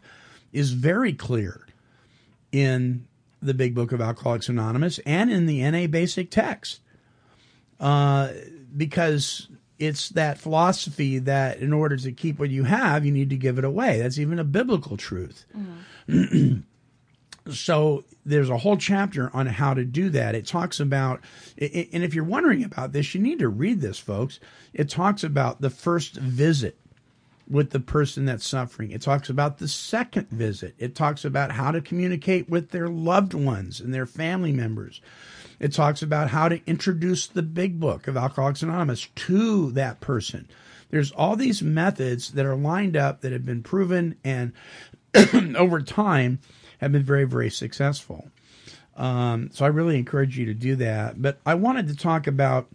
is 0.52 0.72
very 0.72 1.14
clear 1.14 1.68
in 2.52 3.08
the 3.42 3.54
big 3.54 3.76
book 3.76 3.92
of 3.92 4.02
alcoholics 4.02 4.50
anonymous 4.50 5.00
and 5.06 5.32
in 5.32 5.46
the 5.46 5.62
na 5.70 5.88
basic 5.88 6.32
text. 6.32 6.80
Uh, 7.80 8.32
because 8.76 9.50
it's 9.78 10.10
that 10.10 10.38
philosophy 10.38 11.20
that 11.20 11.58
in 11.58 11.74
order 11.74 11.98
to 11.98 12.12
keep 12.12 12.40
what 12.40 12.50
you 12.50 12.64
have 12.64 13.06
you 13.06 13.12
need 13.12 13.30
to 13.30 13.36
give 13.36 13.58
it 13.58 13.66
away. 13.66 14.00
That's 14.00 14.18
even 14.18 14.40
a 14.40 14.44
biblical 14.44 14.98
truth 14.98 15.46
so 17.52 18.04
there's 18.26 18.50
a 18.50 18.58
whole 18.58 18.78
chapter 18.78 19.30
on 19.34 19.48
how 19.48 19.74
to 19.74 19.84
do 19.84 20.10
that. 20.10 20.36
It 20.36 20.48
talks 20.48 20.80
about, 20.80 21.22
and 21.58 22.04
if 22.04 22.14
you're 22.14 22.24
wondering 22.24 22.64
about 22.64 22.94
this, 22.94 23.14
you 23.14 23.22
need 23.22 23.40
to 23.40 23.50
read 23.50 23.82
this, 23.82 24.00
folks. 24.00 24.40
It 24.74 24.90
talks 24.90 25.24
about 25.24 25.62
the 25.62 25.70
first 25.70 26.16
visit 26.16 26.78
with 27.50 27.72
the 27.72 27.80
person 27.80 28.26
that's 28.26 28.48
suffering. 28.48 28.92
It 28.92 29.02
talks 29.02 29.30
about 29.30 29.58
the 29.58 29.68
second 29.68 30.30
visit. 30.30 30.76
It 30.78 30.96
talks 30.96 31.26
about 31.26 31.52
how 31.52 31.72
to 31.72 31.82
communicate 31.82 32.50
with 32.50 32.70
their 32.70 32.88
loved 32.88 33.34
ones 33.34 33.82
and 33.82 33.94
their 33.94 34.06
family 34.06 34.54
members. 34.54 35.02
It 35.60 35.74
talks 35.74 36.02
about 36.02 36.30
how 36.30 36.50
to 36.50 36.62
introduce 36.66 37.28
the 37.28 37.44
big 37.44 37.80
book 37.80 38.08
of 38.08 38.18
Alcoholics 38.18 38.64
Anonymous 38.64 39.08
to 39.16 39.72
that 39.72 40.00
person. 40.00 40.48
There's 40.90 41.12
all 41.12 41.36
these 41.36 41.62
methods 41.62 42.32
that 42.32 42.46
are 42.46 42.56
lined 42.56 42.96
up 42.96 43.22
that 43.22 43.32
have 43.32 43.46
been 43.46 43.64
proven 43.64 44.16
and 44.24 44.54
over 45.56 45.82
time 45.82 46.40
have 46.84 46.92
been 46.92 47.04
very, 47.04 47.26
very 47.26 47.50
successful. 47.50 48.30
Um, 48.96 49.50
so 49.52 49.66
I 49.66 49.70
really 49.70 49.98
encourage 49.98 50.38
you 50.38 50.46
to 50.46 50.54
do 50.54 50.76
that. 50.78 51.22
But 51.22 51.40
I 51.46 51.56
wanted 51.56 51.88
to 51.88 51.96
talk 51.96 52.28
about 52.28 52.68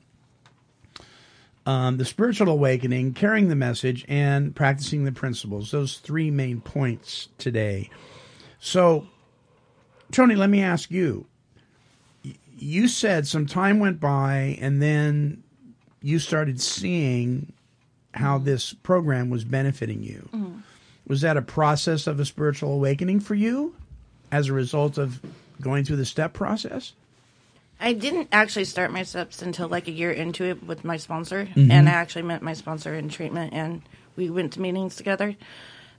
um, 1.67 1.99
the 1.99 2.05
spiritual 2.05 2.49
awakening, 2.49 3.15
carrying 3.15 3.49
the 3.49 3.57
message, 3.57 4.05
and 4.09 4.55
practicing 4.57 5.05
the 5.05 5.13
principles. 5.13 5.71
Those 5.71 5.99
three 5.99 6.31
main 6.31 6.61
points 6.61 7.29
today. 7.39 7.91
So, 8.59 9.07
Tony, 10.11 10.35
let 10.35 10.51
me 10.51 10.63
ask 10.63 10.91
you. 10.91 11.27
You 12.59 12.89
said 12.89 13.27
some 13.27 13.47
time 13.47 13.79
went 13.79 14.01
by, 14.01 14.59
and 14.61 14.83
then 14.83 15.45
you 16.03 16.19
started 16.19 16.61
seeing 16.61 17.53
how 18.15 18.39
this 18.39 18.73
program 18.73 19.31
was 19.31 19.45
benefiting 19.45 20.03
you. 20.03 20.29
Mhm. 20.33 20.63
Was 21.07 21.21
that 21.21 21.37
a 21.37 21.43
process 21.43 22.07
of 22.07 22.19
a 22.19 22.25
spiritual 22.25 22.73
awakening 22.73 23.21
for 23.21 23.35
you 23.35 23.75
as 24.31 24.49
a 24.49 24.53
result 24.53 24.99
of 24.99 25.20
going 25.61 25.85
through 25.85 25.97
the 25.97 26.05
step 26.07 26.33
process? 26.33 26.93
I 27.81 27.93
didn't 27.93 28.29
actually 28.33 28.64
start 28.64 28.93
my 28.93 29.05
steps 29.05 29.41
until 29.41 29.68
like 29.68 29.87
a 29.87 29.93
year 29.93 30.11
into 30.11 30.45
it 30.45 30.64
with 30.64 30.85
my 30.85 30.97
sponsor, 30.97 31.49
Mhm. 31.55 31.70
and 31.70 31.89
I 31.89 31.93
actually 31.93 32.22
met 32.22 32.43
my 32.43 32.53
sponsor 32.53 32.95
in 32.95 33.09
treatment, 33.09 33.53
and 33.53 33.83
we 34.16 34.29
went 34.31 34.53
to 34.55 34.61
meetings 34.61 34.97
together. 34.97 35.37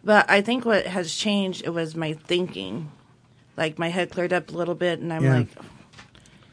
But 0.03 0.29
I 0.29 0.41
think 0.41 0.65
what 0.65 0.85
has 0.87 1.15
changed 1.15 1.63
it 1.65 1.69
was 1.69 1.95
my 1.95 2.13
thinking, 2.13 2.91
like 3.57 3.79
my 3.79 3.89
head 3.89 4.11
cleared 4.11 4.33
up 4.33 4.49
a 4.49 4.53
little 4.57 4.75
bit, 4.75 4.99
and 4.99 5.11
I'm 5.13 5.23
Yeah. 5.23 5.37
like, 5.37 5.47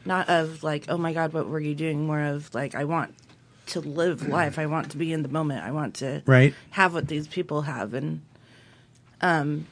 not 0.05 0.29
of 0.29 0.63
like, 0.63 0.85
oh 0.87 0.97
my 0.97 1.11
god, 1.13 1.33
what 1.33 1.49
were 1.49 1.59
you 1.59 1.75
doing? 1.75 2.07
More 2.07 2.21
of 2.21 2.53
like, 2.55 2.73
I 2.75 2.85
want 2.85 3.13
to 3.67 3.81
live 3.81 4.25
life. 4.25 4.57
I 4.57 4.65
want 4.65 4.91
to 4.91 4.97
be 4.97 5.11
in 5.11 5.23
the 5.23 5.29
moment. 5.29 5.65
I 5.65 5.71
want 5.71 5.95
to 5.95 6.21
Right. 6.25 6.53
have 6.71 6.93
what 6.93 7.09
these 7.09 7.27
people 7.27 7.63
have, 7.63 7.93
and 7.93 8.21
um, 9.19 9.65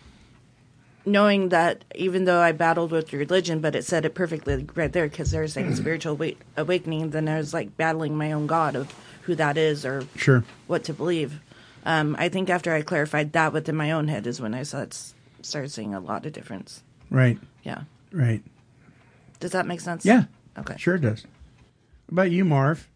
knowing 1.05 1.49
that 1.49 1.83
even 1.95 2.25
though 2.25 2.39
I 2.39 2.51
battled 2.51 2.91
with 2.91 3.13
religion, 3.13 3.59
but 3.59 3.75
it 3.75 3.85
said 3.85 4.05
it 4.05 4.15
perfectly 4.15 4.67
right 4.75 4.91
there 4.91 5.07
because 5.07 5.31
they're 5.31 5.47
saying 5.47 5.75
spiritual 5.75 6.13
awa- 6.15 6.33
awakening, 6.57 7.11
then 7.11 7.27
I 7.27 7.37
was 7.37 7.53
like 7.53 7.77
battling 7.77 8.15
my 8.17 8.31
own 8.31 8.47
God 8.47 8.75
of 8.75 8.93
who 9.23 9.35
that 9.35 9.57
is 9.57 9.85
or 9.85 10.03
Sure. 10.15 10.43
what 10.67 10.83
to 10.85 10.93
believe. 10.93 11.39
Um, 11.85 12.15
I 12.19 12.29
think 12.29 12.49
after 12.49 12.73
I 12.73 12.81
clarified 12.81 13.33
that 13.33 13.53
within 13.53 13.75
my 13.75 13.91
own 13.91 14.07
head 14.07 14.25
is 14.27 14.41
when 14.41 14.53
I 14.53 14.63
saw 14.63 14.85
started 15.41 15.69
seeing 15.69 15.93
a 15.93 15.99
lot 15.99 16.25
of 16.25 16.33
difference. 16.33 16.81
Right. 17.11 17.37
Yeah. 17.63 17.83
Right. 18.11 18.43
Does 19.39 19.51
that 19.51 19.67
make 19.67 19.81
sense? 19.81 20.05
Yeah. 20.05 20.23
Okay. 20.57 20.75
Sure 20.77 20.97
does. 20.97 21.23
What 22.07 22.11
about 22.13 22.31
you, 22.31 22.45
Marv? 22.45 22.87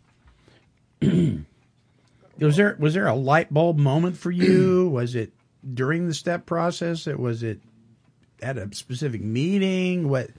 was 1.02 2.56
there 2.58 2.76
was 2.80 2.94
there 2.94 3.08
a 3.08 3.16
light 3.16 3.54
bulb 3.54 3.78
moment 3.78 4.18
for 4.18 4.32
you? 4.32 4.90
was 4.90 5.16
it 5.16 5.32
during 5.74 6.08
the 6.08 6.14
step 6.14 6.46
process? 6.46 7.06
It 7.08 7.20
was 7.20 7.44
it 7.44 7.60
at 8.42 8.58
a 8.58 8.74
specific 8.74 9.22
meeting? 9.22 10.10
What 10.10 10.30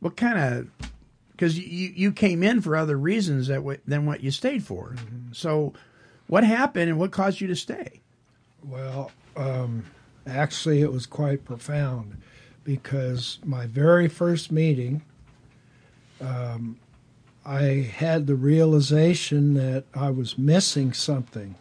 what 0.00 0.16
kind 0.16 0.38
of 0.38 0.90
because 1.32 1.58
you 1.58 1.92
you 1.94 2.12
came 2.12 2.42
in 2.42 2.60
for 2.60 2.76
other 2.76 2.98
reasons 2.98 3.46
that 3.46 3.56
w- 3.56 3.78
than 3.86 4.06
what 4.06 4.22
you 4.22 4.30
stayed 4.30 4.64
for. 4.64 4.96
So 5.32 5.72
what 6.26 6.44
happened 6.44 6.90
and 6.90 6.98
what 6.98 7.12
caused 7.12 7.40
you 7.40 7.46
to 7.48 7.56
stay? 7.56 8.00
Well, 8.64 9.12
um, 9.36 9.84
actually, 10.26 10.82
it 10.82 10.92
was 10.92 11.06
quite 11.06 11.44
profound 11.44 12.20
because 12.64 13.38
my 13.44 13.66
very 13.66 14.08
first 14.08 14.50
meeting, 14.50 15.02
um, 16.20 16.78
I 17.46 17.62
had 17.62 18.26
the 18.26 18.34
realization 18.34 19.54
that 19.54 19.84
I 19.94 20.10
was 20.10 20.36
missing 20.36 20.92
something 20.92 21.54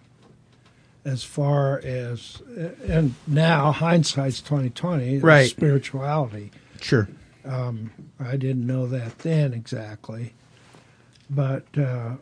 as 1.08 1.24
far 1.24 1.80
as, 1.86 2.41
and 2.88 3.16
now 3.26 3.72
hindsight's 3.72 4.41
twenty 4.41 4.70
twenty, 4.70 5.20
Right. 5.20 5.49
spirituality. 5.49 6.51
Sure. 6.82 7.08
Um, 7.45 7.91
I 8.20 8.36
didn't 8.36 8.68
know 8.68 8.88
that 8.88 9.20
then 9.20 9.53
exactly, 9.53 10.34
but 11.30 11.66
uh, 11.78 12.16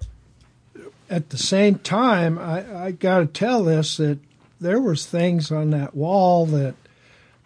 at 1.10 1.30
the 1.32 1.38
same 1.38 1.80
time, 1.80 2.38
I, 2.38 2.86
I 2.86 2.92
got 2.92 3.20
to 3.20 3.26
tell 3.26 3.64
this 3.64 3.98
that 3.98 4.20
there 4.62 4.80
was 4.80 5.06
things 5.06 5.52
on 5.52 5.72
that 5.72 5.96
wall 5.96 6.46
that 6.48 6.76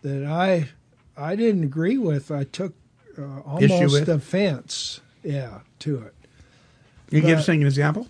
that 0.01 0.25
I 0.25 0.69
I 1.15 1.35
didn't 1.37 1.63
agree 1.63 1.97
with. 1.97 2.31
I 2.31 2.43
took 2.43 2.73
uh, 3.17 3.39
almost 3.45 4.07
offense, 4.09 4.99
yeah, 5.23 5.59
to 5.79 5.99
it. 5.99 6.13
Can 7.09 7.17
you 7.17 7.21
give 7.23 7.39
us 7.39 7.47
an 7.47 7.61
example? 7.65 8.07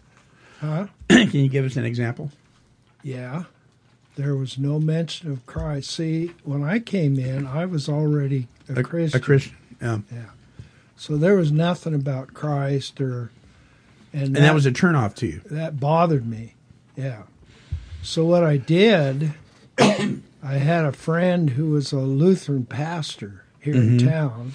Huh? 0.59 0.87
Can 1.09 1.29
you 1.31 1.47
give 1.47 1.65
us 1.65 1.75
an 1.77 1.85
example? 1.85 2.31
Yeah. 3.03 3.43
There 4.15 4.35
was 4.35 4.57
no 4.57 4.79
mention 4.79 5.31
of 5.31 5.45
Christ. 5.45 5.91
See, 5.91 6.31
when 6.43 6.63
I 6.63 6.79
came 6.79 7.17
in, 7.17 7.47
I 7.47 7.65
was 7.65 7.87
already 7.87 8.47
a, 8.67 8.79
A- 8.79 8.83
Christian. 8.83 9.19
a 9.21 9.23
Christian, 9.23 9.57
yeah. 9.81 9.99
Yeah. 10.11 10.25
So 10.97 11.15
there 11.15 11.35
was 11.37 11.51
nothing 11.51 11.93
about 11.95 12.33
Christ 12.33 12.99
or 12.99 13.31
and, 14.11 14.23
And 14.35 14.37
that 14.37 14.53
was 14.53 14.65
a 14.65 14.71
turnoff 14.71 15.13
to 15.15 15.27
you. 15.27 15.41
that 15.51 15.79
bothered 15.79 16.25
me. 16.27 16.55
Yeah. 16.97 17.23
So 18.01 18.25
what 18.25 18.43
I 18.43 18.57
did, 18.57 19.33
I 19.79 20.53
had 20.55 20.83
a 20.83 20.91
friend 20.91 21.51
who 21.51 21.69
was 21.69 21.91
a 21.93 21.99
Lutheran 21.99 22.65
pastor 22.65 23.43
here 23.61 23.75
Mhm. 23.75 23.99
in 24.01 24.07
town, 24.07 24.51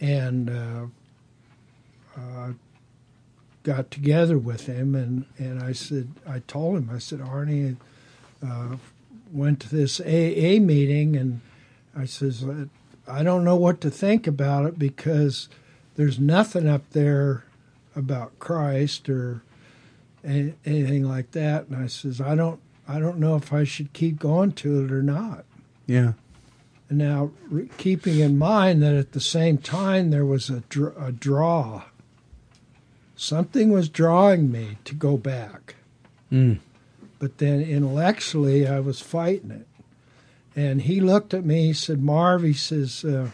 and 0.00 0.50
uh, 0.50 0.86
uh, 2.16 2.52
got 3.62 3.90
together 3.90 4.38
with 4.38 4.66
him, 4.66 4.94
and 4.94 5.26
and 5.38 5.62
I 5.62 5.72
said, 5.72 6.08
I 6.26 6.40
told 6.40 6.78
him, 6.78 6.90
I 6.92 6.98
said, 6.98 7.20
Arnie, 7.20 7.76
uh, 8.46 8.76
went 9.32 9.60
to 9.60 9.74
this 9.74 10.00
AA 10.00 10.60
meeting, 10.60 11.16
and 11.16 11.40
I 11.96 12.04
says, 12.06 12.44
I 13.08 13.22
don't 13.22 13.44
know 13.44 13.56
what 13.56 13.80
to 13.82 13.90
think 13.90 14.26
about 14.26 14.66
it 14.66 14.78
because 14.78 15.48
there's 15.96 16.18
nothing 16.18 16.68
up 16.68 16.90
there 16.90 17.44
about 17.94 18.38
Christ 18.38 19.08
or 19.08 19.42
any, 20.24 20.54
anything 20.64 21.04
like 21.04 21.32
that. 21.32 21.68
And 21.68 21.76
I 21.76 21.86
says, 21.86 22.20
I 22.20 22.34
don't, 22.34 22.60
I 22.88 22.98
don't 22.98 23.18
know 23.18 23.36
if 23.36 23.52
I 23.52 23.64
should 23.64 23.92
keep 23.92 24.18
going 24.18 24.52
to 24.52 24.84
it 24.84 24.92
or 24.92 25.02
not. 25.02 25.44
Yeah. 25.86 26.12
And 26.88 26.98
now, 26.98 27.30
re- 27.48 27.68
keeping 27.78 28.18
in 28.18 28.38
mind 28.38 28.82
that 28.82 28.94
at 28.94 29.12
the 29.12 29.20
same 29.20 29.58
time 29.58 30.10
there 30.10 30.26
was 30.26 30.50
a, 30.50 30.60
dr- 30.68 30.96
a 31.00 31.12
draw, 31.12 31.84
something 33.22 33.70
was 33.70 33.88
drawing 33.88 34.50
me 34.50 34.78
to 34.84 34.94
go 34.94 35.16
back. 35.16 35.76
Mm. 36.30 36.58
But 37.20 37.38
then 37.38 37.60
intellectually, 37.60 38.66
I 38.66 38.80
was 38.80 39.00
fighting 39.00 39.52
it. 39.52 39.68
And 40.56 40.82
he 40.82 41.00
looked 41.00 41.32
at 41.32 41.44
me, 41.44 41.66
he 41.68 41.72
said, 41.72 42.02
Marv, 42.02 42.42
he 42.42 42.52
says, 42.52 43.04
uh, 43.04 43.30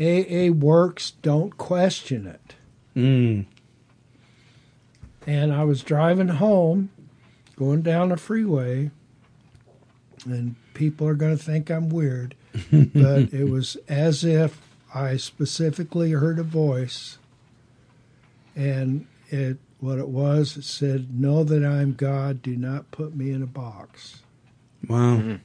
AA 0.00 0.50
works, 0.52 1.10
don't 1.22 1.58
question 1.58 2.26
it. 2.26 2.54
Mm. 2.96 3.46
And 5.26 5.52
I 5.52 5.64
was 5.64 5.82
driving 5.82 6.28
home, 6.28 6.90
going 7.56 7.82
down 7.82 8.10
the 8.10 8.16
freeway, 8.16 8.90
and 10.24 10.54
people 10.72 11.06
are 11.08 11.14
going 11.14 11.36
to 11.36 11.42
think 11.42 11.68
I'm 11.68 11.88
weird, 11.88 12.36
but 12.72 13.34
it 13.34 13.50
was 13.50 13.76
as 13.88 14.24
if 14.24 14.60
I 14.94 15.16
specifically 15.16 16.12
heard 16.12 16.38
a 16.38 16.44
voice, 16.44 17.18
and 18.56 19.06
it 19.28 19.58
what 19.80 19.98
it 19.98 20.08
was, 20.08 20.56
it 20.56 20.64
said, 20.64 21.18
"Know 21.20 21.44
that 21.44 21.64
I'm 21.64 21.92
God. 21.94 22.42
Do 22.42 22.56
not 22.56 22.90
put 22.90 23.14
me 23.14 23.30
in 23.30 23.42
a 23.42 23.46
box." 23.46 24.22
Wow. 24.88 25.38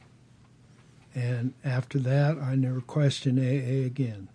And 1.15 1.53
after 1.65 1.97
that, 1.99 2.37
I 2.37 2.55
never 2.55 2.81
questioned 2.81 3.39
AA 3.39 3.85
again. 3.85 4.29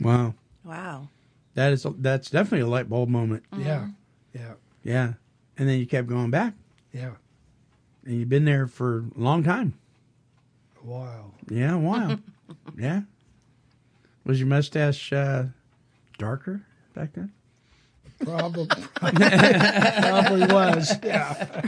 Wow. 0.00 0.34
Wow. 0.64 1.08
That 1.54 1.72
is 1.72 1.86
that's 1.98 2.30
definitely 2.30 2.60
a 2.60 2.66
light 2.66 2.88
bulb 2.88 3.08
moment. 3.08 3.44
Yeah, 3.56 3.88
yeah, 4.32 4.54
Yeah. 4.82 5.12
And 5.58 5.68
then 5.68 5.78
you 5.78 5.86
kept 5.86 6.08
going 6.08 6.30
back. 6.30 6.54
yeah. 6.92 7.12
And 8.04 8.16
you've 8.18 8.28
been 8.28 8.44
there 8.46 8.66
for 8.66 9.04
a 9.16 9.20
long 9.20 9.44
time. 9.44 9.74
A 10.82 10.86
while. 10.86 11.34
Yeah, 11.48 11.74
a 11.74 11.78
while. 11.78 12.18
yeah. 12.76 13.02
Was 14.24 14.40
your 14.40 14.48
mustache 14.48 15.12
uh, 15.12 15.44
darker 16.18 16.62
back 16.94 17.12
then? 17.14 17.32
Probably, 18.20 18.66
probably 18.94 20.46
was. 20.46 20.96
Yeah. 21.02 21.62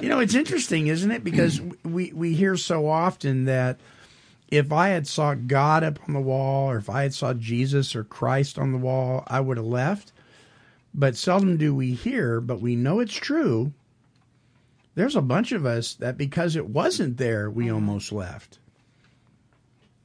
You 0.00 0.08
know, 0.08 0.20
it's 0.20 0.34
interesting, 0.34 0.86
isn't 0.86 1.10
it? 1.10 1.24
Because 1.24 1.60
we 1.84 2.12
we 2.12 2.34
hear 2.34 2.56
so 2.56 2.88
often 2.88 3.46
that 3.46 3.80
if 4.48 4.72
I 4.72 4.88
had 4.88 5.06
saw 5.06 5.34
God 5.34 5.82
up 5.82 5.98
on 6.06 6.14
the 6.14 6.20
wall, 6.20 6.70
or 6.70 6.76
if 6.78 6.88
I 6.88 7.02
had 7.02 7.14
saw 7.14 7.34
Jesus 7.34 7.96
or 7.96 8.04
Christ 8.04 8.58
on 8.58 8.72
the 8.72 8.78
wall, 8.78 9.24
I 9.26 9.40
would 9.40 9.56
have 9.56 9.66
left. 9.66 10.12
But 10.94 11.16
seldom 11.16 11.56
do 11.56 11.74
we 11.74 11.92
hear, 11.92 12.40
but 12.40 12.60
we 12.60 12.76
know 12.76 13.00
it's 13.00 13.12
true. 13.12 13.72
There's 14.94 15.16
a 15.16 15.22
bunch 15.22 15.52
of 15.52 15.66
us 15.66 15.94
that 15.94 16.16
because 16.16 16.56
it 16.56 16.68
wasn't 16.68 17.18
there, 17.18 17.50
we 17.50 17.66
uh-huh. 17.66 17.74
almost 17.74 18.12
left. 18.12 18.58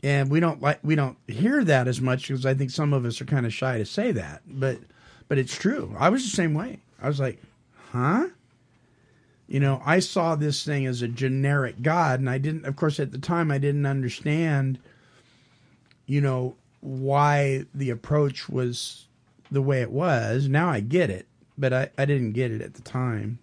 And 0.03 0.31
we 0.31 0.39
don't 0.39 0.61
like 0.61 0.79
we 0.83 0.95
don't 0.95 1.17
hear 1.27 1.63
that 1.63 1.87
as 1.87 2.01
much 2.01 2.27
because 2.27 2.45
I 2.45 2.53
think 2.53 2.71
some 2.71 2.93
of 2.93 3.05
us 3.05 3.21
are 3.21 3.25
kind 3.25 3.45
of 3.45 3.53
shy 3.53 3.77
to 3.77 3.85
say 3.85 4.11
that. 4.11 4.41
But 4.47 4.79
but 5.27 5.37
it's 5.37 5.55
true. 5.55 5.95
I 5.97 6.09
was 6.09 6.23
the 6.23 6.35
same 6.35 6.53
way. 6.53 6.79
I 7.01 7.07
was 7.07 7.19
like, 7.19 7.39
huh? 7.91 8.27
you 9.51 9.59
know, 9.59 9.81
I 9.85 9.99
saw 9.99 10.35
this 10.35 10.63
thing 10.63 10.85
as 10.85 11.01
a 11.01 11.09
generic 11.09 11.81
God, 11.81 12.21
and 12.21 12.29
I 12.29 12.37
didn't, 12.37 12.63
of 12.63 12.77
course, 12.77 13.01
at 13.01 13.11
the 13.11 13.17
time, 13.17 13.51
I 13.51 13.57
didn't 13.57 13.85
understand, 13.85 14.79
you 16.05 16.21
know, 16.21 16.55
why 16.79 17.65
the 17.75 17.89
approach 17.89 18.47
was 18.47 19.07
the 19.51 19.61
way 19.61 19.81
it 19.81 19.91
was. 19.91 20.47
Now 20.47 20.69
I 20.69 20.79
get 20.79 21.09
it, 21.09 21.27
but 21.57 21.73
I, 21.73 21.89
I 21.97 22.05
didn't 22.05 22.31
get 22.31 22.51
it 22.51 22.61
at 22.61 22.75
the 22.75 22.81
time. 22.81 23.39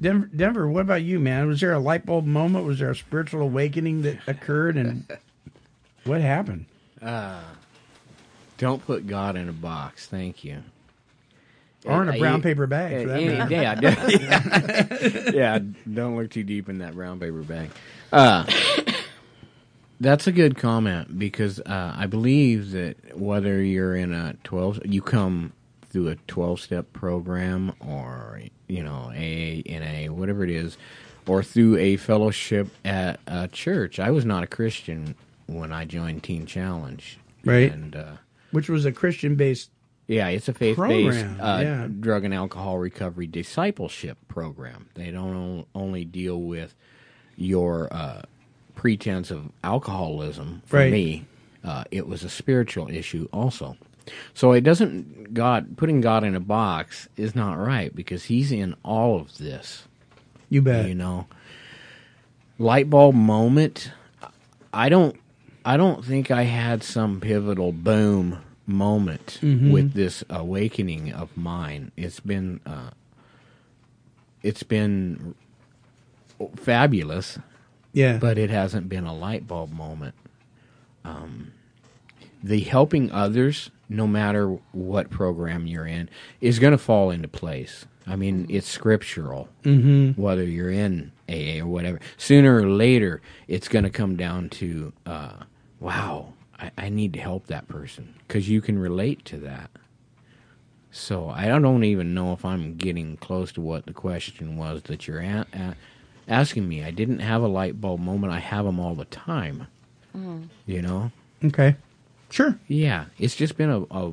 Denver, 0.00 0.30
Denver, 0.36 0.68
what 0.68 0.82
about 0.82 1.02
you, 1.02 1.18
man? 1.18 1.48
Was 1.48 1.60
there 1.60 1.72
a 1.72 1.80
light 1.80 2.06
bulb 2.06 2.24
moment? 2.24 2.64
Was 2.64 2.78
there 2.78 2.92
a 2.92 2.96
spiritual 2.96 3.42
awakening 3.42 4.02
that 4.02 4.18
occurred, 4.28 4.76
and 4.76 5.04
what 6.08 6.20
happened? 6.20 6.66
Uh, 7.00 7.40
don't 8.56 8.84
put 8.84 9.06
God 9.06 9.36
in 9.36 9.48
a 9.48 9.52
box. 9.52 10.06
Thank 10.06 10.42
you. 10.44 10.62
Or 11.84 12.02
in 12.02 12.08
a 12.08 12.12
Uh, 12.12 12.18
brown 12.18 12.42
paper 12.42 12.66
bag, 12.66 13.02
for 13.06 13.08
that 13.08 13.22
matter. 13.22 13.54
Yeah, 13.54 13.80
yeah, 13.80 15.30
yeah. 15.32 15.58
Don't 15.92 16.16
look 16.16 16.30
too 16.30 16.42
deep 16.42 16.68
in 16.68 16.78
that 16.78 16.94
brown 16.94 17.20
paper 17.20 17.42
bag. 17.42 17.70
Uh, 18.12 18.44
that's 20.00 20.26
a 20.26 20.32
good 20.32 20.56
comment 20.56 21.18
because 21.18 21.60
uh, 21.60 21.94
I 21.96 22.06
believe 22.06 22.72
that 22.72 23.16
whether 23.16 23.62
you're 23.62 23.94
in 23.94 24.12
a 24.12 24.34
twelve, 24.42 24.80
you 24.84 25.00
come 25.02 25.52
through 25.90 26.08
a 26.08 26.16
twelve-step 26.26 26.92
program, 26.92 27.72
or 27.80 28.40
you 28.66 28.82
know, 28.82 29.12
AA, 29.14 29.62
NA, 29.66 30.12
whatever 30.12 30.42
it 30.44 30.50
is, 30.50 30.76
or 31.28 31.42
through 31.44 31.76
a 31.78 31.96
fellowship 31.96 32.68
at 32.84 33.20
a 33.28 33.46
church. 33.48 34.00
I 34.00 34.10
was 34.10 34.24
not 34.24 34.42
a 34.42 34.46
Christian 34.48 35.14
when 35.48 35.72
I 35.72 35.84
joined 35.84 36.22
Teen 36.22 36.46
Challenge, 36.46 37.18
Right. 37.44 37.72
And 37.72 37.96
uh, 37.96 38.12
Which 38.52 38.68
was 38.68 38.84
a 38.84 38.92
Christian 38.92 39.34
based. 39.34 39.70
yeah, 40.06 40.28
it's 40.28 40.48
a 40.48 40.54
faith-based 40.54 41.24
uh, 41.40 41.58
yeah. 41.62 41.88
drug 42.00 42.24
and 42.24 42.32
alcohol 42.34 42.78
recovery 42.78 43.26
discipleship 43.26 44.18
program. 44.28 44.88
They 44.94 45.10
don't 45.10 45.66
only 45.74 46.04
deal 46.04 46.40
with 46.40 46.74
your 47.36 47.88
uh, 47.92 48.22
pretense 48.74 49.30
of 49.30 49.50
alcoholism. 49.64 50.62
For 50.66 50.76
Right. 50.78 50.92
me, 50.92 51.26
uh, 51.64 51.84
it 51.90 52.06
was 52.06 52.22
a 52.24 52.28
spiritual 52.30 52.88
issue 52.90 53.28
also. 53.32 53.76
So 54.34 54.52
it 54.52 54.62
doesn't 54.62 55.34
God 55.34 55.76
putting 55.76 56.00
God 56.00 56.24
in 56.24 56.34
a 56.34 56.40
box 56.40 57.08
is 57.16 57.34
not 57.34 57.54
right 57.58 57.94
because 57.94 58.24
He's 58.24 58.50
in 58.52 58.74
all 58.84 59.20
of 59.20 59.36
this. 59.38 59.84
You 60.48 60.62
bet. 60.62 60.88
You 60.88 60.94
know, 60.94 61.26
light 62.58 62.88
bulb 62.90 63.14
moment. 63.14 63.92
I 64.72 64.88
don't. 64.88 65.16
I 65.64 65.76
don't 65.76 66.04
think 66.04 66.30
I 66.30 66.42
had 66.42 66.82
some 66.82 67.20
pivotal 67.20 67.72
boom 67.72 68.38
moment 68.66 69.38
Mhm. 69.42 69.70
with 69.70 69.92
this 69.92 70.24
awakening 70.30 71.12
of 71.12 71.36
mine. 71.36 71.92
It's 71.96 72.20
been. 72.20 72.60
Uh, 72.66 72.90
it's 74.42 74.62
been 74.62 75.34
fabulous. 76.56 77.38
Yeah. 77.92 78.18
But 78.18 78.38
it 78.38 78.50
hasn't 78.50 78.88
been 78.88 79.04
a 79.04 79.14
light 79.14 79.48
bulb 79.48 79.72
moment. 79.72 80.14
Um, 81.04 81.52
the 82.42 82.60
helping 82.60 83.10
others, 83.10 83.70
no 83.88 84.06
matter 84.06 84.58
what 84.72 85.10
program 85.10 85.66
you're 85.66 85.86
in, 85.86 86.08
is 86.40 86.58
going 86.60 86.70
to 86.72 86.78
fall 86.78 87.10
into 87.10 87.26
place. 87.28 87.86
I 88.08 88.16
mean, 88.16 88.46
it's 88.48 88.66
scriptural. 88.68 89.48
Mhm. 89.64 90.16
Whether 90.16 90.44
you're 90.44 90.70
in 90.70 91.12
AA 91.28 91.60
or 91.60 91.66
whatever, 91.66 92.00
sooner 92.16 92.56
or 92.62 92.66
later, 92.68 93.20
it's 93.48 93.68
going 93.68 93.84
to 93.84 93.90
come 93.90 94.16
down 94.16 94.48
to, 94.50 94.92
uh, 95.06 95.32
wow, 95.78 96.32
I, 96.58 96.70
I 96.78 96.88
need 96.88 97.12
to 97.14 97.20
help 97.20 97.46
that 97.48 97.68
person 97.68 98.14
because 98.26 98.48
you 98.48 98.60
can 98.60 98.78
relate 98.78 99.24
to 99.26 99.36
that. 99.38 99.70
So 100.90 101.28
I 101.28 101.46
don't 101.46 101.84
even 101.84 102.14
know 102.14 102.32
if 102.32 102.44
I'm 102.44 102.76
getting 102.76 103.16
close 103.18 103.52
to 103.52 103.60
what 103.60 103.86
the 103.86 103.92
question 103.92 104.56
was 104.56 104.82
that 104.84 105.06
you're 105.06 105.20
a- 105.20 105.46
a- 105.52 105.76
asking 106.26 106.66
me. 106.68 106.82
I 106.82 106.90
didn't 106.90 107.18
have 107.20 107.42
a 107.42 107.46
light 107.48 107.80
bulb 107.80 108.00
moment. 108.00 108.32
I 108.32 108.38
have 108.38 108.64
them 108.64 108.80
all 108.80 108.94
the 108.94 109.04
time. 109.04 109.66
You 110.66 110.82
know. 110.82 111.12
Okay. 111.44 111.76
Sure. 112.30 112.58
Yeah, 112.66 113.04
it's 113.18 113.36
just 113.36 113.56
been 113.56 113.70
a 113.70 113.82
a, 113.90 114.12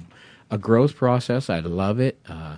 a 0.52 0.58
growth 0.60 0.96
process. 0.96 1.50
I 1.50 1.60
love 1.62 2.00
it. 2.00 2.20
Uh, 2.30 2.58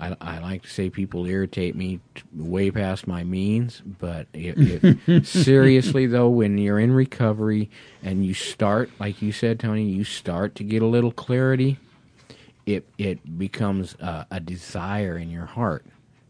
I, 0.00 0.16
I 0.20 0.38
like 0.40 0.62
to 0.62 0.68
say 0.68 0.90
people 0.90 1.24
irritate 1.24 1.76
me 1.76 2.00
t- 2.14 2.22
way 2.34 2.70
past 2.70 3.06
my 3.06 3.22
means, 3.22 3.80
but 3.80 4.26
it, 4.32 4.98
it, 5.06 5.26
seriously 5.26 6.06
though, 6.06 6.28
when 6.28 6.58
you're 6.58 6.80
in 6.80 6.92
recovery 6.92 7.70
and 8.02 8.24
you 8.26 8.34
start, 8.34 8.90
like 8.98 9.22
you 9.22 9.30
said, 9.32 9.60
Tony, 9.60 9.84
you 9.84 10.02
start 10.04 10.56
to 10.56 10.64
get 10.64 10.82
a 10.82 10.86
little 10.86 11.12
clarity. 11.12 11.78
It 12.66 12.88
it 12.98 13.38
becomes 13.38 13.94
a, 14.00 14.26
a 14.32 14.40
desire 14.40 15.16
in 15.16 15.30
your 15.30 15.46
heart 15.46 15.84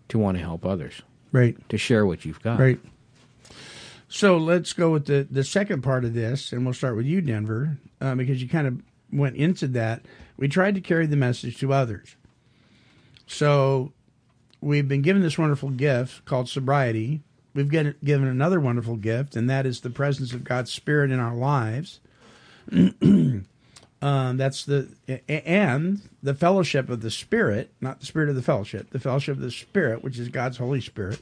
to 0.08 0.18
want 0.18 0.36
to 0.36 0.42
help 0.42 0.66
others, 0.66 1.00
Right. 1.32 1.56
to 1.70 1.78
share 1.78 2.04
what 2.04 2.24
you've 2.24 2.42
got. 2.42 2.58
Right. 2.60 2.78
So 4.08 4.36
let's 4.36 4.72
go 4.72 4.90
with 4.90 5.06
the, 5.06 5.26
the 5.30 5.42
second 5.42 5.82
part 5.82 6.04
of 6.04 6.14
this, 6.14 6.52
and 6.52 6.64
we'll 6.64 6.74
start 6.74 6.96
with 6.96 7.06
you, 7.06 7.20
Denver, 7.20 7.78
uh, 8.00 8.14
because 8.14 8.40
you 8.42 8.48
kind 8.48 8.66
of 8.66 8.80
went 9.12 9.36
into 9.36 9.66
that. 9.68 10.02
We 10.36 10.46
tried 10.48 10.74
to 10.76 10.80
carry 10.80 11.06
the 11.06 11.16
message 11.16 11.58
to 11.58 11.72
others. 11.72 12.14
So 13.26 13.92
we've 14.60 14.88
been 14.88 15.02
given 15.02 15.22
this 15.22 15.38
wonderful 15.38 15.70
gift 15.70 16.24
called 16.24 16.48
sobriety. 16.48 17.20
We've 17.54 17.70
get, 17.70 18.04
given 18.04 18.28
another 18.28 18.58
wonderful 18.58 18.96
gift, 18.96 19.36
and 19.36 19.48
that 19.48 19.66
is 19.66 19.80
the 19.80 19.90
presence 19.90 20.32
of 20.32 20.44
God's 20.44 20.72
Spirit 20.72 21.10
in 21.10 21.20
our 21.20 21.34
lives. 21.34 22.00
um, 22.72 23.46
that's 24.02 24.64
the 24.64 24.88
and 25.28 26.02
the 26.22 26.34
fellowship 26.34 26.88
of 26.88 27.00
the 27.00 27.10
Spirit, 27.10 27.70
not 27.80 28.00
the 28.00 28.06
Spirit 28.06 28.28
of 28.28 28.34
the 28.34 28.42
fellowship, 28.42 28.90
the 28.90 28.98
fellowship 28.98 29.36
of 29.36 29.42
the 29.42 29.50
Spirit, 29.50 30.02
which 30.02 30.18
is 30.18 30.28
God's 30.28 30.56
Holy 30.56 30.80
Spirit. 30.80 31.20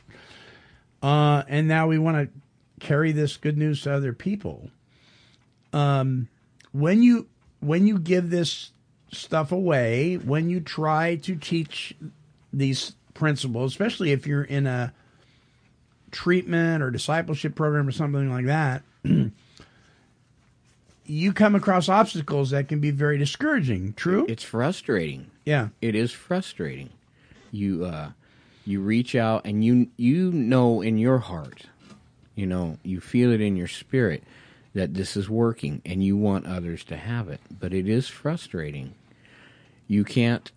Uh, 1.02 1.42
and 1.48 1.68
now 1.68 1.88
we 1.88 1.98
want 1.98 2.16
to 2.16 2.86
carry 2.86 3.12
this 3.12 3.36
good 3.36 3.58
news 3.58 3.82
to 3.82 3.92
other 3.92 4.12
people. 4.12 4.70
Um, 5.72 6.28
when 6.72 7.02
you 7.02 7.28
when 7.60 7.86
you 7.86 7.98
give 7.98 8.30
this 8.30 8.72
stuff 9.12 9.52
away, 9.52 10.16
when 10.16 10.48
you 10.50 10.60
try 10.60 11.16
to 11.16 11.36
teach 11.36 11.94
these 12.52 12.92
principles, 13.14 13.72
especially 13.72 14.12
if 14.12 14.26
you're 14.26 14.44
in 14.44 14.66
a 14.66 14.92
treatment 16.10 16.82
or 16.82 16.90
discipleship 16.90 17.54
program 17.54 17.86
or 17.88 17.92
something 17.92 18.30
like 18.30 18.46
that, 18.46 18.82
you 21.06 21.32
come 21.32 21.54
across 21.54 21.88
obstacles 21.88 22.50
that 22.50 22.68
can 22.68 22.80
be 22.80 22.90
very 22.90 23.18
discouraging. 23.18 23.92
True? 23.94 24.26
It's 24.28 24.42
frustrating. 24.42 25.30
Yeah. 25.44 25.68
It 25.80 25.94
is 25.94 26.12
frustrating. 26.12 26.90
You 27.50 27.84
uh 27.84 28.10
you 28.64 28.80
reach 28.80 29.14
out 29.14 29.42
and 29.44 29.64
you 29.64 29.88
you 29.96 30.30
know 30.32 30.80
in 30.80 30.98
your 30.98 31.18
heart, 31.18 31.64
you 32.34 32.46
know, 32.46 32.78
you 32.82 33.00
feel 33.00 33.30
it 33.32 33.40
in 33.40 33.56
your 33.56 33.68
spirit 33.68 34.22
that 34.74 34.94
this 34.94 35.16
is 35.16 35.28
working 35.28 35.82
and 35.84 36.02
you 36.02 36.16
want 36.16 36.46
others 36.46 36.84
to 36.84 36.96
have 36.96 37.28
it, 37.28 37.40
but 37.60 37.74
it 37.74 37.88
is 37.88 38.08
frustrating. 38.08 38.94
You 39.92 40.04
can't 40.04 40.50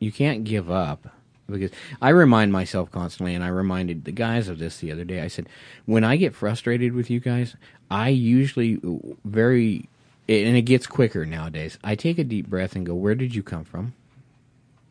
you 0.00 0.10
can't 0.10 0.42
give 0.42 0.68
up 0.68 1.06
because 1.48 1.70
I 2.00 2.08
remind 2.08 2.50
myself 2.52 2.90
constantly 2.90 3.36
and 3.36 3.44
I 3.44 3.48
reminded 3.48 4.04
the 4.04 4.10
guys 4.10 4.48
of 4.48 4.58
this 4.58 4.78
the 4.78 4.90
other 4.90 5.04
day. 5.04 5.20
I 5.20 5.28
said, 5.28 5.48
"When 5.86 6.02
I 6.02 6.16
get 6.16 6.34
frustrated 6.34 6.92
with 6.92 7.08
you 7.08 7.20
guys, 7.20 7.54
I 7.88 8.08
usually 8.08 8.80
very 9.24 9.88
and 10.28 10.56
it 10.56 10.62
gets 10.62 10.88
quicker 10.88 11.24
nowadays. 11.24 11.78
I 11.84 11.94
take 11.94 12.18
a 12.18 12.24
deep 12.24 12.48
breath 12.48 12.74
and 12.74 12.84
go, 12.84 12.94
"Where 12.94 13.14
did 13.14 13.32
you 13.32 13.44
come 13.44 13.62
from? 13.62 13.92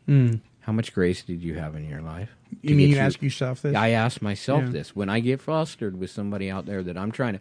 Mm. 0.08 0.40
How 0.60 0.72
much 0.72 0.94
grace 0.94 1.22
did 1.22 1.42
you 1.42 1.54
have 1.58 1.74
in 1.74 1.86
your 1.86 2.00
life?" 2.00 2.30
You 2.62 2.70
to 2.70 2.74
mean 2.74 2.88
you 2.88 2.96
ask 2.96 3.20
yourself 3.20 3.60
this? 3.60 3.76
I 3.76 3.90
ask 3.90 4.22
myself 4.22 4.62
Yeah. 4.64 4.70
this 4.70 4.96
when 4.96 5.10
I 5.10 5.20
get 5.20 5.42
flustered 5.42 5.98
with 5.98 6.08
somebody 6.10 6.50
out 6.50 6.64
there 6.64 6.82
that 6.82 6.96
I'm 6.96 7.12
trying 7.12 7.34
to. 7.34 7.40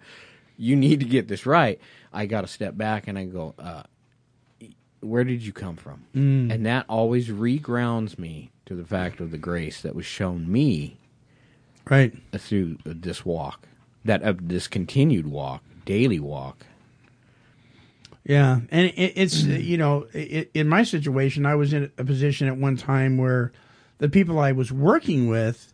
You 0.58 0.76
need 0.76 1.00
to 1.00 1.06
get 1.06 1.30
this 1.30 1.46
right. 1.46 1.80
I 2.12 2.26
got 2.26 2.42
to 2.42 2.48
step 2.48 2.76
back 2.78 3.08
and 3.08 3.18
I 3.18 3.24
go, 3.26 3.56
uh, 3.58 3.84
"Where 5.02 5.24
did 5.24 5.43
you 5.43 5.52
come 5.52 5.76
from?" 5.76 6.06
Mm. 6.16 6.52
And 6.54 6.66
that 6.66 6.86
always 6.88 7.30
regrounds 7.30 8.18
me 8.18 8.52
to 8.66 8.76
the 8.76 8.86
fact 8.86 9.20
of 9.20 9.32
the 9.32 9.38
grace 9.38 9.82
that 9.82 9.95
was 9.95 10.06
shown 10.06 10.49
me, 10.49 10.97
right, 11.89 12.14
through 12.38 12.78
this 12.86 13.26
walk, 13.26 13.68
that 14.06 14.24
uh, 14.24 14.34
this 14.39 14.68
continued 14.68 15.28
walk, 15.28 15.62
daily 15.86 16.20
walk. 16.20 16.66
Yeah, 18.24 18.62
and 18.70 18.88
it, 18.88 19.14
it's 19.16 19.43
you 19.43 19.78
know, 19.78 20.08
it, 20.14 20.52
in 20.54 20.70
my 20.70 20.84
situation, 20.84 21.45
I 21.45 21.56
was 21.56 21.74
in 21.74 21.91
a 21.97 22.06
position 22.06 22.47
at 22.47 22.56
one 22.58 22.78
time 22.78 23.18
where 23.18 23.52
the 23.97 24.10
people 24.10 24.39
I 24.39 24.52
was 24.52 24.72
working 24.72 25.28
with, 25.28 25.74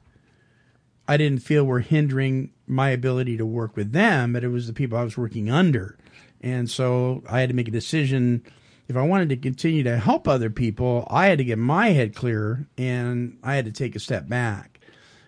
I 1.07 1.17
didn't 1.17 1.39
feel 1.43 1.65
were 1.65 1.81
hindering 1.81 2.51
my 2.65 2.89
ability 2.89 3.37
to 3.37 3.45
work 3.45 3.75
with 3.75 3.91
them, 3.91 4.33
but 4.33 4.43
it 4.43 4.49
was 4.49 4.67
the 4.67 4.73
people 4.73 4.97
I 4.97 5.03
was 5.03 5.17
working 5.17 5.51
under, 5.51 5.97
and 6.41 6.69
so 6.69 7.21
I 7.29 7.41
had 7.41 7.49
to 7.49 7.55
make 7.55 7.67
a 7.67 7.71
decision. 7.71 8.43
If 8.87 8.95
I 8.95 9.01
wanted 9.01 9.29
to 9.29 9.37
continue 9.37 9.83
to 9.83 9.97
help 9.97 10.27
other 10.27 10.49
people, 10.49 11.05
I 11.09 11.27
had 11.27 11.37
to 11.39 11.43
get 11.43 11.57
my 11.57 11.89
head 11.89 12.15
clear, 12.15 12.67
and 12.77 13.37
I 13.43 13.55
had 13.55 13.65
to 13.65 13.71
take 13.71 13.95
a 13.95 13.99
step 13.99 14.29
back. 14.29 14.79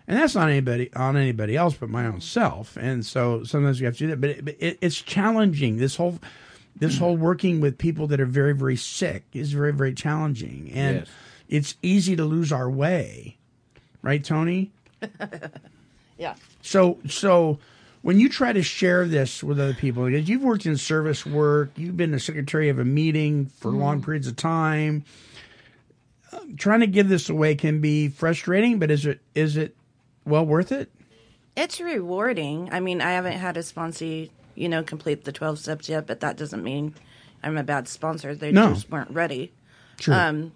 And 0.08 0.18
that's 0.18 0.34
not 0.34 0.48
anybody 0.48 0.92
on 0.94 1.16
anybody 1.16 1.56
else 1.56 1.74
but 1.74 1.88
my 1.88 2.06
own 2.06 2.20
self. 2.20 2.76
And 2.76 3.04
so 3.06 3.44
sometimes 3.44 3.78
you 3.78 3.86
have 3.86 3.94
to 3.96 3.98
do 3.98 4.06
that, 4.08 4.20
but 4.20 4.30
it, 4.30 4.44
but 4.44 4.56
it, 4.58 4.78
it's 4.80 5.00
challenging. 5.00 5.76
This 5.76 5.94
whole 5.96 6.18
this 6.76 6.98
whole 6.98 7.16
working 7.16 7.60
with 7.60 7.76
people 7.78 8.06
that 8.08 8.20
are 8.20 8.26
very 8.26 8.54
very 8.54 8.76
sick 8.76 9.24
is 9.34 9.52
very 9.52 9.72
very 9.72 9.92
challenging 9.92 10.70
and 10.72 10.96
Yes. 11.00 11.08
it's 11.48 11.74
easy 11.82 12.16
to 12.16 12.24
lose 12.24 12.52
our 12.52 12.70
way 12.70 13.36
right 14.02 14.24
tony 14.24 14.70
Yeah. 16.18 16.34
so 16.62 16.98
so 17.06 17.58
when 18.02 18.18
you 18.18 18.28
try 18.28 18.52
to 18.52 18.62
share 18.62 19.06
this 19.06 19.42
with 19.42 19.60
other 19.60 19.74
people 19.74 20.06
because 20.06 20.28
you've 20.28 20.42
worked 20.42 20.66
in 20.66 20.76
service 20.76 21.24
work 21.26 21.70
you've 21.76 21.96
been 21.96 22.10
the 22.12 22.20
secretary 22.20 22.68
of 22.68 22.78
a 22.78 22.84
meeting 22.84 23.46
for 23.58 23.70
long 23.70 24.02
periods 24.02 24.26
of 24.26 24.36
time 24.36 25.04
um, 26.32 26.56
trying 26.56 26.80
to 26.80 26.86
give 26.86 27.08
this 27.08 27.28
away 27.28 27.54
can 27.54 27.80
be 27.80 28.08
frustrating 28.08 28.78
but 28.78 28.90
is 28.90 29.04
it 29.06 29.20
is 29.34 29.56
it 29.56 29.74
well 30.24 30.44
worth 30.46 30.72
it 30.72 30.90
It's 31.56 31.80
rewarding. 31.80 32.68
I 32.72 32.80
mean, 32.80 33.00
I 33.02 33.10
haven't 33.12 33.38
had 33.38 33.56
a 33.56 33.62
sponsor, 33.62 34.04
you 34.54 34.68
know, 34.68 34.82
complete 34.82 35.24
the 35.24 35.32
12 35.32 35.58
steps 35.58 35.88
yet, 35.88 36.06
but 36.06 36.20
that 36.20 36.36
doesn't 36.36 36.62
mean 36.62 36.94
I'm 37.42 37.56
a 37.58 37.62
bad 37.64 37.88
sponsor. 37.88 38.34
They 38.34 38.52
No. 38.52 38.72
just 38.74 38.90
weren't 38.90 39.10
ready. 39.10 39.50
True. 39.98 40.14
Um, 40.14 40.52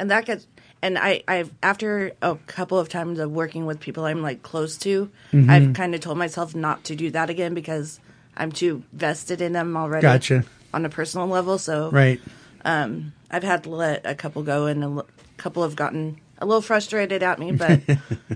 and 0.00 0.10
that 0.10 0.24
gets, 0.24 0.46
and 0.82 0.98
I, 0.98 1.22
I've, 1.28 1.50
after 1.62 2.12
a 2.22 2.36
couple 2.46 2.78
of 2.78 2.88
times 2.88 3.18
of 3.18 3.30
working 3.30 3.66
with 3.66 3.80
people 3.80 4.04
I'm 4.04 4.22
like 4.22 4.42
close 4.42 4.76
to, 4.78 5.10
Mhm. 5.32 5.48
I've 5.50 5.74
kind 5.74 5.94
of 5.94 6.00
told 6.00 6.18
myself 6.18 6.54
not 6.54 6.84
to 6.84 6.94
do 6.96 7.10
that 7.10 7.30
again 7.30 7.54
because 7.54 8.00
I'm 8.36 8.52
too 8.52 8.82
vested 8.92 9.40
in 9.40 9.52
them 9.52 9.76
already. 9.76 10.02
Gotcha. 10.02 10.44
On 10.72 10.84
a 10.84 10.88
personal 10.88 11.26
level. 11.26 11.58
So, 11.58 11.90
Right. 11.90 12.20
Um, 12.64 13.12
I've 13.30 13.42
had 13.44 13.64
to 13.64 13.70
let 13.70 14.04
a 14.06 14.14
couple 14.14 14.42
go 14.42 14.66
and 14.66 14.82
a 14.82 14.86
l- 14.86 15.06
couple 15.36 15.62
have 15.62 15.76
gotten 15.76 16.18
a 16.40 16.46
little 16.46 16.60
frustrated 16.62 17.22
at 17.22 17.38
me, 17.38 17.52
but 17.52 17.80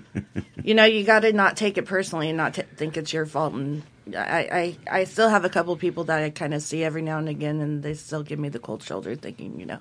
you 0.62 0.74
know, 0.74 0.84
you 0.84 1.04
got 1.04 1.20
to 1.20 1.32
not 1.32 1.56
take 1.56 1.76
it 1.78 1.84
personally 1.86 2.28
and 2.28 2.36
not 2.36 2.54
t- 2.54 2.62
think 2.76 2.96
it's 2.96 3.12
your 3.12 3.26
fault. 3.26 3.52
And 3.54 3.82
I, 4.16 4.76
I, 4.88 5.00
I 5.00 5.04
still 5.04 5.28
have 5.28 5.44
a 5.44 5.48
couple 5.48 5.76
people 5.76 6.04
that 6.04 6.22
I 6.22 6.30
kind 6.30 6.54
of 6.54 6.62
see 6.62 6.82
every 6.84 7.02
now 7.02 7.18
and 7.18 7.28
again, 7.28 7.60
and 7.60 7.82
they 7.82 7.94
still 7.94 8.22
give 8.22 8.38
me 8.38 8.48
the 8.48 8.58
cold 8.58 8.82
shoulder, 8.82 9.14
thinking, 9.14 9.58
you 9.60 9.66
know, 9.66 9.78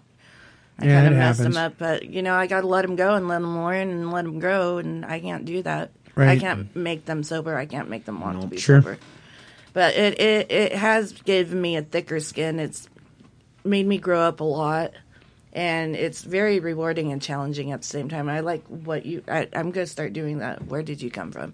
I 0.81 0.85
Yeah, 0.85 0.95
kind 0.95 1.07
of 1.07 1.13
messed 1.13 1.39
them 1.39 1.53
happens. 1.53 1.57
up. 1.57 1.73
But 1.77 2.09
you 2.09 2.21
know, 2.21 2.33
I 2.33 2.47
got 2.47 2.61
to 2.61 2.67
let 2.67 2.81
them 2.83 2.95
go 2.95 3.15
and 3.15 3.27
let 3.27 3.41
them 3.41 3.63
learn 3.63 3.89
and 3.89 4.11
let 4.11 4.23
them 4.25 4.39
grow, 4.39 4.77
and 4.77 5.05
I 5.05 5.19
can't 5.19 5.45
do 5.45 5.61
that. 5.63 5.91
Right. 6.15 6.29
I 6.29 6.39
can't 6.39 6.75
make 6.75 7.05
them 7.05 7.23
sober. 7.23 7.55
I 7.55 7.65
can't 7.65 7.89
make 7.89 8.05
them 8.05 8.19
want 8.19 8.41
to 8.41 8.47
be 8.47 8.57
Sure. 8.57 8.81
sober. 8.81 8.97
But 9.73 9.95
it, 9.95 10.19
it 10.19 10.51
it 10.51 10.73
has 10.73 11.13
given 11.13 11.61
me 11.61 11.77
a 11.77 11.81
thicker 11.81 12.19
skin. 12.19 12.59
It's 12.59 12.89
made 13.63 13.85
me 13.87 13.97
grow 13.97 14.19
up 14.21 14.39
a 14.39 14.43
lot 14.43 14.91
and 15.53 15.95
it's 15.95 16.23
very 16.23 16.59
rewarding 16.59 17.11
and 17.11 17.21
challenging 17.21 17.71
at 17.71 17.81
the 17.81 17.87
same 17.87 18.09
time. 18.09 18.27
I 18.27 18.39
like 18.41 18.65
what 18.67 19.05
you. 19.05 19.23
I, 19.27 19.47
I'm 19.53 19.71
gonna 19.71 19.85
start 19.85 20.13
doing 20.13 20.39
that. 20.39 20.65
Where 20.67 20.83
did 20.83 21.01
you 21.01 21.09
come 21.11 21.31
from? 21.31 21.53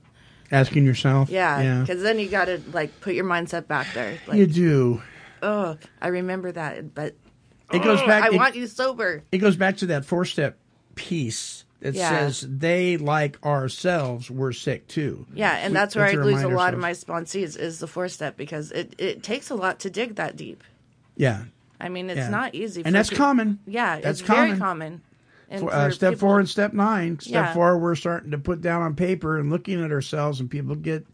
asking 0.49 0.85
yourself 0.85 1.29
Yeah, 1.29 1.61
yeah 1.61 1.81
because 1.81 2.01
then 2.01 2.17
you 2.19 2.29
got 2.29 2.45
to 2.45 2.61
like 2.71 3.01
put 3.01 3.13
your 3.13 3.25
mindset 3.25 3.67
back 3.67 3.93
there. 3.93 4.17
Like, 4.27 4.37
you 4.37 4.47
do 4.47 5.01
Oh, 5.43 5.77
I 6.01 6.07
remember 6.07 6.51
that, 6.53 6.95
but 6.95 7.15
It 7.71 7.83
goes 7.83 7.99
oh, 8.01 8.07
back- 8.07 8.23
I 8.23 8.27
it- 8.27 8.33
want 8.35 8.55
you 8.55 8.67
sober. 8.67 9.23
it 9.31 9.39
goes 9.39 9.55
back 9.55 9.77
to 9.77 9.87
that 9.87 10.05
four 10.05 10.25
step 10.25 10.57
piece 10.95 11.63
that 11.81 11.93
Yeah. 11.93 12.09
says 12.09 12.45
they 12.49 12.97
like 12.97 13.43
ourselves 13.45 14.31
were 14.31 14.51
sick 14.53 14.87
too 14.87 15.25
Yeah, 15.33 15.51
and 15.57 15.75
that's 15.75 15.95
where 15.95 16.05
I 16.05 16.13
lose 16.13 16.41
a 16.41 16.47
lot 16.47 16.73
of 16.73 16.79
my 16.79 16.91
sponsees 16.91 17.57
is 17.57 17.79
the 17.79 17.87
four 17.87 18.07
step 18.09 18.35
because 18.37 18.71
it 18.71 18.95
it 18.97 19.21
takes 19.21 19.49
a 19.49 19.55
lot 19.55 19.79
to 19.81 19.89
dig 19.89 20.15
that 20.15 20.35
deep. 20.35 20.63
yeah 21.15 21.43
I 21.79 21.89
mean, 21.89 22.09
it's 22.09 22.17
Yeah. 22.17 22.29
not 22.29 22.55
easy, 22.55 22.81
And 22.83 22.95
that's 22.95 23.09
peop- 23.09 23.19
common. 23.19 23.59
Yeah, 23.67 23.99
That's 23.99 24.21
it's 24.21 24.27
very 24.27 24.57
common. 24.57 24.59
common. 24.59 25.01
For, 25.59 25.71
uh, 25.71 25.85
for 25.85 25.91
step 25.91 26.13
people- 26.13 26.27
four 26.29 26.39
and 26.39 26.49
step 26.49 26.73
nine. 26.73 27.19
Step 27.19 27.31
Yeah. 27.31 27.53
four, 27.53 27.77
we're 27.77 27.93
starting 27.93 28.31
to 28.31 28.39
put 28.39 28.61
down 28.63 28.81
on 28.81 28.95
paper 28.95 29.37
and 29.37 29.51
looking 29.51 29.83
at 29.85 29.91
ourselves, 29.91 30.39
and 30.39 30.49
people 30.49 30.73
get 30.73 31.05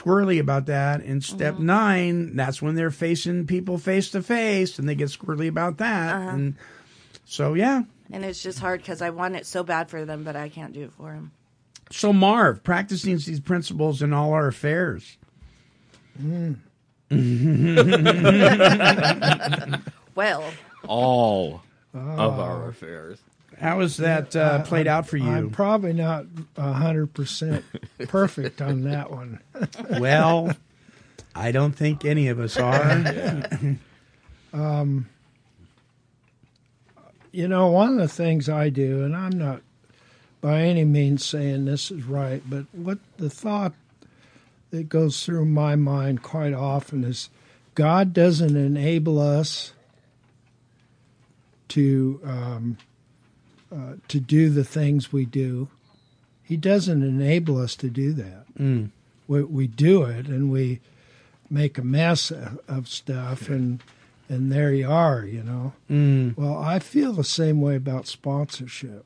squirrely 0.00 0.38
about 0.40 0.66
that. 0.66 1.00
And 1.02 1.22
step 1.24 1.54
Mm-hmm. 1.54 1.66
nine, 1.66 2.36
that's 2.36 2.60
when 2.60 2.74
they're 2.74 2.90
facing 2.90 3.46
people 3.46 3.78
face 3.78 4.10
to 4.10 4.22
face, 4.22 4.78
and 4.78 4.88
they 4.88 4.94
get 4.94 5.08
squirrely 5.08 5.48
about 5.48 5.78
that. 5.78 6.14
Uh-huh. 6.16 6.28
And 6.30 6.54
so, 7.24 7.54
yeah. 7.54 7.82
And 8.10 8.24
it's 8.24 8.42
just 8.42 8.58
hard 8.60 8.80
because 8.80 9.02
I 9.02 9.10
want 9.10 9.36
it 9.36 9.46
so 9.46 9.62
bad 9.64 9.90
for 9.90 10.04
them, 10.04 10.22
but 10.24 10.36
I 10.36 10.48
can't 10.48 10.72
do 10.72 10.84
it 10.84 10.92
for 10.92 11.12
them. 11.12 11.32
So, 11.90 12.12
Marv, 12.12 12.62
practicing 12.64 13.14
these 13.16 13.40
principles 13.40 14.02
in 14.02 14.12
all 14.12 14.32
our 14.32 14.48
affairs. 14.48 15.18
Well, 20.14 20.44
All 20.88 21.62
of 21.92 22.18
Oh. 22.18 22.30
our 22.42 22.68
affairs. 22.68 23.18
How 23.58 23.80
has 23.80 23.96
that 23.98 24.36
uh, 24.36 24.62
played 24.64 24.86
out 24.86 25.06
for 25.06 25.16
you? 25.16 25.28
I'm 25.28 25.50
probably 25.50 25.92
not 25.92 26.26
hundred 26.58 27.14
percent 27.14 27.64
perfect 28.08 28.60
on 28.60 28.82
that 28.82 29.10
one. 29.10 29.40
well, 29.98 30.54
I 31.34 31.52
don't 31.52 31.72
think 31.72 32.04
any 32.04 32.28
of 32.28 32.40
us 32.40 32.56
are. 32.56 33.02
Um, 34.52 35.10
you 37.30 37.46
know, 37.46 37.66
one 37.66 37.92
of 37.92 37.98
the 37.98 38.08
things 38.08 38.48
I 38.48 38.70
do, 38.70 39.04
and 39.04 39.14
I'm 39.14 39.38
not 39.38 39.60
by 40.40 40.62
any 40.62 40.84
means 40.84 41.24
saying 41.24 41.66
this 41.66 41.90
is 41.90 42.04
right, 42.04 42.42
but 42.48 42.64
what 42.72 42.98
the 43.18 43.28
thought 43.28 43.74
that 44.70 44.88
goes 44.88 45.24
through 45.24 45.44
my 45.44 45.76
mind 45.76 46.22
quite 46.22 46.54
often 46.54 47.04
is 47.04 47.28
God 47.74 48.14
doesn't 48.14 48.56
enable 48.56 49.18
us 49.20 49.74
to 51.68 52.20
um, 52.24 52.78
uh, 53.72 53.94
to 54.08 54.20
do 54.20 54.50
the 54.50 54.64
things 54.64 55.12
we 55.12 55.24
do. 55.24 55.68
He 56.42 56.56
doesn't 56.56 57.02
enable 57.02 57.58
us 57.58 57.74
to 57.76 57.88
do 57.90 58.12
that. 58.12 58.44
Mm. 58.58 58.90
We, 59.26 59.42
we 59.42 59.66
do 59.66 60.04
it, 60.04 60.26
and 60.28 60.50
we 60.50 60.80
make 61.50 61.76
a 61.78 61.82
mess 61.82 62.30
of- 62.30 62.88
stuff, 62.88 63.48
and 63.48 63.82
and 64.28 64.50
there 64.50 64.72
you 64.72 64.88
are, 64.90 65.24
you 65.24 65.42
know. 65.42 65.72
Mm. 65.90 66.36
Well, 66.36 66.58
I 66.58 66.78
feel 66.80 67.12
the 67.12 67.22
same 67.24 67.60
way 67.60 67.76
about 67.76 68.06
sponsorship. 68.08 69.04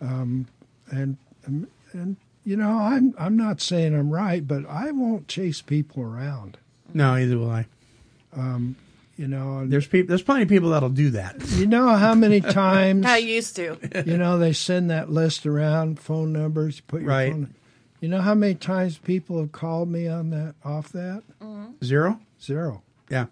Um, 0.00 0.46
and 0.90 1.16
and 1.44 1.66
and 1.92 2.16
you 2.44 2.56
know, 2.56 2.70
I'm 2.78 3.14
I'm 3.18 3.36
not 3.36 3.60
saying 3.60 3.94
I'm 3.94 4.10
right, 4.10 4.46
but 4.46 4.64
I 4.66 4.90
won't 4.90 5.28
chase 5.28 5.60
people 5.62 6.02
around. 6.02 6.56
No, 6.94 7.14
either 7.14 7.38
will 7.38 7.50
I. 7.50 7.66
Um, 8.34 8.76
you 9.20 9.28
know, 9.28 9.58
and 9.58 9.70
There's 9.70 9.86
people. 9.86 10.08
There's 10.08 10.22
plenty 10.22 10.44
of 10.44 10.48
people 10.48 10.70
that'll 10.70 10.88
do 10.88 11.10
that. 11.10 11.36
you 11.50 11.66
know 11.66 11.88
how 11.96 12.14
many 12.14 12.40
times 12.62 13.04
I 13.04 13.18
used 13.18 13.54
to. 13.56 13.76
you 14.06 14.16
know 14.16 14.38
they 14.38 14.52
send 14.54 14.90
that 14.90 15.10
list 15.10 15.44
around, 15.46 16.00
phone 16.00 16.32
numbers. 16.32 16.76
You 16.78 16.82
put 16.88 17.00
your 17.02 17.10
Right. 17.10 17.32
phone. 17.32 17.54
You 18.00 18.08
know 18.08 18.22
how 18.22 18.34
many 18.34 18.54
times 18.54 18.96
people 18.96 19.38
have 19.38 19.52
called 19.52 19.90
me 19.90 20.08
on 20.08 20.30
that 20.30 20.54
off 20.64 20.88
that 20.92 21.22
Zero. 21.84 22.18
zero. 22.40 22.82
Yeah. 23.10 23.26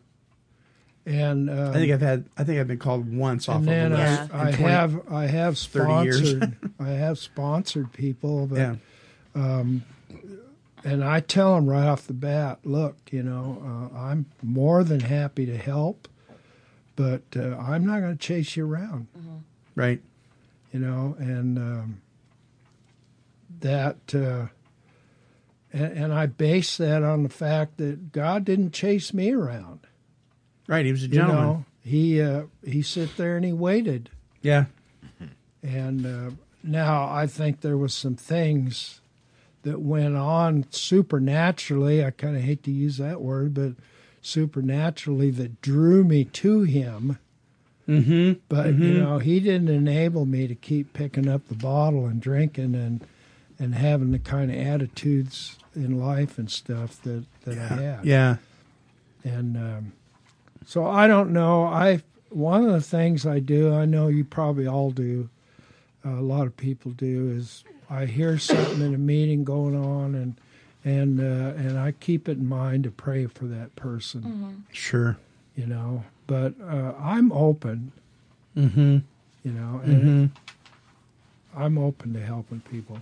And 1.07 1.49
um, 1.49 1.71
I 1.71 1.73
think 1.73 1.91
I've 1.91 2.03
had. 2.03 2.27
I 2.37 2.45
think 2.45 2.61
I've 2.61 2.69
been 2.69 2.79
called 2.79 3.11
once 3.17 3.49
off 3.49 3.57
and 3.57 3.69
of 3.69 3.75
then 3.75 3.93
the 3.93 3.97
I, 3.99 4.11
list. 4.21 4.31
in 4.31 4.37
I 4.37 4.51
20 4.53 4.63
have 4.65 5.13
I 5.13 5.27
have 5.27 5.59
30 5.59 6.05
years. 6.05 6.17
sponsored 6.31 6.57
I 6.81 6.89
have 6.91 7.19
sponsored 7.19 7.93
people, 7.95 8.47
but 8.47 8.59
Yeah. 8.59 8.75
um, 9.35 9.85
and 10.85 11.03
I 11.05 11.21
tell 11.21 11.55
them 11.55 11.67
right 11.67 11.87
off 11.87 12.07
the 12.07 12.13
bat, 12.13 12.61
look, 12.65 12.97
you 13.11 13.23
know, 13.23 13.91
uh, 13.95 13.97
I'm 13.99 14.27
more 14.43 14.85
than 14.85 15.01
happy 15.01 15.45
to 15.47 15.57
help, 15.57 16.09
but 16.97 17.23
uh, 17.37 17.57
I'm 17.57 17.85
not 17.87 18.01
going 18.01 18.13
to 18.17 18.19
chase 18.19 18.57
you 18.57 18.67
around, 18.67 19.07
Right. 19.75 20.01
you 20.73 20.81
know, 20.81 21.17
and 21.19 21.59
um, 21.59 22.01
that. 23.61 23.97
Uh, 24.15 24.47
and, 25.73 25.99
and 26.05 26.13
I 26.15 26.27
base 26.27 26.79
that 26.79 27.03
on 27.03 27.23
the 27.25 27.29
fact 27.29 27.77
that 27.77 28.11
God 28.13 28.45
didn't 28.47 28.73
chase 28.73 29.13
me 29.13 29.33
around. 29.33 29.81
Right. 30.67 30.87
He 30.87 30.93
was 30.93 31.03
a 31.03 31.07
You 31.09 31.13
gentleman. 31.15 31.45
know, 31.45 31.65
he 31.83 32.23
uh, 32.23 32.43
he 32.65 32.81
sit 32.83 33.17
there 33.19 33.37
and 33.37 33.45
he 33.45 33.53
waited. 33.53 34.09
Yeah. 34.41 34.67
And 35.63 36.07
uh, 36.07 36.31
now 36.63 37.07
I 37.11 37.27
think 37.27 37.61
there 37.61 37.77
was 37.77 37.93
some 37.93 38.15
things 38.15 39.01
that 39.69 39.81
went 39.81 40.17
on 40.17 40.65
supernaturally. 40.71 42.03
I 42.05 42.11
kind 42.11 42.37
of 42.37 42.43
hate 42.43 42.63
to 42.65 42.71
use 42.71 42.97
that 42.97 43.21
word, 43.21 43.53
but 43.55 43.73
supernaturally 44.23 45.31
that 45.33 45.61
drew 45.61 46.05
me 46.05 46.25
to 46.25 46.63
him. 46.63 47.19
Mm-hmm. 47.89 48.41
But 48.49 48.67
you 48.75 48.93
Mhm. 48.95 48.99
know, 48.99 49.19
he 49.19 49.41
didn't 49.41 49.69
enable 49.69 50.25
me 50.27 50.47
to 50.47 50.55
keep 50.55 50.93
picking 50.93 51.29
up 51.29 51.47
the 51.49 51.55
bottle 51.55 52.07
and 52.07 52.21
drinking 52.21 52.75
and 52.75 53.05
and 53.61 53.75
having 53.75 54.13
the 54.13 54.19
kind 54.21 54.53
of 54.53 54.57
attitudes 54.57 55.59
in 55.75 55.99
life 55.99 56.39
and 56.39 56.51
stuff 56.51 57.01
that 57.03 57.25
that 57.45 57.59
I 57.59 57.67
had. 57.75 58.05
Yeah. 58.05 58.37
And 59.25 59.57
um, 59.57 59.93
so 60.65 60.87
I 60.87 61.07
don't 61.07 61.31
know. 61.33 61.65
I 61.65 62.03
one 62.31 62.65
of 62.65 62.73
the 62.73 62.81
things 62.83 63.27
I 63.27 63.39
do, 63.41 63.73
I 63.75 63.85
know 63.87 64.09
you 64.09 64.25
probably 64.25 64.67
all 64.67 64.91
do. 64.91 65.29
a 66.05 66.23
lot 66.23 66.47
of 66.47 66.57
people 66.57 66.93
do 66.93 67.31
is 67.31 67.65
I 67.91 68.07
hear 68.07 68.39
something 68.39 68.81
in 68.83 68.95
a 68.95 68.99
meeting 68.99 69.45
going 69.45 69.77
on, 69.77 70.15
and 70.15 70.35
and 70.85 71.21
uh, 71.21 71.57
and 71.59 71.79
I 71.79 71.93
keep 71.93 72.29
it 72.29 72.39
in 72.39 72.47
mind 72.49 72.85
to 72.85 72.91
pray 72.91 73.27
for 73.27 73.47
that 73.47 73.75
person. 73.77 74.65
Sure. 74.73 75.17
You 75.57 75.67
know, 75.67 76.05
but 76.27 76.55
uh, 76.61 76.93
I'm 77.01 77.33
open. 77.33 77.93
Mm-hmm. 78.57 78.99
You 79.45 79.53
know, 79.53 79.81
and 79.85 80.03
Mhm. 80.03 80.31
I'm 81.57 81.79
open 81.79 82.13
to 82.15 82.21
helping 82.21 82.61
people. 82.61 82.99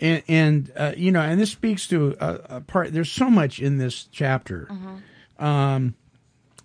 And 0.00 0.22
and 0.28 0.72
uh, 0.76 0.92
you 0.96 1.12
know, 1.12 1.20
and 1.20 1.40
this 1.40 1.50
speaks 1.52 1.86
to 1.88 2.16
a, 2.20 2.56
a 2.56 2.60
part. 2.60 2.92
There's 2.92 3.10
so 3.12 3.28
much 3.30 3.60
in 3.60 3.78
this 3.78 4.08
chapter. 4.10 4.68
Um, 5.38 5.94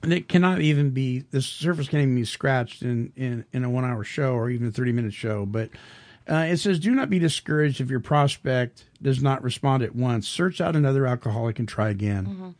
and 0.02 0.12
it 0.12 0.28
cannot 0.28 0.62
even 0.62 0.90
be 0.92 1.26
the 1.32 1.42
surface 1.42 1.88
can't 1.88 2.02
even 2.04 2.16
be 2.16 2.26
scratched 2.26 2.82
in 2.82 3.12
in, 3.16 3.46
in 3.54 3.64
a 3.64 3.70
one 3.70 3.86
hour 3.86 4.04
show 4.04 4.34
or 4.34 4.50
even 4.50 4.68
a 4.68 4.72
thirty 4.72 4.92
minute 4.92 5.14
show. 5.14 5.46
But 5.46 5.70
uh, 6.30 6.46
it 6.50 6.58
says, 6.58 6.80
"Do 6.80 6.92
not 6.92 7.10
be 7.10 7.20
discouraged 7.20 7.82
if 7.82 7.90
your 7.90 8.00
prospect 8.00 8.86
does 9.02 9.22
not 9.22 9.44
respond 9.44 9.84
at 9.84 9.96
once. 9.96 10.28
Search 10.28 10.62
out 10.62 10.76
another 10.76 11.06
alcoholic 11.06 11.60
and 11.60 11.68
try 11.68 11.90
again." 11.90 12.56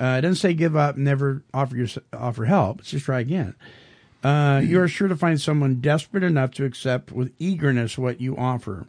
Uh, 0.00 0.16
it 0.18 0.22
doesn't 0.22 0.36
say 0.36 0.54
give 0.54 0.74
up, 0.74 0.96
never 0.96 1.42
offer 1.52 1.76
your 1.76 1.86
offer 2.12 2.44
help. 2.46 2.80
It's 2.80 2.90
just 2.90 3.04
try 3.04 3.20
again. 3.20 3.54
Uh, 4.24 4.60
you 4.64 4.80
are 4.80 4.88
sure 4.88 5.06
to 5.08 5.16
find 5.16 5.40
someone 5.40 5.80
desperate 5.80 6.24
enough 6.24 6.50
to 6.52 6.64
accept 6.64 7.12
with 7.12 7.32
eagerness 7.38 7.98
what 7.98 8.20
you 8.20 8.36
offer. 8.36 8.86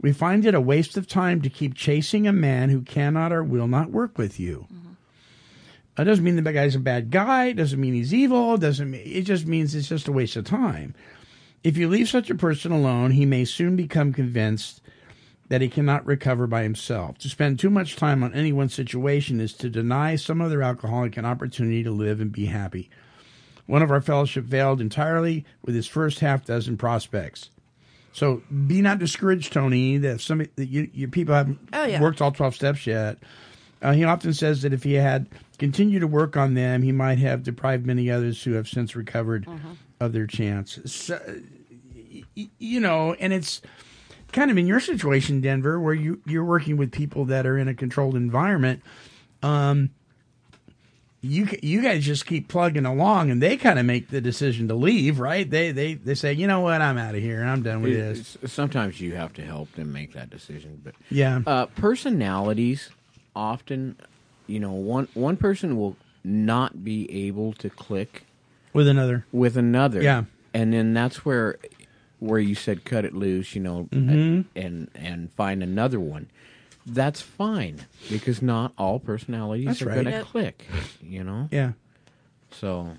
We 0.00 0.12
find 0.12 0.44
it 0.44 0.54
a 0.54 0.60
waste 0.60 0.96
of 0.96 1.08
time 1.08 1.40
to 1.42 1.48
keep 1.48 1.74
chasing 1.74 2.28
a 2.28 2.32
man 2.32 2.68
who 2.68 2.82
cannot 2.82 3.32
or 3.32 3.42
will 3.42 3.66
not 3.66 3.90
work 3.90 4.18
with 4.18 4.38
you. 4.38 4.66
That 5.96 6.04
doesn't 6.04 6.22
mean 6.22 6.36
the 6.36 6.52
guy's 6.52 6.74
a 6.74 6.78
bad 6.78 7.10
guy. 7.10 7.46
It 7.46 7.54
Doesn't 7.54 7.80
mean 7.80 7.94
he's 7.94 8.12
evil. 8.12 8.58
Doesn't 8.58 8.90
mean 8.90 9.00
it 9.04 9.22
just 9.22 9.46
means 9.46 9.74
it's 9.74 9.88
just 9.88 10.08
a 10.08 10.12
waste 10.12 10.36
of 10.36 10.44
time. 10.44 10.94
If 11.64 11.76
you 11.76 11.88
leave 11.88 12.08
such 12.08 12.30
a 12.30 12.34
person 12.34 12.70
alone, 12.72 13.10
he 13.12 13.26
may 13.26 13.44
soon 13.44 13.76
become 13.76 14.12
convinced 14.12 14.80
that 15.48 15.60
he 15.60 15.68
cannot 15.68 16.06
recover 16.06 16.46
by 16.46 16.62
himself. 16.62 17.18
To 17.18 17.28
spend 17.28 17.58
too 17.58 17.70
much 17.70 17.96
time 17.96 18.22
on 18.22 18.34
any 18.34 18.52
one 18.52 18.68
situation 18.68 19.40
is 19.40 19.52
to 19.54 19.70
deny 19.70 20.16
some 20.16 20.40
other 20.40 20.62
alcoholic 20.62 21.16
an 21.16 21.24
opportunity 21.24 21.82
to 21.84 21.90
live 21.90 22.20
and 22.20 22.32
be 22.32 22.46
happy. 22.46 22.90
One 23.66 23.82
of 23.82 23.90
our 23.90 24.00
fellowship 24.00 24.48
failed 24.48 24.80
entirely 24.80 25.44
with 25.62 25.74
his 25.74 25.86
first 25.88 26.20
half 26.20 26.44
dozen 26.44 26.76
prospects. 26.76 27.50
So 28.12 28.42
be 28.66 28.80
not 28.80 28.98
discouraged, 28.98 29.52
Tony, 29.52 29.98
that 29.98 30.20
some 30.20 30.38
that 30.56 30.66
you, 30.66 30.88
your 30.94 31.08
people 31.10 31.34
haven't 31.34 31.58
Oh, 31.72 31.84
yeah. 31.84 32.00
worked 32.00 32.22
all 32.22 32.32
twelve 32.32 32.54
steps 32.54 32.86
yet. 32.86 33.18
Uh, 33.82 33.92
he 33.92 34.04
often 34.04 34.32
says 34.32 34.62
that 34.62 34.72
if 34.72 34.82
he 34.84 34.94
had 34.94 35.26
continued 35.58 36.00
to 36.00 36.06
work 36.06 36.36
on 36.36 36.54
them, 36.54 36.80
he 36.82 36.92
might 36.92 37.18
have 37.18 37.42
deprived 37.42 37.84
many 37.86 38.10
others 38.10 38.42
who 38.42 38.52
have 38.52 38.68
since 38.68 38.96
recovered 38.96 39.46
of 40.00 40.12
their 40.12 40.26
chance. 40.26 40.78
So, 40.84 41.20
you 42.34 42.80
know, 42.80 43.14
and 43.14 43.32
it's 43.32 43.62
kind 44.32 44.50
of 44.50 44.58
in 44.58 44.66
your 44.66 44.80
situation, 44.80 45.40
Denver, 45.40 45.80
where 45.80 45.94
you 45.94 46.20
you're 46.26 46.44
working 46.44 46.76
with 46.76 46.92
people 46.92 47.24
that 47.26 47.46
are 47.46 47.56
in 47.58 47.68
a 47.68 47.74
controlled 47.74 48.14
environment. 48.16 48.82
Um, 49.42 49.90
you 51.22 51.48
you 51.62 51.82
guys 51.82 52.04
just 52.04 52.26
keep 52.26 52.46
plugging 52.48 52.86
along, 52.86 53.30
and 53.30 53.42
they 53.42 53.56
kind 53.56 53.78
of 53.78 53.86
make 53.86 54.08
the 54.10 54.20
decision 54.20 54.68
to 54.68 54.74
leave, 54.74 55.18
right? 55.18 55.48
They 55.48 55.72
they 55.72 55.94
they 55.94 56.14
say, 56.14 56.32
you 56.32 56.46
know 56.46 56.60
what, 56.60 56.80
I'm 56.80 56.98
out 56.98 57.14
of 57.14 57.20
here. 57.22 57.42
I'm 57.42 57.62
done 57.62 57.82
with 57.82 57.92
this. 57.94 58.36
Sometimes 58.52 59.00
you 59.00 59.14
have 59.16 59.32
to 59.34 59.42
help 59.42 59.72
them 59.72 59.92
make 59.92 60.12
that 60.12 60.30
decision, 60.30 60.80
but 60.84 60.94
Yeah. 61.10 61.40
uh, 61.46 61.66
personalities 61.66 62.90
often, 63.34 63.96
you 64.46 64.60
know, 64.60 64.72
one 64.72 65.08
one 65.14 65.36
person 65.36 65.76
will 65.76 65.96
not 66.22 66.84
be 66.84 67.26
able 67.26 67.52
to 67.54 67.70
click 67.70 68.25
With 68.76 68.88
another. 68.88 69.24
with 69.32 69.56
another, 69.56 70.02
Yeah. 70.02 70.24
and 70.54 70.72
then 70.72 70.94
that's 70.94 71.24
where 71.24 71.56
where 72.18 72.38
you 72.40 72.54
said 72.54 72.84
cut 72.84 73.04
it 73.04 73.12
loose, 73.14 73.54
you 73.54 73.60
know, 73.62 73.88
Mhm. 73.92 74.44
and 74.54 74.88
and 74.94 75.32
find 75.32 75.62
another 75.62 75.98
one. 76.00 76.28
That's 76.86 77.20
fine 77.20 77.80
because 78.10 78.40
not 78.42 78.72
all 78.78 79.00
personalities 79.00 79.66
That's 79.66 79.82
are 79.82 79.86
right. 79.86 79.94
going 79.94 80.04
to 80.06 80.10
Yep. 80.12 80.24
click, 80.26 80.66
you 81.02 81.24
know. 81.24 81.48
Yeah. 81.50 81.72
So 82.52 82.92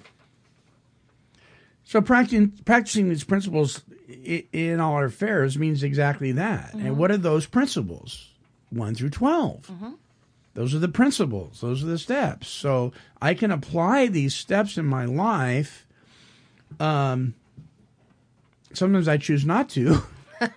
So 1.83 2.01
practicing 2.01 2.49
practicing 2.65 3.07
these 3.09 3.23
principles 3.23 3.81
i- 4.09 4.45
in 4.51 4.79
all 4.79 4.93
our 4.95 5.05
affairs 5.05 5.57
means 5.57 5.83
exactly 5.83 6.31
that. 6.33 6.73
And 6.73 6.97
what 6.97 7.11
are 7.11 7.17
those 7.17 7.45
principles? 7.45 8.33
One 8.69 8.93
through 8.93 9.11
12 9.11 9.71
Those 10.57 10.73
are 10.73 10.79
the 10.79 10.87
principles. 10.87 11.61
Those 11.61 11.83
are 11.83 11.85
the 11.85 11.99
steps. 11.99 12.47
So 12.47 12.91
I 13.21 13.35
can 13.35 13.51
apply 13.51 14.07
these 14.07 14.33
steps 14.33 14.75
in 14.75 14.87
my 14.87 15.05
life. 15.05 15.85
Um, 16.79 17.35
sometimes 18.73 19.07
I 19.07 19.17
choose 19.17 19.45
not 19.45 19.69
to 19.69 20.01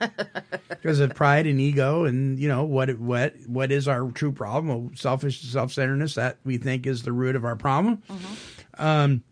because 0.70 1.00
of 1.00 1.14
pride 1.14 1.46
and 1.46 1.60
ego, 1.60 2.04
and 2.04 2.38
you 2.38 2.48
know 2.48 2.64
what 2.64 2.98
what 2.98 3.34
what 3.46 3.70
is 3.70 3.86
our 3.88 4.10
true 4.12 4.32
problem? 4.32 4.96
Selfish 4.96 5.42
self 5.42 5.70
centeredness 5.70 6.14
that 6.14 6.38
we 6.46 6.56
think 6.56 6.86
is 6.86 7.02
the 7.02 7.12
root 7.12 7.36
of 7.36 7.44
our 7.44 7.56
problem. 7.56 8.02
Um, 8.78 9.22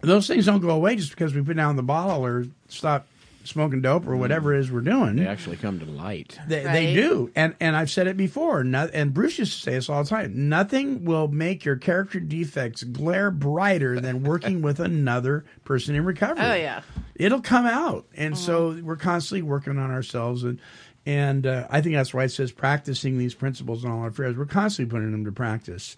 those 0.00 0.26
things 0.26 0.44
don't 0.44 0.60
go 0.60 0.70
away 0.70 0.96
just 0.96 1.10
because 1.10 1.34
we 1.34 1.42
put 1.42 1.56
down 1.56 1.76
the 1.76 1.84
bottle 1.84 2.26
or 2.26 2.46
stop 2.66 3.06
smoking 3.44 3.80
dope 3.80 4.06
or 4.06 4.16
whatever 4.16 4.54
it 4.54 4.60
is 4.60 4.70
we're 4.70 4.80
doing. 4.80 5.16
They 5.16 5.26
actually 5.26 5.56
come 5.56 5.78
to 5.80 5.86
light. 5.86 6.38
They, 6.46 6.62
they 6.62 6.94
do, 6.94 7.30
and 7.34 7.54
and 7.60 7.76
I've 7.76 7.90
said 7.90 8.06
it 8.06 8.16
before. 8.16 8.64
No, 8.64 8.88
and 8.92 9.12
Bruce 9.14 9.38
used 9.38 9.52
to 9.54 9.60
say 9.60 9.72
this 9.72 9.88
all 9.88 10.02
the 10.02 10.08
time. 10.08 10.48
Nothing 10.48 11.04
will 11.04 11.28
make 11.28 11.64
your 11.64 11.76
character 11.76 12.20
defects 12.20 12.82
glare 12.82 13.30
brighter 13.30 14.00
than 14.00 14.22
working 14.22 14.62
with 14.62 14.80
another 14.80 15.44
person 15.64 15.94
in 15.94 16.04
recovery. 16.04 16.44
Oh, 16.44 16.54
yeah. 16.54 16.82
it'll 17.14 17.42
come 17.42 17.66
out, 17.66 18.06
and 18.16 18.36
so 18.36 18.78
we're 18.82 18.96
constantly 18.96 19.42
working 19.42 19.78
on 19.78 19.90
ourselves, 19.90 20.44
and 20.44 20.60
and 21.06 21.46
uh, 21.46 21.66
I 21.70 21.80
think 21.80 21.94
that's 21.94 22.12
why 22.12 22.24
it 22.24 22.30
says 22.30 22.52
practicing 22.52 23.18
these 23.18 23.34
principles 23.34 23.84
in 23.84 23.90
all 23.90 24.00
our 24.00 24.08
affairs. 24.08 24.36
We're 24.36 24.46
constantly 24.46 24.90
putting 24.90 25.12
them 25.12 25.24
to 25.24 25.32
practice. 25.32 25.96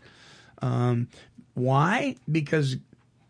Um, 0.61 1.09
why? 1.55 2.16
Because 2.30 2.76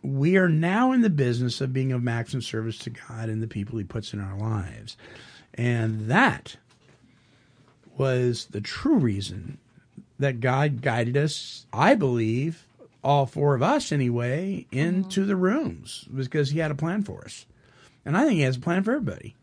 we 0.02 0.36
are 0.36 0.48
now 0.48 0.92
in 0.92 1.02
the 1.02 1.10
business 1.10 1.60
of 1.60 1.72
being 1.72 1.92
of 1.92 2.02
maximum 2.02 2.42
service 2.42 2.78
to 2.78 2.90
God 2.90 3.28
and 3.28 3.42
the 3.42 3.46
people 3.46 3.78
He 3.78 3.84
puts 3.84 4.12
in 4.12 4.20
our 4.20 4.36
lives, 4.36 4.96
and 5.54 6.08
that 6.08 6.56
was 7.96 8.46
the 8.46 8.60
true 8.60 8.96
reason 8.96 9.58
that 10.18 10.40
God 10.40 10.82
guided 10.82 11.16
us, 11.16 11.66
I 11.72 11.94
believe, 11.94 12.66
all 13.04 13.26
four 13.26 13.54
of 13.54 13.62
us 13.62 13.92
anyway, 13.92 14.66
into 14.70 15.24
the 15.24 15.36
rooms 15.36 16.06
because 16.14 16.50
he 16.50 16.60
had 16.60 16.70
a 16.70 16.76
plan 16.76 17.02
for 17.02 17.24
us. 17.24 17.46
And 18.04 18.16
I 18.16 18.22
think 18.22 18.34
he 18.34 18.42
has 18.42 18.56
a 18.56 18.60
plan 18.60 18.82
for 18.82 18.92
everybody. 18.92 19.34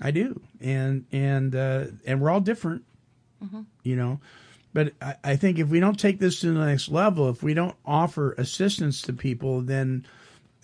I 0.00 0.10
do. 0.10 0.40
And 0.60 1.04
and 1.12 1.54
uh, 1.54 1.84
and 2.06 2.20
we're 2.20 2.30
all 2.30 2.40
different, 2.40 2.84
you 3.82 3.96
know. 3.96 4.20
But 4.74 4.92
I, 5.02 5.14
I 5.24 5.36
think 5.36 5.58
if 5.58 5.68
we 5.68 5.80
don't 5.80 5.98
take 5.98 6.18
this 6.18 6.40
to 6.40 6.52
the 6.52 6.64
next 6.64 6.88
level, 6.88 7.28
if 7.28 7.42
we 7.42 7.54
don't 7.54 7.76
offer 7.84 8.32
assistance 8.32 9.02
to 9.02 9.12
people, 9.12 9.60
then 9.60 10.06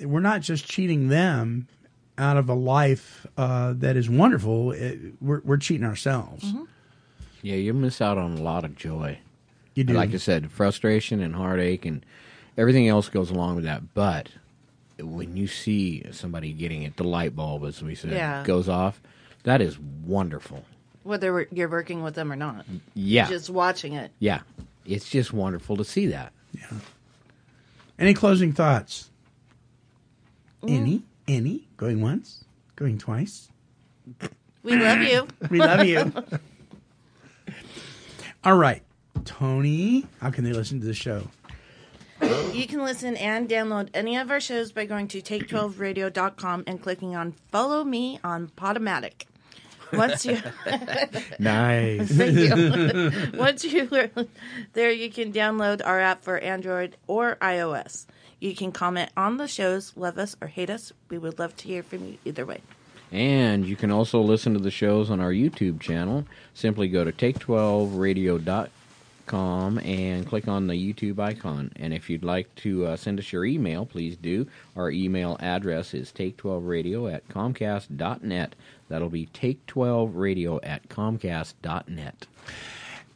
we're 0.01 0.21
not 0.21 0.41
just 0.41 0.67
cheating 0.67 1.09
them 1.09 1.69
out 2.17 2.37
of 2.37 2.49
a 2.49 2.55
life 2.55 3.27
uh, 3.37 3.75
that 3.77 3.97
is 3.97 4.09
wonderful. 4.09 4.73
It, 4.73 4.99
we're, 5.21 5.41
we're 5.45 5.57
cheating 5.59 5.87
ourselves. 5.87 6.53
Yeah, 7.43 7.57
you 7.57 7.73
miss 7.75 8.01
out 8.01 8.19
on 8.19 8.39
a 8.39 8.43
lot 8.43 8.65
of 8.65 8.75
joy. 8.77 9.19
You 9.75 9.85
do. 9.85 9.93
Like 9.95 10.13
I 10.13 10.17
said, 10.17 10.51
frustration 10.51 11.21
and 11.21 11.35
heartache 11.37 11.85
and 11.85 12.05
everything 12.57 12.89
else 12.89 13.09
goes 13.09 13.31
along 13.31 13.57
with 13.57 13.65
that. 13.65 13.95
But 13.95 14.31
when 14.99 15.37
you 15.37 15.47
see 15.47 16.05
somebody 16.11 16.53
getting 16.53 16.83
it, 16.83 16.97
the 16.97 17.05
light 17.05 17.37
bulb, 17.37 17.65
as 17.65 17.83
we 17.83 17.95
said, 17.95 18.11
Yeah. 18.13 18.43
goes 18.45 18.69
off, 18.69 19.01
that 19.45 19.61
is 19.61 19.79
wonderful. 19.79 20.65
Whether 21.09 21.49
you're 21.51 21.71
working 21.71 22.03
with 22.03 22.15
them 22.15 22.31
or 22.31 22.37
not. 22.37 22.67
Yeah. 22.93 23.29
Just 23.29 23.49
watching 23.49 23.95
it. 23.95 24.11
Yeah. 24.19 24.41
It's 24.85 25.09
just 25.09 25.33
wonderful 25.33 25.79
to 25.79 25.85
see 25.85 26.09
that. 26.09 26.35
Yeah. 26.53 26.71
Any 27.99 28.13
closing 28.13 28.53
thoughts? 28.53 29.09
Mm-hmm. 30.63 30.75
Any? 30.75 31.03
Any? 31.27 31.69
Going 31.79 32.03
once? 32.03 32.45
Going 32.77 32.99
twice? 32.99 33.49
We 34.63 34.77
love 34.77 35.01
you. 35.01 35.27
We 35.51 35.61
love 35.61 35.87
you. 35.87 36.13
All 38.45 38.57
right. 38.57 38.83
Tony, 39.25 40.05
how 40.21 40.31
can 40.31 40.45
they 40.45 40.53
listen 40.53 40.79
to 40.81 40.87
the 40.87 40.93
show? 40.93 41.29
You 42.53 42.67
can 42.67 42.83
listen 42.83 43.17
and 43.17 43.49
download 43.49 43.89
any 43.95 44.19
of 44.19 44.31
our 44.31 44.41
shows 44.41 44.73
by 44.73 44.85
going 44.85 45.09
to 45.09 45.23
take12radio.com 45.23 46.65
and 46.67 46.83
clicking 46.83 47.17
on 47.17 47.33
follow 47.51 47.83
me 47.83 48.21
on 48.23 48.49
Podomatic. 48.49 49.28
Once 49.93 50.27
you 50.27 50.39
Nice. 51.39 52.11
Thank 52.11 52.39
you. 52.39 53.13
Once 53.39 53.65
you 53.65 53.89
are 53.93 54.11
there, 54.73 54.91
you 54.91 55.11
can 55.11 55.33
download 55.33 55.81
our 55.85 56.01
app 56.01 56.23
for 56.23 56.39
Android 56.39 56.97
or 57.07 57.37
iOS. 57.37 58.07
You 58.41 58.55
can 58.55 58.73
comment 58.73 59.11
on 59.17 59.37
the 59.37 59.49
shows, 59.49 59.93
love 59.97 60.19
us 60.19 60.37
or 60.41 60.49
hate 60.49 60.71
us. 60.71 60.93
We 61.09 61.19
would 61.19 61.39
love 61.39 61.57
to 61.57 61.65
hear 61.67 61.83
from 61.83 62.07
you 62.07 62.19
either 62.25 62.47
way. 62.47 62.61
And 63.11 63.67
you 63.67 63.75
can 63.75 63.91
also 63.91 64.21
listen 64.21 64.53
to 64.53 64.61
the 64.61 64.71
shows 64.71 65.11
on 65.11 65.19
our 65.21 65.33
YouTube 65.33 65.81
channel. 65.81 66.27
Simply 66.55 66.89
go 66.89 67.05
to 67.05 67.13
take12radio.com 67.13 68.69
and 69.33 70.27
click 70.27 70.49
on 70.49 70.67
the 70.67 70.75
YouTube 70.75 71.19
icon. 71.19 71.73
And 71.77 71.93
if 71.93 72.09
you'd 72.09 72.25
like 72.25 72.55
to 72.57 72.87
uh, 72.87 72.97
send 72.97 73.19
us 73.19 73.33
your 73.33 73.45
email, 73.45 73.87
please 73.87 74.17
do. 74.17 74.47
Our 74.77 74.91
email 74.91 75.37
address 75.41 75.95
is 75.95 76.13
take12radio 76.13 77.13
at 77.13 77.29
comcast.net. 77.29 78.55
That'll 78.89 79.11
be 79.11 79.27
take12radio 79.27 80.61
at 80.63 80.89
comcast.net. 80.89 82.27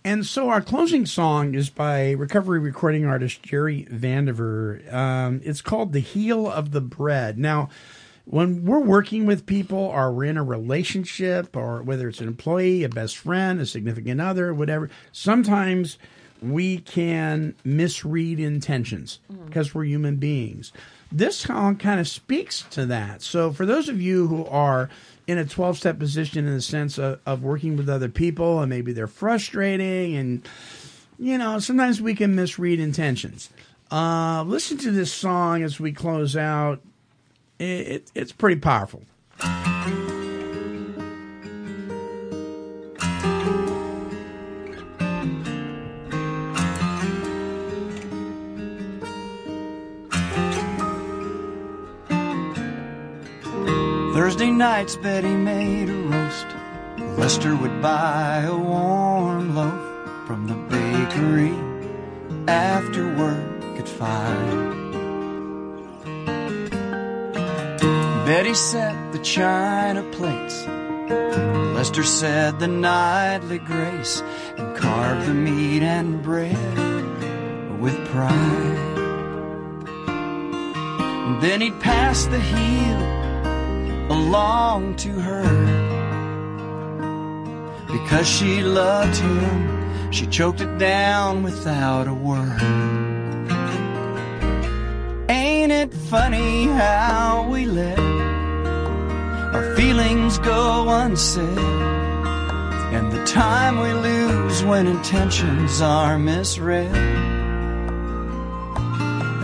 And 0.05 0.27
so 0.27 0.49
our 0.49 0.61
closing 0.61 1.07
song 1.07 1.55
is 1.55 1.71
by 1.71 2.11
recovery 2.11 2.59
recording 2.59 3.07
artist 3.07 3.43
Jerry 3.43 3.87
Vandiver. 3.89 4.93
Um, 4.93 5.41
it's 5.45 5.63
called 5.63 5.93
The 5.93 6.01
Heel 6.01 6.51
of 6.51 6.73
the 6.73 6.81
Bread. 6.81 7.39
Now, 7.39 7.69
when 8.25 8.65
we're 8.65 8.81
working 8.81 9.27
with 9.27 9.47
people 9.47 9.79
or 9.79 10.13
we're 10.13 10.25
in 10.25 10.37
a 10.37 10.45
relationship 10.45 11.57
or 11.57 11.83
whether 11.83 12.09
it's 12.09 12.21
an 12.21 12.29
employee, 12.29 12.85
a 12.85 12.89
best 12.89 13.17
friend, 13.17 13.61
a 13.61 13.67
significant 13.67 14.21
other, 14.21 14.55
whatever, 14.55 14.91
sometimes 15.11 15.99
we 16.41 16.79
can 16.79 17.55
misread 17.65 18.41
intentions 18.41 19.21
because 19.47 19.75
we're 19.75 19.85
human 19.85 20.17
beings. 20.17 20.73
This 21.11 21.37
song 21.37 21.77
kind 21.77 22.01
of 22.01 22.09
speaks 22.09 22.63
to 22.71 22.87
that. 22.87 23.23
So 23.23 23.53
for 23.53 23.67
those 23.67 23.89
of 23.89 24.01
you 24.01 24.27
who 24.29 24.47
are 24.47 24.89
in 25.27 25.39
a 25.39 25.45
12 25.45 25.79
step 25.79 25.99
position 25.99 26.47
in 26.47 26.55
the 26.55 26.63
sense 26.63 26.99
of, 26.99 27.21
of 27.27 27.43
working 27.43 27.77
with 27.77 27.89
other 27.89 28.09
people 28.09 28.61
and 28.61 28.71
maybe 28.71 28.93
they're 28.93 29.07
frustrating 29.07 30.17
and 30.17 30.49
you 31.19 31.39
know 31.39 31.59
sometimes 31.59 32.01
we 32.03 32.15
can 32.15 32.35
misread 32.35 32.81
intentions 32.81 33.51
uh, 33.91 34.43
listen 34.47 34.79
to 34.79 34.91
this 34.91 35.13
song 35.13 35.63
as 35.63 35.79
we 35.79 35.93
close 35.93 36.37
out 36.37 36.81
it, 37.63 37.89
it, 37.89 38.13
it's 38.15 38.33
pretty 38.33 38.61
powerful 38.61 39.03
Thursday 54.15 54.51
nights, 54.51 54.97
Betty 54.97 55.35
made 55.35 55.89
a 55.89 55.95
roast. 55.95 56.47
Lester 57.19 57.57
would 57.57 57.81
buy 57.81 58.43
a 58.43 58.57
warm 58.57 59.55
loaf 59.55 60.27
from 60.27 60.47
the 60.47 60.55
bakery 60.69 61.55
after 62.47 63.17
work 63.17 63.79
at 63.79 63.89
five. 63.89 64.82
Betty 68.33 68.55
set 68.55 69.13
the 69.13 69.19
china 69.19 70.03
plates. 70.05 70.67
Lester 71.77 72.03
said 72.03 72.59
the 72.61 72.67
nightly 72.67 73.59
grace 73.59 74.23
and 74.57 74.75
carved 74.75 75.27
the 75.27 75.35
meat 75.35 75.83
and 75.83 76.23
bread 76.23 76.57
with 77.79 77.95
pride. 78.07 78.89
And 81.27 81.43
then 81.43 81.61
he'd 81.61 81.79
pass 81.81 82.25
the 82.25 82.41
heel 82.41 83.03
along 84.17 84.97
to 85.05 85.11
her. 85.11 85.45
Because 87.89 88.27
she 88.27 88.63
loved 88.63 89.15
him, 89.15 90.11
she 90.11 90.27
choked 90.27 90.63
it 90.63 90.79
down 90.79 91.43
without 91.43 92.09
a 92.09 92.15
word. 92.15 92.63
Ain't 95.29 95.71
it 95.71 95.93
funny 95.93 96.65
how 96.65 97.47
we 97.51 97.67
our 97.67 98.02
feelings 99.93 100.39
go 100.39 100.89
unsaid? 100.89 101.59
And 102.97 103.13
the 103.13 103.23
time 103.27 103.79
we 103.79 103.93
lose 103.93 104.65
when 104.65 104.87
intentions 104.87 105.83
are 105.83 106.19
misread. 106.19 106.97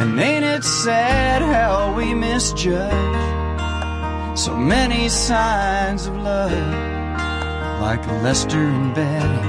And 0.00 0.18
ain't 0.18 0.46
it 0.46 0.64
sad 0.64 1.42
how 1.42 1.94
we 1.94 2.14
misjudge? 2.14 3.28
So 4.38 4.56
many 4.56 5.10
signs 5.10 6.06
of 6.06 6.16
love, 6.16 6.52
like 7.82 8.06
Lester 8.22 8.56
and 8.58 8.94
Betty, 8.94 9.48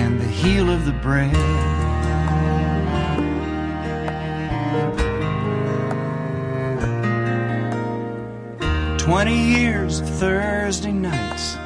and 0.00 0.20
the 0.20 0.28
heel 0.28 0.70
of 0.70 0.84
the 0.84 0.92
bread. 0.92 1.79
Twenty 9.10 9.34
years 9.34 9.98
of 9.98 10.08
Thursday 10.08 10.92
nights, 10.92 11.56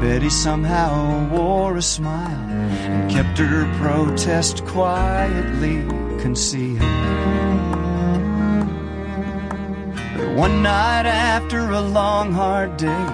Betty 0.00 0.30
somehow 0.30 1.28
wore 1.28 1.76
a 1.76 1.82
smile 1.82 2.48
and 2.48 3.10
kept 3.10 3.36
her 3.38 3.64
protest 3.80 4.64
quietly 4.64 5.82
concealed. 6.20 6.78
But 10.16 10.36
one 10.36 10.62
night 10.62 11.06
after 11.06 11.72
a 11.72 11.80
long, 11.80 12.30
hard 12.30 12.76
day, 12.76 13.06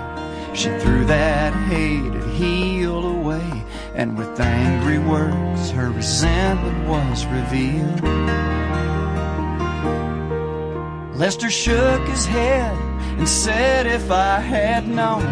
she 0.52 0.68
threw 0.80 1.06
that 1.06 1.54
hated 1.70 2.22
heel 2.34 3.02
away, 3.02 3.64
and 3.94 4.18
with 4.18 4.38
angry 4.38 4.98
words, 4.98 5.70
her 5.70 5.90
resentment 5.90 6.86
was 6.86 7.24
revealed. 7.24 8.02
Lester 11.16 11.50
shook 11.50 12.06
his 12.06 12.26
head 12.26 12.91
and 13.18 13.28
said 13.28 13.86
if 13.86 14.10
I 14.10 14.40
had 14.40 14.88
known, 14.88 15.22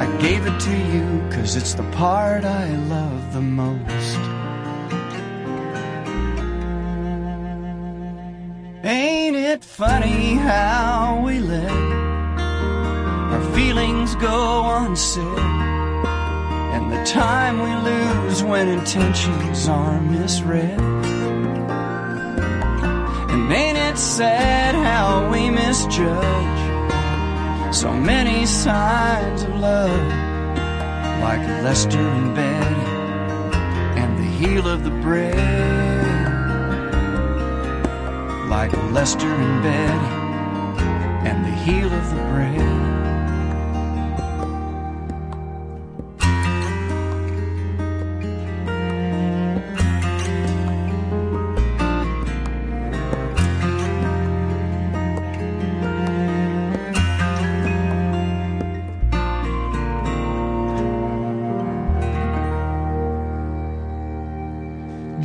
I 0.00 0.06
gave 0.20 0.46
it 0.46 0.58
to 0.60 0.76
you 0.92 1.06
cause 1.30 1.56
it's 1.56 1.74
the 1.74 1.88
part 1.92 2.44
I 2.44 2.76
love 2.88 3.32
the 3.32 3.40
most. 3.40 4.18
Ain't 8.84 9.36
it 9.36 9.64
funny 9.64 10.34
how 10.34 11.22
we 11.24 11.40
let 11.40 11.70
our 13.32 13.54
feelings 13.54 14.14
go 14.14 14.64
unsaid? 14.82 15.24
And 16.74 16.92
the 16.92 17.04
time 17.04 17.56
we 17.60 17.90
lose 17.90 18.42
when 18.42 18.68
intentions 18.68 19.68
are 19.68 20.00
misread. 20.00 20.78
And 23.30 23.52
ain't 23.52 23.78
it 23.78 23.87
sad 23.98 24.76
how 24.76 25.28
we 25.28 25.50
misjudge 25.50 27.74
so 27.74 27.92
many 27.92 28.46
signs 28.46 29.42
of 29.42 29.56
love, 29.56 30.06
like 31.20 31.40
Lester 31.64 31.98
and 31.98 32.32
Betty 32.34 34.00
and 34.00 34.16
the 34.16 34.22
heel 34.22 34.68
of 34.68 34.84
the 34.84 34.92
bread? 35.02 35.34
Like 38.48 38.72
Lester 38.92 39.26
and 39.26 39.62
Betty 39.64 41.28
and 41.28 41.44
the 41.44 41.50
heel 41.50 41.92
of 41.92 42.10
the 42.10 42.22
bread. 42.30 42.87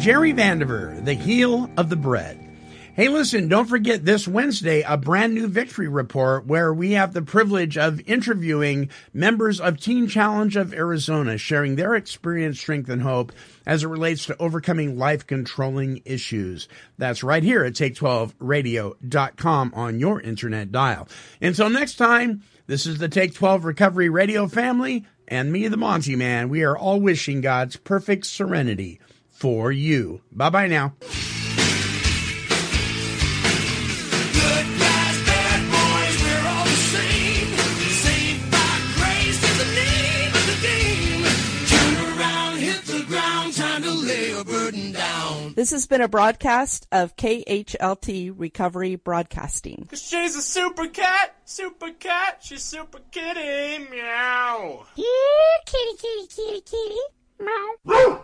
Jerry 0.03 0.33
Vandiver, 0.33 1.01
the 1.05 1.13
heel 1.13 1.69
of 1.77 1.87
the 1.87 1.95
bread. 1.95 2.37
Hey, 2.93 3.07
listen, 3.07 3.47
don't 3.47 3.69
forget 3.69 4.03
this 4.03 4.27
Wednesday, 4.27 4.81
a 4.81 4.97
brand 4.97 5.33
new 5.33 5.47
victory 5.47 5.87
report 5.87 6.45
where 6.45 6.73
we 6.73 6.91
have 6.91 7.13
the 7.13 7.21
privilege 7.21 7.77
of 7.77 8.01
interviewing 8.05 8.89
members 9.13 9.61
of 9.61 9.79
Teen 9.79 10.09
Challenge 10.09 10.57
of 10.57 10.73
Arizona, 10.73 11.37
sharing 11.37 11.77
their 11.77 11.95
experience, 11.95 12.59
strength, 12.59 12.89
and 12.89 13.01
hope 13.01 13.31
as 13.65 13.83
it 13.83 13.87
relates 13.87 14.25
to 14.25 14.35
overcoming 14.41 14.97
life 14.97 15.25
controlling 15.25 16.01
issues. 16.03 16.67
That's 16.97 17.23
right 17.23 17.41
here 17.41 17.63
at 17.63 17.71
take12radio.com 17.71 19.71
on 19.73 19.99
your 20.01 20.19
internet 20.19 20.73
dial. 20.73 21.07
Until 21.41 21.69
next 21.69 21.95
time, 21.95 22.43
this 22.67 22.85
is 22.85 22.97
the 22.97 23.07
Take 23.07 23.35
12 23.35 23.63
Recovery 23.63 24.09
Radio 24.09 24.49
family 24.49 25.05
and 25.29 25.49
me, 25.49 25.69
the 25.69 25.77
Monty 25.77 26.17
Man. 26.17 26.49
We 26.49 26.63
are 26.63 26.77
all 26.77 26.99
wishing 26.99 27.39
God's 27.39 27.77
perfect 27.77 28.25
serenity 28.25 28.99
for 29.33 29.71
you. 29.71 30.21
Bye 30.31 30.49
bye 30.49 30.67
now. 30.67 30.93
Good 34.33 34.67
guys, 34.79 35.17
bad 35.25 35.61
boys, 35.69 36.23
we're 36.23 36.47
all 36.47 36.65
the 36.65 36.79
same. 36.93 37.47
Saved 37.89 38.51
by 38.51 38.79
grace 38.95 39.43
is 39.43 39.57
the 39.57 39.69
name 39.75 40.31
of 40.33 40.45
the 40.47 40.57
game. 40.61 41.23
Turn 41.67 41.95
around, 42.19 42.57
hit 42.59 42.81
the 42.85 43.03
ground, 43.07 43.53
time 43.53 43.81
to 43.83 43.91
lay 43.91 44.31
a 44.31 44.43
burden 44.43 44.91
down. 44.91 45.53
This 45.55 45.71
has 45.71 45.87
been 45.87 46.01
a 46.01 46.07
broadcast 46.07 46.87
of 46.91 47.15
KHLT 47.15 48.33
Recovery 48.37 48.95
Broadcasting. 48.95 49.87
Cause 49.89 50.01
she's 50.01 50.35
a 50.35 50.41
super 50.41 50.87
cat, 50.87 51.35
super 51.45 51.91
cat, 51.91 52.39
she's 52.41 52.63
super 52.63 52.99
kitty, 53.11 53.85
meow. 53.89 54.85
Here, 54.95 55.05
kitty, 55.65 55.97
kitty, 55.97 56.27
kitty, 56.27 56.61
kitty. 56.61 56.99
Meow. 57.39 58.23